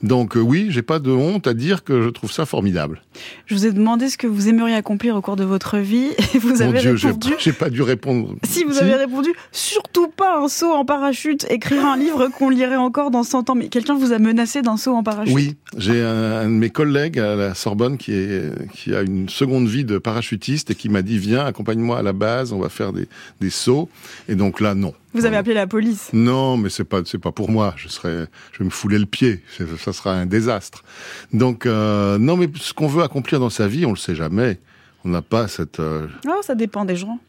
Donc 0.03 0.35
euh, 0.35 0.41
oui, 0.41 0.67
j'ai 0.69 0.81
pas 0.81 0.99
de 0.99 1.09
honte 1.09 1.47
à 1.47 1.53
dire 1.53 1.85
que 1.85 2.01
je 2.01 2.09
trouve 2.09 2.31
ça 2.31 2.45
formidable. 2.45 3.01
Je 3.45 3.55
vous 3.55 3.65
ai 3.65 3.71
demandé 3.71 4.09
ce 4.09 4.17
que 4.17 4.27
vous 4.27 4.49
aimeriez 4.49 4.75
accomplir 4.75 5.15
au 5.15 5.21
cours 5.21 5.37
de 5.37 5.45
votre 5.45 5.77
vie 5.77 6.09
et 6.35 6.39
vous 6.39 6.61
avez 6.61 6.79
Dieu, 6.79 6.95
répondu. 6.95 7.33
J'ai 7.39 7.53
pas 7.53 7.69
dû 7.69 7.81
répondre. 7.81 8.35
Si 8.43 8.65
vous 8.65 8.77
avez 8.77 8.95
répondu, 8.95 9.29
surtout 9.51 10.07
pas 10.09 10.37
un 10.37 10.47
saut 10.47 10.71
en 10.71 10.85
parachute, 10.85 11.47
écrire 11.49 11.85
un 11.85 11.97
livre 11.97 12.27
qu'on 12.27 12.49
lirait 12.49 12.75
encore 12.75 13.09
dans 13.09 13.23
100 13.23 13.49
ans. 13.49 13.55
Mais 13.55 13.69
quelqu'un 13.69 13.95
vous 13.95 14.11
a 14.11 14.19
menacé 14.19 14.61
d'un 14.61 14.77
saut 14.77 14.93
en 14.93 15.03
parachute? 15.03 15.33
Oui, 15.33 15.55
j'ai 15.77 16.01
un, 16.01 16.43
de 16.43 16.49
mes 16.49 16.69
collègues 16.69 17.17
à 17.17 17.35
la 17.35 17.55
Sorbonne 17.55 17.97
qui 17.97 18.11
est 18.13 18.51
qui 18.73 18.93
a 18.93 19.01
une 19.01 19.29
seconde 19.29 19.67
vie 19.67 19.85
de 19.85 19.97
parachutiste 19.97 20.71
et 20.71 20.75
qui 20.75 20.89
m'a 20.89 21.01
dit 21.01 21.17
viens 21.17 21.45
accompagne-moi 21.45 21.97
à 21.97 22.03
la 22.03 22.13
base, 22.13 22.51
on 22.51 22.59
va 22.59 22.69
faire 22.69 22.91
des, 22.93 23.07
des 23.39 23.49
sauts. 23.49 23.89
Et 24.27 24.35
donc 24.35 24.59
là 24.59 24.75
non. 24.75 24.93
Vous 25.13 25.25
avez 25.25 25.37
appelé 25.37 25.53
la 25.53 25.67
police 25.67 26.09
Non, 26.13 26.57
mais 26.57 26.69
c'est 26.69 26.83
pas 26.83 27.01
c'est 27.05 27.19
pas 27.19 27.31
pour 27.31 27.51
moi. 27.51 27.73
Je 27.77 27.87
serais, 27.87 28.27
je 28.51 28.59
vais 28.59 28.65
me 28.65 28.69
fouler 28.69 28.97
le 28.97 29.05
pied. 29.05 29.41
Ça 29.77 29.93
sera 29.93 30.13
un 30.13 30.25
désastre. 30.25 30.83
Donc 31.31 31.65
euh, 31.65 32.17
non, 32.17 32.35
mais 32.37 32.49
ce 32.59 32.73
qu'on 32.73 32.87
veut 32.87 33.03
accomplir 33.03 33.39
dans 33.39 33.49
sa 33.49 33.67
vie, 33.67 33.85
on 33.85 33.91
le 33.91 33.97
sait 33.97 34.15
jamais. 34.15 34.59
On 35.05 35.09
n'a 35.09 35.21
pas 35.21 35.47
cette. 35.47 35.79
Euh... 35.79 36.07
Oh, 36.27 36.41
ça 36.41 36.55
dépend 36.55 36.85
des 36.85 36.95
gens. 36.95 37.19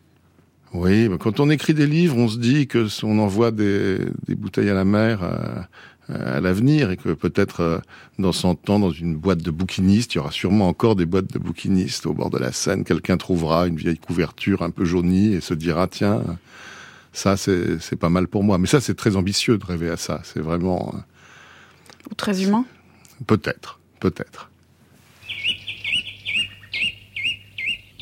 Oui, 0.73 1.09
mais 1.09 1.19
quand 1.19 1.39
on 1.41 1.51
écrit 1.51 1.75
des 1.75 1.87
livres, 1.87 2.17
on 2.17 2.29
se 2.29 2.39
dit 2.39 2.67
que 2.67 2.87
on 3.05 3.19
envoie 3.19 3.53
des, 3.53 3.99
des 4.27 4.35
bouteilles 4.35 4.71
à 4.71 4.75
la 4.75 4.85
mer 4.85 5.23
à, 5.23 5.69
à 6.09 6.41
l'avenir 6.41 6.91
et 6.91 6.97
que 6.97 7.11
peut-être 7.11 7.61
euh, 7.61 7.79
dans 8.19 8.33
100 8.33 8.71
ans, 8.71 8.79
dans 8.79 8.91
une 8.91 9.15
boîte 9.15 9.43
de 9.43 9.51
bouquinistes, 9.51 10.15
il 10.15 10.19
y 10.19 10.21
aura 10.21 10.33
sûrement 10.33 10.69
encore 10.69 10.97
des 10.97 11.07
boîtes 11.07 11.33
de 11.33 11.39
bouquinistes 11.39 12.07
au 12.07 12.13
bord 12.13 12.31
de 12.31 12.39
la 12.39 12.53
Seine. 12.53 12.85
Quelqu'un 12.85 13.17
trouvera 13.17 13.67
une 13.67 13.77
vieille 13.77 13.99
couverture 13.99 14.63
un 14.63 14.71
peu 14.71 14.85
jaunie 14.85 15.35
et 15.35 15.41
se 15.41 15.55
dira 15.55 15.87
tiens 15.87 16.23
ça, 17.15 17.37
c'est 17.37 17.97
pas 17.97 18.11
mal 18.11 18.29
pour 18.29 18.45
moi. 18.45 18.59
Mais 18.59 18.67
ça, 18.67 18.81
c'est 18.81 18.97
très 18.97 19.17
ambitieux 19.17 19.57
de 19.57 19.65
rêver 19.65 19.89
à 19.89 19.97
ça. 19.97 20.21
C'est 20.25 20.41
vraiment. 20.41 20.93
Euh, 20.95 22.11
Ou 22.11 22.15
très 22.15 22.43
humain 22.43 22.67
Peut-être, 23.27 23.79
peut-être. 24.01 24.51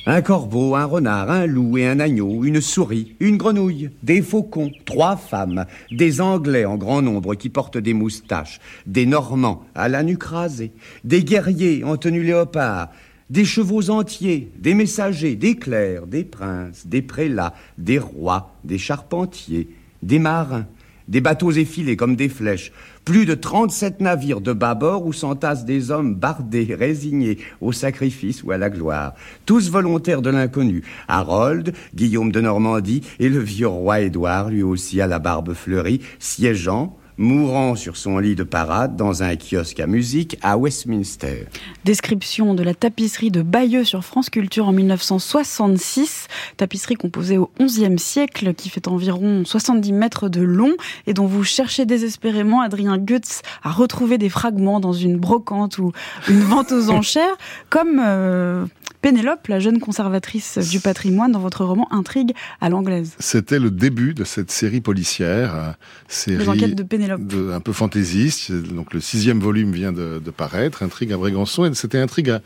Un 0.05 0.21
corbeau, 0.21 0.75
un 0.75 0.85
renard, 0.85 1.31
un 1.31 1.47
loup 1.47 1.79
et 1.79 1.87
un 1.87 2.01
agneau, 2.01 2.43
une 2.43 2.61
souris, 2.61 3.15
une 3.21 3.37
grenouille, 3.37 3.91
des 4.03 4.21
faucons, 4.21 4.73
trois 4.85 5.17
femmes, 5.17 5.65
des 5.93 6.21
Anglais 6.21 6.65
en 6.65 6.77
grand 6.77 7.03
nombre 7.03 7.37
qui 7.37 7.51
portent 7.51 7.79
des 7.79 7.95
moustaches, 7.95 8.59
des 8.87 9.07
Normands 9.07 9.65
à 9.77 9.89
la 9.89 10.03
nuque 10.03 10.25
rasée, 10.25 10.73
des 11.05 11.23
guerriers 11.23 11.85
en 11.85 11.97
tenue 11.99 12.25
léopard, 12.25 12.89
des 13.31 13.45
chevaux 13.45 13.91
entiers, 13.91 14.51
des 14.59 14.75
messagers, 14.75 15.37
des 15.37 15.57
clercs, 15.57 16.07
des 16.07 16.25
princes, 16.25 16.87
des 16.87 17.03
prélats, 17.03 17.55
des 17.79 17.99
rois, 17.99 18.55
des 18.65 18.79
charpentiers, 18.79 19.69
des 20.03 20.19
marins, 20.19 20.67
des 21.09 21.21
bateaux 21.21 21.51
effilés 21.51 21.97
comme 21.97 22.17
des 22.17 22.29
flèches, 22.29 22.73
plus 23.05 23.27
de 23.27 23.35
37 23.35 24.01
navires 24.01 24.41
de 24.41 24.53
bâbord 24.53 25.05
où 25.07 25.13
s'entassent 25.13 25.65
des 25.65 25.91
hommes 25.91 26.15
bardés, 26.15 26.75
résignés 26.79 27.39
au 27.61 27.73
sacrifice 27.73 28.43
ou 28.43 28.53
à 28.53 28.59
la 28.59 28.71
gloire, 28.71 29.15
tous 29.47 29.71
volontaires 29.71 30.23
de 30.23 30.31
l'inconnu, 30.31 30.83
Harold, 31.09 31.75
Guillaume 31.95 32.33
de 32.33 32.41
Normandie 32.41 33.03
et 33.19 33.29
le 33.29 33.41
vieux 33.41 33.69
roi 33.69 34.01
Édouard, 34.01 34.51
lui 34.51 34.63
aussi 34.63 35.01
à 35.01 35.07
la 35.07 35.19
barbe 35.19 35.55
fleurie, 35.55 36.01
siégeant, 36.19 36.97
mourant 37.23 37.77
sur 37.77 37.97
son 37.97 38.19
lit 38.19 38.35
de 38.35 38.43
parade 38.43 38.97
dans 38.97 39.23
un 39.23 39.37
kiosque 39.37 39.79
à 39.79 39.87
musique 39.87 40.37
à 40.43 40.59
Westminster. 40.59 41.47
Description 41.85 42.53
de 42.55 42.65
la 42.65 42.75
tapisserie 42.75 43.31
de 43.31 43.43
Bayeux 43.43 43.85
sur 43.85 44.05
France 44.05 44.29
Culture 44.29 44.67
en 44.67 44.73
1966, 44.73 46.27
tapisserie 46.57 46.97
composée 46.97 47.39
au 47.39 47.49
XIe 47.61 47.97
siècle 47.97 48.55
qui 48.55 48.69
fait 48.71 48.89
environ 48.89 49.45
70 49.45 49.93
mètres 49.93 50.29
de 50.29 50.41
long 50.41 50.73
et 51.07 51.15
dont 51.15 51.27
vous 51.27 51.45
cherchez 51.45 51.87
désespérément, 51.87 52.61
Adrien 52.61 52.99
Goetz, 52.99 53.43
à 53.63 53.71
retrouver 53.71 54.19
des 54.19 54.29
fragments 54.29 54.81
dans 54.81 54.93
une 54.93 55.17
brocante 55.17 55.79
ou 55.79 55.93
une 56.29 56.41
vente 56.41 56.73
aux 56.73 56.91
enchères, 56.91 57.37
comme... 57.71 58.01
Euh, 58.05 58.67
Pénélope, 59.03 59.49
la 59.49 59.61
jeune 59.61 59.79
conservatrice 59.79 60.59
du 60.71 60.81
patrimoine, 60.81 61.33
dans 61.33 61.41
votre 61.41 61.65
roman 61.65 61.89
Intrigue 61.93 62.33
à 62.61 62.71
l'anglaise. 62.71 63.15
C'était 63.19 63.59
le 63.59 63.71
début 63.71 64.15
de 64.15 64.25
cette 64.25 64.51
série 64.51 64.81
policière, 64.81 65.55
euh, 65.55 65.73
série 66.09 66.75
de 66.75 66.83
Pénélope. 66.83 67.21
un 67.53 67.61
peu 67.61 67.73
fantaisiste. 67.73 68.53
Donc 68.53 68.95
le 68.95 69.01
sixième 69.01 69.41
volume 69.41 69.73
vient 69.73 69.93
de, 69.93 70.21
paraître, 70.35 70.83
Intrigue 70.83 71.13
à 71.13 71.19
Brégançon, 71.19 71.67
et 71.67 71.75
c'était 71.75 71.99
Intrigue 71.99 72.31
à, 72.31 72.41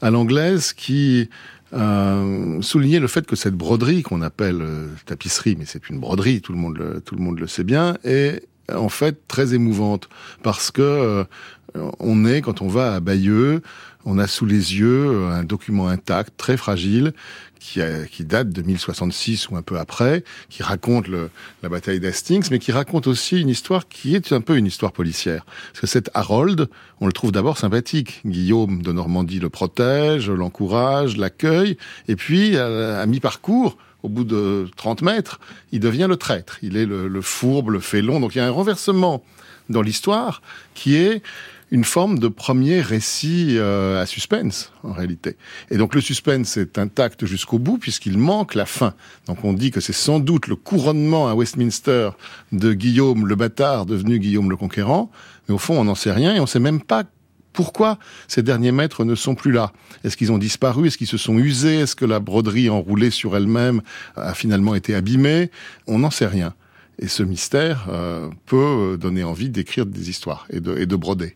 à 0.00 0.10
l'anglaise 0.10 0.72
qui 0.72 1.28
euh, 1.74 2.62
souligner 2.62 3.00
le 3.00 3.08
fait 3.08 3.26
que 3.26 3.34
cette 3.34 3.54
broderie 3.54 4.02
qu'on 4.02 4.22
appelle 4.22 4.60
euh, 4.60 4.86
tapisserie, 5.06 5.56
mais 5.58 5.64
c'est 5.64 5.88
une 5.88 5.98
broderie, 5.98 6.40
tout 6.40 6.52
le 6.52 6.58
monde 6.58 6.76
le, 6.76 7.00
tout 7.00 7.16
le 7.16 7.22
monde 7.22 7.40
le 7.40 7.48
sait 7.48 7.64
bien, 7.64 7.96
est 8.04 8.44
en 8.72 8.88
fait 8.88 9.26
très 9.26 9.54
émouvante 9.54 10.08
parce 10.42 10.70
que 10.70 10.82
euh, 10.82 11.24
on 11.98 12.24
est 12.26 12.42
quand 12.42 12.62
on 12.62 12.68
va 12.68 12.94
à 12.94 13.00
Bayeux, 13.00 13.60
on 14.04 14.18
a 14.18 14.26
sous 14.26 14.46
les 14.46 14.78
yeux 14.78 15.26
un 15.30 15.44
document 15.44 15.88
intact, 15.88 16.34
très 16.36 16.56
fragile, 16.56 17.12
qui, 18.10 18.24
date 18.24 18.50
de 18.50 18.62
1066 18.62 19.48
ou 19.48 19.56
un 19.56 19.62
peu 19.62 19.78
après, 19.78 20.22
qui 20.50 20.62
raconte 20.62 21.06
la 21.08 21.68
bataille 21.68 21.98
d'Hastings, 21.98 22.48
mais 22.50 22.58
qui 22.58 22.72
raconte 22.72 23.06
aussi 23.06 23.40
une 23.40 23.48
histoire 23.48 23.88
qui 23.88 24.14
est 24.14 24.32
un 24.32 24.40
peu 24.40 24.56
une 24.56 24.66
histoire 24.66 24.92
policière. 24.92 25.44
Parce 25.72 25.80
que 25.80 25.86
cet 25.86 26.10
Harold, 26.14 26.68
on 27.00 27.06
le 27.06 27.12
trouve 27.12 27.32
d'abord 27.32 27.56
sympathique. 27.56 28.20
Guillaume 28.26 28.82
de 28.82 28.92
Normandie 28.92 29.40
le 29.40 29.48
protège, 29.48 30.30
l'encourage, 30.30 31.16
l'accueille, 31.16 31.78
et 32.06 32.16
puis 32.16 32.58
à, 32.58 33.04
mi-parcours, 33.06 33.78
au 34.02 34.10
bout 34.10 34.24
de 34.24 34.68
30 34.76 35.00
mètres, 35.00 35.40
il 35.72 35.80
devient 35.80 36.06
le 36.08 36.16
traître. 36.16 36.58
Il 36.62 36.76
est 36.76 36.86
le, 36.86 37.08
le 37.08 37.20
fourbe, 37.22 37.70
le 37.70 37.80
félon. 37.80 38.20
Donc 38.20 38.34
il 38.34 38.38
y 38.38 38.40
a 38.42 38.46
un 38.46 38.50
renversement 38.50 39.24
dans 39.70 39.80
l'histoire 39.80 40.42
qui 40.74 40.96
est 40.96 41.22
une 41.74 41.82
forme 41.82 42.20
de 42.20 42.28
premier 42.28 42.80
récit 42.80 43.56
euh, 43.58 44.00
à 44.00 44.06
suspense, 44.06 44.72
en 44.84 44.92
réalité. 44.92 45.36
Et 45.72 45.76
donc 45.76 45.96
le 45.96 46.00
suspense 46.00 46.56
est 46.56 46.78
intact 46.78 47.26
jusqu'au 47.26 47.58
bout, 47.58 47.78
puisqu'il 47.78 48.16
manque 48.16 48.54
la 48.54 48.64
fin. 48.64 48.94
Donc 49.26 49.44
on 49.44 49.52
dit 49.52 49.72
que 49.72 49.80
c'est 49.80 49.92
sans 49.92 50.20
doute 50.20 50.46
le 50.46 50.54
couronnement 50.54 51.26
à 51.26 51.34
Westminster 51.34 52.10
de 52.52 52.72
Guillaume 52.74 53.26
le 53.26 53.34
bâtard 53.34 53.86
devenu 53.86 54.20
Guillaume 54.20 54.50
le 54.50 54.56
conquérant, 54.56 55.10
mais 55.48 55.54
au 55.56 55.58
fond 55.58 55.76
on 55.76 55.82
n'en 55.82 55.96
sait 55.96 56.12
rien 56.12 56.36
et 56.36 56.38
on 56.38 56.42
ne 56.42 56.48
sait 56.48 56.60
même 56.60 56.80
pas 56.80 57.02
pourquoi 57.52 57.98
ces 58.28 58.44
derniers 58.44 58.70
maîtres 58.70 59.04
ne 59.04 59.16
sont 59.16 59.34
plus 59.34 59.50
là 59.50 59.72
Est-ce 60.04 60.16
qu'ils 60.16 60.30
ont 60.30 60.38
disparu? 60.38 60.86
Est-ce 60.86 60.96
qu'ils 60.96 61.08
se 61.08 61.18
sont 61.18 61.38
usés? 61.38 61.80
Est-ce 61.80 61.96
que 61.96 62.04
la 62.04 62.20
broderie 62.20 62.70
enroulée 62.70 63.10
sur 63.10 63.36
elle-même 63.36 63.82
a 64.14 64.34
finalement 64.34 64.76
été 64.76 64.94
abîmée? 64.94 65.50
On 65.88 65.98
n'en 65.98 66.10
sait 66.12 66.28
rien. 66.28 66.54
Et 67.00 67.08
ce 67.08 67.24
mystère 67.24 67.88
euh, 67.90 68.28
peut 68.46 68.96
donner 69.00 69.24
envie 69.24 69.50
d'écrire 69.50 69.86
des 69.86 70.08
histoires 70.08 70.46
et 70.50 70.60
de, 70.60 70.78
et 70.78 70.86
de 70.86 70.94
broder. 70.94 71.34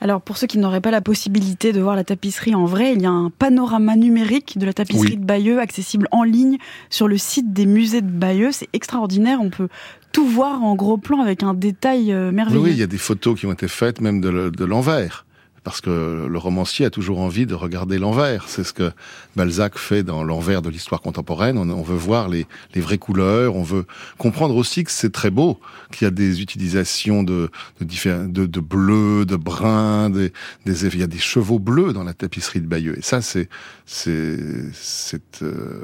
Alors 0.00 0.22
pour 0.22 0.36
ceux 0.36 0.46
qui 0.46 0.58
n'auraient 0.58 0.80
pas 0.80 0.90
la 0.90 1.00
possibilité 1.00 1.72
de 1.72 1.80
voir 1.80 1.96
la 1.96 2.04
tapisserie 2.04 2.54
en 2.54 2.64
vrai, 2.64 2.94
il 2.94 3.02
y 3.02 3.06
a 3.06 3.10
un 3.10 3.30
panorama 3.30 3.96
numérique 3.96 4.58
de 4.58 4.66
la 4.66 4.72
tapisserie 4.72 5.16
de 5.16 5.24
Bayeux 5.24 5.60
accessible 5.60 6.08
en 6.10 6.22
ligne 6.22 6.58
sur 6.88 7.06
le 7.06 7.18
site 7.18 7.52
des 7.52 7.66
musées 7.66 8.00
de 8.00 8.10
Bayeux. 8.10 8.52
C'est 8.52 8.68
extraordinaire, 8.72 9.40
on 9.42 9.50
peut 9.50 9.68
tout 10.12 10.26
voir 10.26 10.62
en 10.64 10.74
gros 10.74 10.96
plan 10.96 11.20
avec 11.20 11.42
un 11.42 11.54
détail 11.54 12.12
euh, 12.12 12.32
merveilleux. 12.32 12.60
Oui, 12.60 12.70
il 12.72 12.78
y 12.78 12.82
a 12.82 12.86
des 12.86 12.98
photos 12.98 13.38
qui 13.38 13.46
ont 13.46 13.52
été 13.52 13.68
faites 13.68 14.00
même 14.00 14.20
de 14.20 14.64
l'envers 14.64 15.24
parce 15.62 15.80
que 15.80 16.26
le 16.28 16.38
romancier 16.38 16.86
a 16.86 16.90
toujours 16.90 17.20
envie 17.20 17.46
de 17.46 17.54
regarder 17.54 17.98
l'envers. 17.98 18.48
C'est 18.48 18.64
ce 18.64 18.72
que 18.72 18.92
Balzac 19.36 19.78
fait 19.78 20.02
dans 20.02 20.24
l'envers 20.24 20.62
de 20.62 20.70
l'histoire 20.70 21.02
contemporaine. 21.02 21.58
On, 21.58 21.82
veut 21.82 21.96
voir 21.96 22.28
les, 22.28 22.46
vraies 22.76 22.98
couleurs, 22.98 23.56
on 23.56 23.62
veut 23.62 23.84
comprendre 24.16 24.56
aussi 24.56 24.84
que 24.84 24.90
c'est 24.90 25.12
très 25.12 25.30
beau, 25.30 25.60
qu'il 25.92 26.06
y 26.06 26.08
a 26.08 26.10
des 26.10 26.40
utilisations 26.40 27.22
de, 27.22 27.50
bleu, 27.80 29.26
de 29.26 29.36
brun, 29.36 30.10
des, 30.10 30.32
il 30.66 30.98
y 30.98 31.02
a 31.02 31.06
des 31.06 31.18
chevaux 31.18 31.58
bleus 31.58 31.92
dans 31.92 32.04
la 32.04 32.14
tapisserie 32.14 32.60
de 32.60 32.66
Bayeux. 32.66 32.98
Et 32.98 33.02
ça, 33.02 33.20
c'est 33.20 33.48
euh, 35.42 35.82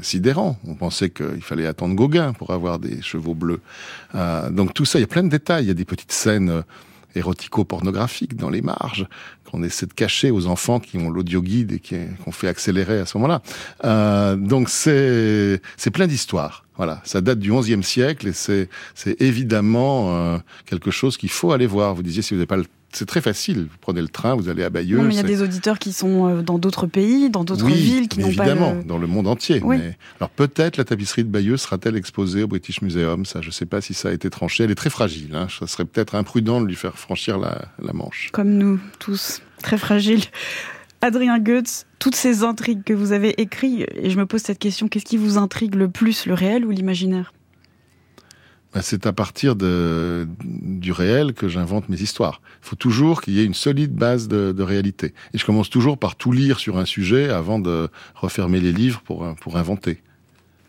sidérant. 0.00 0.58
On 0.66 0.74
pensait 0.74 1.10
qu'il 1.10 1.42
fallait 1.42 1.66
attendre 1.66 1.94
Gauguin 1.94 2.32
pour 2.34 2.50
avoir 2.50 2.78
des 2.78 3.02
chevaux 3.02 3.34
bleus. 3.34 3.60
Euh, 4.14 4.50
donc 4.50 4.74
tout 4.74 4.84
ça, 4.84 4.98
il 4.98 5.02
y 5.02 5.04
a 5.04 5.08
plein 5.08 5.24
de 5.24 5.28
détails. 5.28 5.64
Il 5.64 5.68
y 5.68 5.72
a 5.72 5.74
des 5.74 5.84
petites 5.84 6.12
scènes 6.12 6.62
érotico-pornographique 7.14 8.36
dans 8.36 8.50
les 8.50 8.62
marges 8.62 9.06
qu'on 9.50 9.62
essaie 9.62 9.86
de 9.86 9.92
cacher 9.92 10.30
aux 10.30 10.46
enfants 10.46 10.78
qui 10.80 10.98
ont 10.98 11.10
l'audio 11.10 11.42
guide 11.42 11.72
et 11.72 11.80
qu'on 11.80 12.32
fait 12.32 12.48
accélérer 12.48 12.98
à 12.98 13.06
ce 13.06 13.16
moment-là. 13.18 13.42
Euh, 13.84 14.36
donc 14.36 14.68
c'est 14.68 15.60
c'est 15.76 15.90
plein 15.90 16.06
d'histoires. 16.06 16.64
Voilà, 16.76 17.00
ça 17.04 17.20
date 17.20 17.40
du 17.40 17.52
XIe 17.52 17.82
siècle 17.82 18.28
et 18.28 18.32
c'est 18.32 18.68
c'est 18.94 19.20
évidemment 19.20 20.14
euh, 20.14 20.38
quelque 20.66 20.90
chose 20.90 21.16
qu'il 21.16 21.30
faut 21.30 21.52
aller 21.52 21.66
voir. 21.66 21.94
Vous 21.94 22.02
disiez 22.02 22.22
si 22.22 22.34
vous 22.34 22.38
n'avez 22.38 22.46
pas 22.46 22.56
le 22.56 22.66
c'est 22.92 23.06
très 23.06 23.20
facile. 23.20 23.68
Vous 23.70 23.76
prenez 23.80 24.00
le 24.00 24.08
train, 24.08 24.34
vous 24.34 24.48
allez 24.48 24.64
à 24.64 24.70
Bayeux. 24.70 25.00
il 25.08 25.14
y 25.14 25.18
a 25.18 25.22
des 25.22 25.42
auditeurs 25.42 25.78
qui 25.78 25.92
sont 25.92 26.28
euh, 26.28 26.42
dans 26.42 26.58
d'autres 26.58 26.86
pays, 26.86 27.30
dans 27.30 27.44
d'autres 27.44 27.66
villes, 27.66 28.08
qui 28.08 28.20
n'ont 28.20 28.32
pas. 28.32 28.46
Évidemment, 28.46 28.76
dans 28.84 28.98
le 28.98 29.06
monde 29.06 29.28
entier. 29.28 29.60
Mais... 29.64 29.96
Alors 30.20 30.30
peut-être 30.30 30.76
la 30.76 30.84
tapisserie 30.84 31.24
de 31.24 31.28
Bayeux 31.28 31.56
sera-t-elle 31.56 31.96
exposée 31.96 32.42
au 32.42 32.48
British 32.48 32.82
Museum? 32.82 33.26
Ça, 33.26 33.40
je 33.40 33.48
ne 33.48 33.52
sais 33.52 33.66
pas 33.66 33.80
si 33.80 33.94
ça 33.94 34.08
a 34.08 34.12
été 34.12 34.30
tranché. 34.30 34.64
Elle 34.64 34.70
est 34.70 34.74
très 34.76 34.90
fragile. 34.90 35.34
Hein. 35.34 35.48
Ça 35.58 35.66
serait 35.66 35.84
peut-être 35.84 36.14
imprudent 36.14 36.60
de 36.60 36.66
lui 36.66 36.76
faire 36.76 36.98
franchir 36.98 37.38
la, 37.38 37.66
la 37.82 37.92
Manche. 37.92 38.30
Comme 38.32 38.50
nous 38.50 38.80
tous, 38.98 39.42
très 39.62 39.78
fragile. 39.78 40.22
Adrien 41.00 41.38
Goetz, 41.38 41.86
toutes 41.98 42.16
ces 42.16 42.42
intrigues 42.42 42.82
que 42.82 42.92
vous 42.92 43.12
avez 43.12 43.40
écrites, 43.40 43.86
et 43.94 44.10
je 44.10 44.18
me 44.18 44.26
pose 44.26 44.42
cette 44.42 44.58
question 44.58 44.88
qu'est-ce 44.88 45.04
qui 45.04 45.16
vous 45.16 45.38
intrigue 45.38 45.76
le 45.76 45.88
plus, 45.88 46.26
le 46.26 46.34
réel 46.34 46.64
ou 46.64 46.70
l'imaginaire? 46.70 47.32
C'est 48.80 49.06
à 49.06 49.12
partir 49.12 49.56
de, 49.56 50.28
du 50.44 50.92
réel 50.92 51.32
que 51.32 51.48
j'invente 51.48 51.88
mes 51.88 52.00
histoires. 52.00 52.40
Il 52.62 52.68
faut 52.68 52.76
toujours 52.76 53.22
qu'il 53.22 53.34
y 53.34 53.40
ait 53.40 53.44
une 53.44 53.54
solide 53.54 53.94
base 53.94 54.28
de, 54.28 54.52
de, 54.52 54.62
réalité. 54.62 55.14
Et 55.34 55.38
je 55.38 55.46
commence 55.46 55.70
toujours 55.70 55.98
par 55.98 56.16
tout 56.16 56.32
lire 56.32 56.58
sur 56.58 56.78
un 56.78 56.84
sujet 56.84 57.30
avant 57.30 57.58
de 57.58 57.88
refermer 58.14 58.60
les 58.60 58.72
livres 58.72 59.00
pour, 59.04 59.34
pour 59.40 59.56
inventer. 59.56 60.02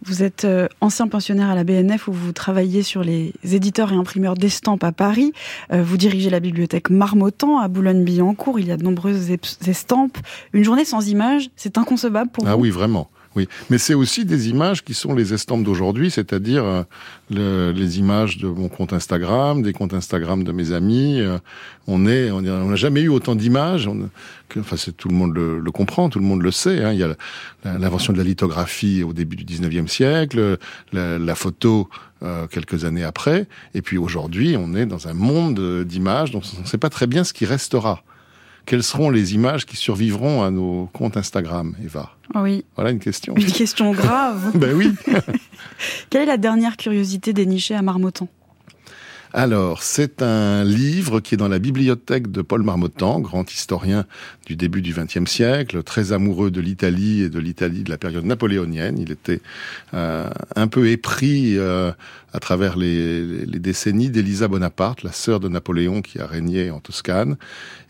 Vous 0.06 0.24
êtes 0.24 0.46
euh, 0.46 0.68
ancien 0.80 1.08
pensionnaire 1.08 1.50
à 1.50 1.56
la 1.56 1.66
BNF 1.66 2.08
où 2.08 2.14
vous 2.14 2.32
travaillez 2.32 2.84
sur 2.84 3.04
les 3.04 3.34
éditeurs 3.44 3.92
et 3.92 3.96
imprimeurs 3.96 4.36
d'estampes 4.36 4.84
à 4.84 4.94
Paris. 4.94 5.34
Euh, 5.74 5.84
vous 5.84 5.98
dirigez 5.98 6.30
la 6.30 6.40
bibliothèque 6.40 6.90
Marmottan 6.90 7.60
à 7.60 7.68
Boulogne-Billancourt. 7.68 8.60
Il 8.60 8.68
y 8.68 8.72
a 8.72 8.78
de 8.78 8.84
nombreuses 8.84 9.30
estampes. 9.68 10.18
Une 10.54 10.64
journée 10.64 10.86
sans 10.86 11.10
images, 11.10 11.50
c'est 11.58 11.78
inconcevable 11.78 12.32
pour 12.32 12.46
ah 12.48 12.52
vous? 12.52 12.54
Ah 12.54 12.62
oui, 12.62 12.70
vraiment. 12.70 13.10
Oui, 13.40 13.48
mais 13.70 13.78
c'est 13.78 13.94
aussi 13.94 14.26
des 14.26 14.50
images 14.50 14.84
qui 14.84 14.94
sont 14.94 15.16
les 15.16 15.34
estampes 15.34 15.64
d'aujourd'hui, 15.64 16.12
c'est-à-dire 16.12 16.86
euh, 17.32 17.72
les 17.72 17.98
images 17.98 18.38
de 18.38 18.50
mon 18.50 18.68
compte 18.68 18.92
Instagram, 18.92 19.62
des 19.62 19.72
comptes 19.72 19.94
Instagram 19.94 20.44
de 20.44 20.52
mes 20.52 20.74
amis. 20.74 21.22
Euh, 21.22 21.38
on 21.88 22.06
est, 22.06 22.32
on 22.32 22.42
n'a 22.42 22.76
jamais 22.76 23.00
eu 23.00 23.08
autant 23.08 23.36
d'images. 23.36 23.90
Enfin, 24.58 24.76
tout 24.98 25.08
le 25.08 25.16
monde 25.16 25.34
le, 25.34 25.72
comprend, 25.72 26.10
tout 26.10 26.20
le 26.20 26.26
monde 26.26 26.42
le 26.42 26.52
sait. 26.52 26.84
Hein. 26.84 26.92
Il 26.92 27.00
y 27.00 27.04
a 27.04 27.16
l'invention 27.64 28.12
de 28.12 28.18
la 28.18 28.26
lithographie 28.26 29.04
au 29.04 29.14
début 29.14 29.38
du 29.38 29.46
19e 29.46 29.88
siècle, 29.88 30.58
la, 30.92 31.36
photo 31.36 31.90
euh, 32.24 32.46
quelques 32.48 32.84
années 32.84 33.06
après, 33.06 33.48
et 33.74 33.82
puis 33.82 33.98
aujourd'hui, 33.98 34.58
on 34.58 34.76
est 34.76 34.86
dans 34.86 35.08
un 35.08 35.14
monde 35.14 35.86
d'images 35.86 36.32
dont 36.32 36.42
on 36.58 36.62
ne 36.64 36.68
sait 36.68 36.78
pas 36.78 36.90
très 36.90 37.08
bien 37.08 37.24
ce 37.24 37.32
qui 37.32 37.46
restera 37.46 38.04
quelles 38.70 38.84
seront 38.84 39.10
les 39.10 39.34
images 39.34 39.66
qui 39.66 39.76
survivront 39.76 40.44
à 40.44 40.52
nos 40.52 40.88
comptes 40.94 41.18
Instagram, 41.18 41.76
Eva? 41.84 42.12
Oui. 42.36 42.64
Voilà 42.76 42.92
une 42.92 43.00
question. 43.00 43.34
Une 43.36 43.52
question 43.52 43.92
grave. 43.94 44.52
ben 44.56 44.76
oui. 44.76 44.94
Quelle 46.12 46.22
est 46.22 46.28
la 46.28 46.38
dernière 46.38 46.78
curiosité 46.78 47.34
dénichée 47.34 47.74
à 47.74 47.82
Marmottan? 47.82 48.28
Alors, 49.32 49.84
c'est 49.84 50.24
un 50.24 50.64
livre 50.64 51.20
qui 51.20 51.36
est 51.36 51.38
dans 51.38 51.48
la 51.48 51.60
bibliothèque 51.60 52.32
de 52.32 52.42
Paul 52.42 52.64
Marmottan, 52.64 53.20
grand 53.20 53.52
historien 53.52 54.06
du 54.48 54.56
début 54.56 54.82
du 54.82 54.92
XXe 54.92 55.30
siècle, 55.30 55.84
très 55.84 56.14
amoureux 56.14 56.50
de 56.50 56.60
l'Italie 56.60 57.22
et 57.22 57.30
de 57.30 57.38
l'Italie 57.38 57.84
de 57.84 57.92
la 57.92 58.00
période 58.00 58.26
napoléonienne. 58.26 58.98
Il 58.98 59.12
était 59.12 59.42
euh, 59.94 60.28
un 60.56 60.68
peu 60.68 60.90
épris 60.90 61.60
euh, 61.60 61.92
à 62.34 62.40
travers 62.40 62.76
les, 62.76 63.46
décennies 63.46 64.10
d'Elisa 64.10 64.48
Bonaparte, 64.48 65.04
la 65.04 65.12
sœur 65.12 65.40
de 65.40 65.48
Napoléon 65.48 66.02
qui 66.02 66.18
a 66.18 66.26
régné 66.26 66.72
en 66.72 66.80
Toscane. 66.80 67.38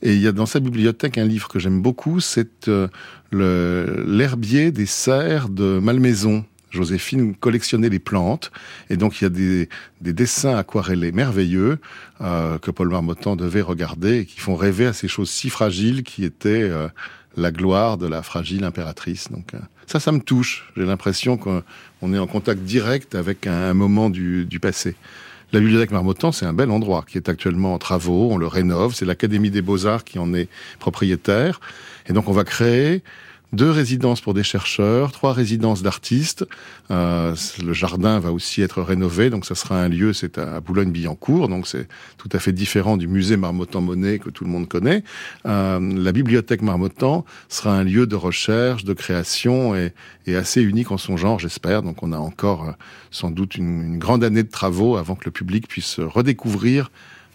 Et 0.02 0.16
il 0.16 0.22
y 0.22 0.28
a 0.28 0.34
dans 0.34 0.46
sa 0.46 0.60
bibliothèque 0.60 1.18
un 1.18 1.26
livre 1.26 1.48
que 1.48 1.60
j'aime 1.60 1.82
beaucoup, 1.82 2.20
c'est 2.20 2.68
euh, 2.68 2.90
l'herbier 3.32 4.72
des 4.72 4.86
serres 4.86 5.48
de 5.48 5.80
Malmaison 5.80 6.44
Joséphine 6.70 7.36
collectionnait 7.36 7.90
les 7.90 8.00
plantes, 8.00 8.52
et 8.90 8.98
donc 8.98 9.20
il 9.20 9.24
y 9.24 9.28
a 9.28 9.30
des, 9.30 9.68
dessins 10.02 10.56
aquarellés 10.56 11.12
merveilleux 11.12 11.80
euh, 12.22 12.58
que 12.60 12.72
Paul 12.72 12.90
Marmottan 12.90 13.36
devait 13.36 13.62
regarder 13.62 14.20
et 14.20 14.26
qui 14.26 14.40
font 14.40 14.56
rêver 14.56 14.86
à 14.86 14.94
ces 14.94 15.08
choses 15.08 15.30
si 15.30 15.50
fragiles 15.50 16.04
qui 16.04 16.24
étaient 16.24 16.64
euh, 16.64 16.88
la 17.38 17.52
gloire 17.52 17.98
de 17.98 18.08
la 18.08 18.22
fragile 18.22 18.64
impératrice. 18.64 19.32
Donc 19.32 19.54
euh, 19.54 19.60
ça, 19.88 20.00
ça 20.00 20.12
me 20.12 20.20
touche. 20.20 20.72
J'ai 20.78 20.86
l'impression 20.86 21.38
qu'on 21.38 22.14
est 22.14 22.20
en 22.20 22.28
contact 22.28 22.62
direct 22.62 23.16
avec 23.16 23.48
un, 23.48 23.74
moment 23.74 24.10
du, 24.10 24.46
du 24.46 24.60
passé. 24.60 24.96
La 25.52 25.60
bibliothèque 25.60 25.90
Marmottan, 25.90 26.32
c'est 26.32 26.46
un 26.46 26.54
bel 26.54 26.70
endroit 26.70 27.04
qui 27.08 27.18
est 27.18 27.28
actuellement 27.28 27.74
en 27.74 27.80
travaux, 27.80 28.30
on 28.32 28.38
le 28.38 28.46
rénove, 28.46 28.94
c'est 28.94 29.06
l'Académie 29.06 29.50
des 29.50 29.64
Beaux-Arts 29.64 30.04
qui 30.04 30.20
en 30.20 30.32
est 30.36 30.48
propriétaire. 30.78 31.60
Et 32.08 32.14
donc 32.14 32.28
on 32.28 32.34
va 32.34 32.44
créer 32.44 33.02
deux 33.52 33.72
résidences 33.72 34.22
pour 34.22 34.34
des 34.34 34.44
chercheurs, 34.44 35.12
trois 35.12 35.34
résidences 35.34 35.82
d'artistes. 35.82 36.46
Euh, 36.92 37.36
le 37.64 37.74
jardin 37.74 38.20
va 38.20 38.32
aussi 38.32 38.62
être 38.62 38.82
rénové, 38.82 39.30
donc 39.30 39.46
ça 39.46 39.56
sera 39.56 39.82
un 39.82 39.90
lieu, 39.90 40.14
c'est 40.14 40.38
à 40.38 40.60
Boulogne-Billancourt, 40.60 41.48
donc 41.48 41.68
c'est 41.68 41.88
tout 42.18 42.30
à 42.32 42.40
fait 42.40 42.52
différent 42.52 42.98
du 42.98 43.08
musée 43.08 43.38
Marmottan-Monet 43.38 44.20
que 44.20 44.30
tout 44.30 44.44
le 44.44 44.50
monde 44.52 44.68
connaît. 44.68 45.04
Euh, 45.46 45.80
la 45.80 46.12
bibliothèque 46.12 46.62
Marmottan 46.62 47.26
sera 47.48 47.74
un 47.74 47.84
lieu 47.84 48.06
de 48.06 48.16
recherche, 48.16 48.84
de 48.84 48.94
création 48.94 49.76
et, 49.76 49.94
assez 50.36 50.62
unique 50.62 50.92
en 50.92 51.00
son 51.00 51.18
genre, 51.18 51.40
j'espère. 51.40 51.82
Donc 51.82 52.04
on 52.04 52.12
a 52.12 52.18
encore 52.18 52.70
euh, 52.70 52.72
sans 53.10 53.32
doute 53.32 53.56
une, 53.56 53.98
grande 53.98 54.24
année 54.24 54.44
de 54.44 54.50
travaux 54.50 54.96
avant 54.96 55.16
que 55.16 55.26
le 55.26 55.32
public 55.32 55.68
puisse 55.68 56.00
redécouvrir 56.00 56.92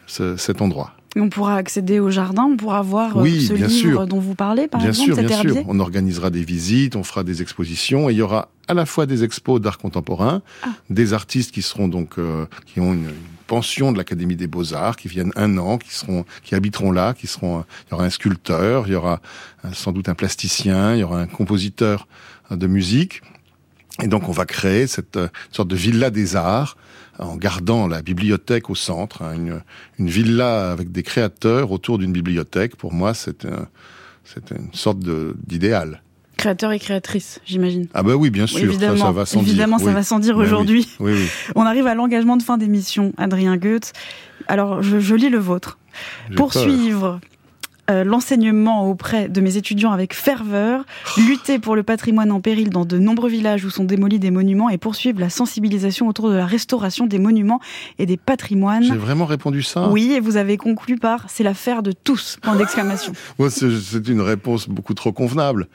ce, 0.07 0.37
cet 0.37 0.63
endroit. 0.63 0.95
On 1.17 1.29
pourra 1.29 1.57
accéder 1.57 2.01
au 2.01 2.11
jardin, 2.11 2.45
on 2.45 2.57
pourra 2.57 2.83
voir 2.83 3.17
euh, 3.17 3.23
oui, 3.23 3.47
ce 3.47 3.53
bien 3.55 3.67
livre 3.69 3.79
sûr. 3.79 4.07
dont 4.07 4.19
vous 4.19 4.35
parlez, 4.35 4.67
par 4.67 4.81
bien 4.81 4.91
exemple, 4.91 5.15
sûr, 5.15 5.17
bien 5.23 5.29
herbier. 5.29 5.53
sûr. 5.53 5.65
On 5.69 5.79
organisera 5.79 6.31
des 6.31 6.43
visites, 6.45 6.97
on 6.97 7.05
fera 7.05 7.23
des 7.23 7.41
expositions, 7.43 8.09
et 8.11 8.13
il 8.13 8.19
y 8.19 8.23
aura 8.23 8.49
à 8.67 8.75
la 8.75 8.85
fois 8.87 9.07
des 9.07 9.23
expos 9.25 9.61
d'art 9.61 9.79
contemporain, 9.79 10.43
Ah. 10.65 10.71
des 10.91 11.13
artistes 11.13 11.53
qui 11.53 11.63
seront 11.63 11.87
donc 11.89 12.19
euh, 12.19 12.47
qui 12.67 12.81
ont 12.81 12.93
une, 12.95 13.05
une 13.05 13.11
pension 13.47 13.93
de 13.93 13.99
l'Académie 13.99 14.37
des 14.37 14.47
Beaux 14.47 14.75
Arts, 14.75 14.97
qui 14.97 15.07
viennent 15.09 15.33
un 15.37 15.57
an, 15.59 15.79
qui 15.79 15.95
seront, 15.95 16.25
qui 16.43 16.55
habiteront 16.55 16.91
là, 16.91 17.15
qui 17.15 17.27
seront. 17.27 17.65
Il 17.87 17.91
y 17.93 17.95
aura 17.95 18.05
un 18.07 18.11
sculpteur, 18.11 18.87
il 18.89 18.93
y 18.95 18.97
aura 18.97 19.21
euh, 19.65 19.69
sans 19.73 19.93
doute 19.93 20.09
un 20.09 20.15
plasticien, 20.15 20.95
il 20.95 21.01
y 21.01 21.03
aura 21.05 21.21
un 21.21 21.27
compositeur 21.27 22.09
euh, 22.51 22.57
de 22.57 22.67
musique. 22.67 23.23
Et 24.03 24.09
donc 24.09 24.29
on 24.29 24.33
va 24.33 24.45
créer 24.47 24.89
cette 24.89 25.19
sorte 25.53 25.69
de 25.69 25.77
villa 25.77 26.11
des 26.11 26.35
arts 26.35 26.77
en 27.19 27.37
gardant 27.37 27.87
la 27.87 28.03
bibliothèque 28.03 28.71
au 28.71 28.75
centre, 28.75 29.23
hein, 29.23 29.35
une, 29.35 29.61
une 29.99 30.09
villa 30.09 30.71
avec 30.71 30.91
des 30.93 31.03
créateurs 31.03 31.71
autour 31.73 31.99
d'une 31.99 32.13
bibliothèque. 32.13 32.77
Pour 32.77 32.93
moi, 32.93 33.15
c'est 33.15 33.45
un- 33.45 33.69
c'est 34.25 34.51
une 34.53 34.73
sorte 34.73 34.99
d'idéal. 35.47 36.03
Créateur 36.37 36.73
et 36.73 36.79
créatrice, 36.79 37.41
j'imagine. 37.47 37.87
Ah 37.95 38.03
bah 38.03 38.17
oui, 38.17 38.31
bien 38.31 38.47
sûr, 38.47 38.59
évidemment, 38.59 38.97
ça 39.07 39.13
va 39.13 39.25
sans 39.27 39.41
évidemment, 39.43 39.77
dire. 39.77 39.85
ça 39.85 39.91
oui. 39.91 39.95
va 39.95 40.03
sans 40.03 40.19
dire 40.19 40.37
Ben 40.37 40.43
aujourd'hui. 40.43 40.89
Oui, 40.99 41.13
oui. 41.15 41.29
On 41.55 41.63
arrive 41.63 41.87
à 41.87 41.95
l'engagement 41.95 42.37
de 42.37 42.43
fin 42.43 42.59
d'émission, 42.59 43.13
Adrien 43.19 43.57
Goethe. 43.57 43.93
Alors, 44.49 44.83
je, 44.83 44.99
je 44.99 45.15
lis 45.15 45.29
le 45.31 45.39
vôtre. 45.39 45.79
Poursuivre 46.37 47.21
euh, 47.91 48.05
l'enseignement 48.05 48.89
auprès 48.89 49.29
de 49.29 49.41
mes 49.41 49.57
étudiants 49.57 49.93
avec 49.93 50.15
ferveur, 50.15 50.85
lutter 51.17 51.59
pour 51.59 51.77
le 51.77 51.83
patrimoine 51.83 52.31
en 52.31 52.41
péril 52.41 52.69
dans 52.71 52.85
de 52.85 52.99
nombreux 52.99 53.31
villages 53.31 53.65
où 53.65 53.71
sont 53.71 53.85
démolis 53.85 54.19
des 54.19 54.31
monuments 54.31 54.69
et 54.69 54.77
poursuivre 54.79 55.21
la 55.21 55.31
sensibilisation 55.31 56.09
autour 56.09 56.29
de 56.31 56.35
la 56.35 56.47
restauration 56.47 57.07
des 57.07 57.19
monuments 57.19 57.61
et 57.99 58.05
des 58.07 58.17
peur. 58.17 58.35
J'ai 58.35 58.37
patrimoines. 58.37 58.97
vraiment 58.97 59.27
répondu 59.27 59.63
ça 59.63 59.89
Oui, 59.91 60.13
et 60.13 60.19
vous 60.21 60.37
avez 60.37 60.57
conclu 60.57 60.97
par 60.97 61.27
c'est 61.29 61.45
l'affaire 61.45 61.85
de 61.85 61.93
tous. 61.93 62.37
Point 62.43 62.57
d'exclamation. 62.57 63.13
Moi, 63.39 63.49
c'est 63.49 64.09
une 64.09 64.21
réponse 64.21 64.69
beaucoup 64.69 64.95
trop 64.95 65.13
convenable. 65.13 65.69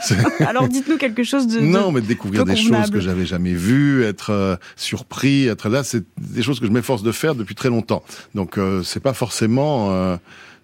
Alors 0.40 0.66
dites-nous 0.66 0.96
quelque 0.96 1.22
chose 1.22 1.46
de. 1.46 1.60
de- 1.60 1.66
non, 1.66 1.92
mais 1.92 2.00
découvrir 2.00 2.46
des 2.46 2.56
choses 2.56 2.90
que 2.90 3.00
j'avais 3.00 3.26
jamais 3.26 3.52
vues, 3.52 4.02
être 4.02 4.30
euh, 4.30 4.56
surpris, 4.76 5.46
être 5.46 5.68
là, 5.68 5.84
c'est 5.84 6.04
des 6.18 6.42
choses 6.42 6.58
que 6.58 6.66
je 6.66 6.72
m'efforce 6.72 7.02
de 7.02 7.12
faire 7.12 7.34
depuis 7.34 7.54
très 7.54 7.68
longtemps. 7.68 8.02
Donc, 8.34 8.56
euh, 8.56 8.82
c'est 8.82 9.00
pas 9.00 9.12
forcément 9.12 9.90
euh, 9.90 10.16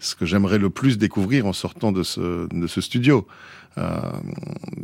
ce 0.02 0.14
que 0.14 0.26
j'aimerais 0.26 0.58
le 0.58 0.68
plus 0.68 0.98
découvrir 0.98 1.46
en 1.46 1.52
sortant 1.52 1.92
de 1.92 2.02
ce, 2.02 2.80
studio. 2.80 3.26
Euh, 3.78 3.98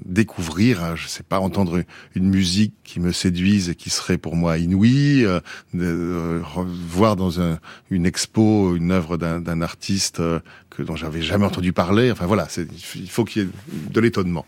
découvrir, 0.06 0.82
euh, 0.82 0.96
je 0.96 1.08
sais 1.08 1.22
pas, 1.22 1.40
entendre 1.40 1.82
une 2.14 2.30
musique 2.30 2.72
qui 2.84 3.00
me 3.00 3.12
séduise 3.12 3.68
et 3.68 3.74
qui 3.74 3.90
serait 3.90 4.16
pour 4.16 4.34
moi 4.34 4.56
inouïe, 4.56 5.26
euh, 5.26 6.40
voir 6.88 7.14
dans 7.14 7.38
un, 7.38 7.58
une 7.90 8.06
expo 8.06 8.74
une 8.76 8.90
œuvre 8.90 9.18
d'un 9.18 9.60
artiste 9.60 10.22
que 10.70 10.82
dont 10.82 10.96
j'avais 10.96 11.20
jamais 11.20 11.44
entendu 11.44 11.74
parler. 11.74 12.10
Enfin 12.10 12.24
voilà, 12.24 12.48
il 12.94 13.10
faut 13.10 13.26
qu'il 13.26 13.42
y 13.42 13.44
ait 13.44 13.48
de 13.90 14.00
l'étonnement. 14.00 14.46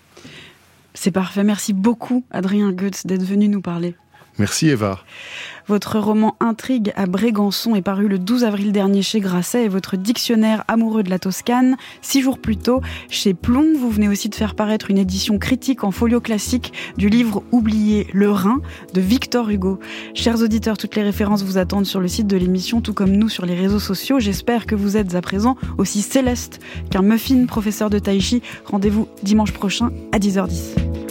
C'est 0.94 1.10
parfait. 1.10 1.44
Merci 1.44 1.74
beaucoup, 1.74 2.24
Adrien 2.30 2.72
Goetz, 2.72 3.04
d'être 3.04 3.24
venu 3.24 3.48
nous 3.48 3.60
parler. 3.60 3.94
Merci 4.40 4.70
Eva. 4.70 4.98
Votre 5.68 5.98
roman 5.98 6.34
Intrigue 6.40 6.94
à 6.96 7.04
Brégançon 7.04 7.76
est 7.76 7.82
paru 7.82 8.08
le 8.08 8.18
12 8.18 8.44
avril 8.44 8.72
dernier 8.72 9.02
chez 9.02 9.20
Grasset 9.20 9.66
et 9.66 9.68
votre 9.68 9.98
dictionnaire 9.98 10.64
amoureux 10.66 11.02
de 11.02 11.10
la 11.10 11.18
Toscane, 11.18 11.76
six 12.00 12.22
jours 12.22 12.38
plus 12.38 12.56
tôt, 12.56 12.80
chez 13.10 13.34
Plomb. 13.34 13.76
Vous 13.78 13.90
venez 13.90 14.08
aussi 14.08 14.30
de 14.30 14.34
faire 14.34 14.54
paraître 14.54 14.90
une 14.90 14.96
édition 14.96 15.38
critique 15.38 15.84
en 15.84 15.90
folio 15.90 16.22
classique 16.22 16.72
du 16.96 17.10
livre 17.10 17.42
Oublié 17.52 18.06
le 18.14 18.30
Rhin 18.30 18.62
de 18.94 19.02
Victor 19.02 19.50
Hugo. 19.50 19.78
Chers 20.14 20.40
auditeurs, 20.40 20.78
toutes 20.78 20.96
les 20.96 21.02
références 21.02 21.42
vous 21.42 21.58
attendent 21.58 21.84
sur 21.84 22.00
le 22.00 22.08
site 22.08 22.26
de 22.26 22.38
l'émission, 22.38 22.80
tout 22.80 22.94
comme 22.94 23.12
nous 23.12 23.28
sur 23.28 23.44
les 23.44 23.54
réseaux 23.54 23.78
sociaux. 23.78 24.20
J'espère 24.20 24.64
que 24.64 24.74
vous 24.74 24.96
êtes 24.96 25.14
à 25.14 25.20
présent 25.20 25.58
aussi 25.76 26.00
céleste 26.00 26.60
qu'un 26.90 27.02
muffin 27.02 27.44
professeur 27.44 27.90
de 27.90 27.98
tai 27.98 28.20
chi. 28.20 28.40
Rendez-vous 28.64 29.06
dimanche 29.22 29.52
prochain 29.52 29.90
à 30.12 30.18
10h10. 30.18 31.09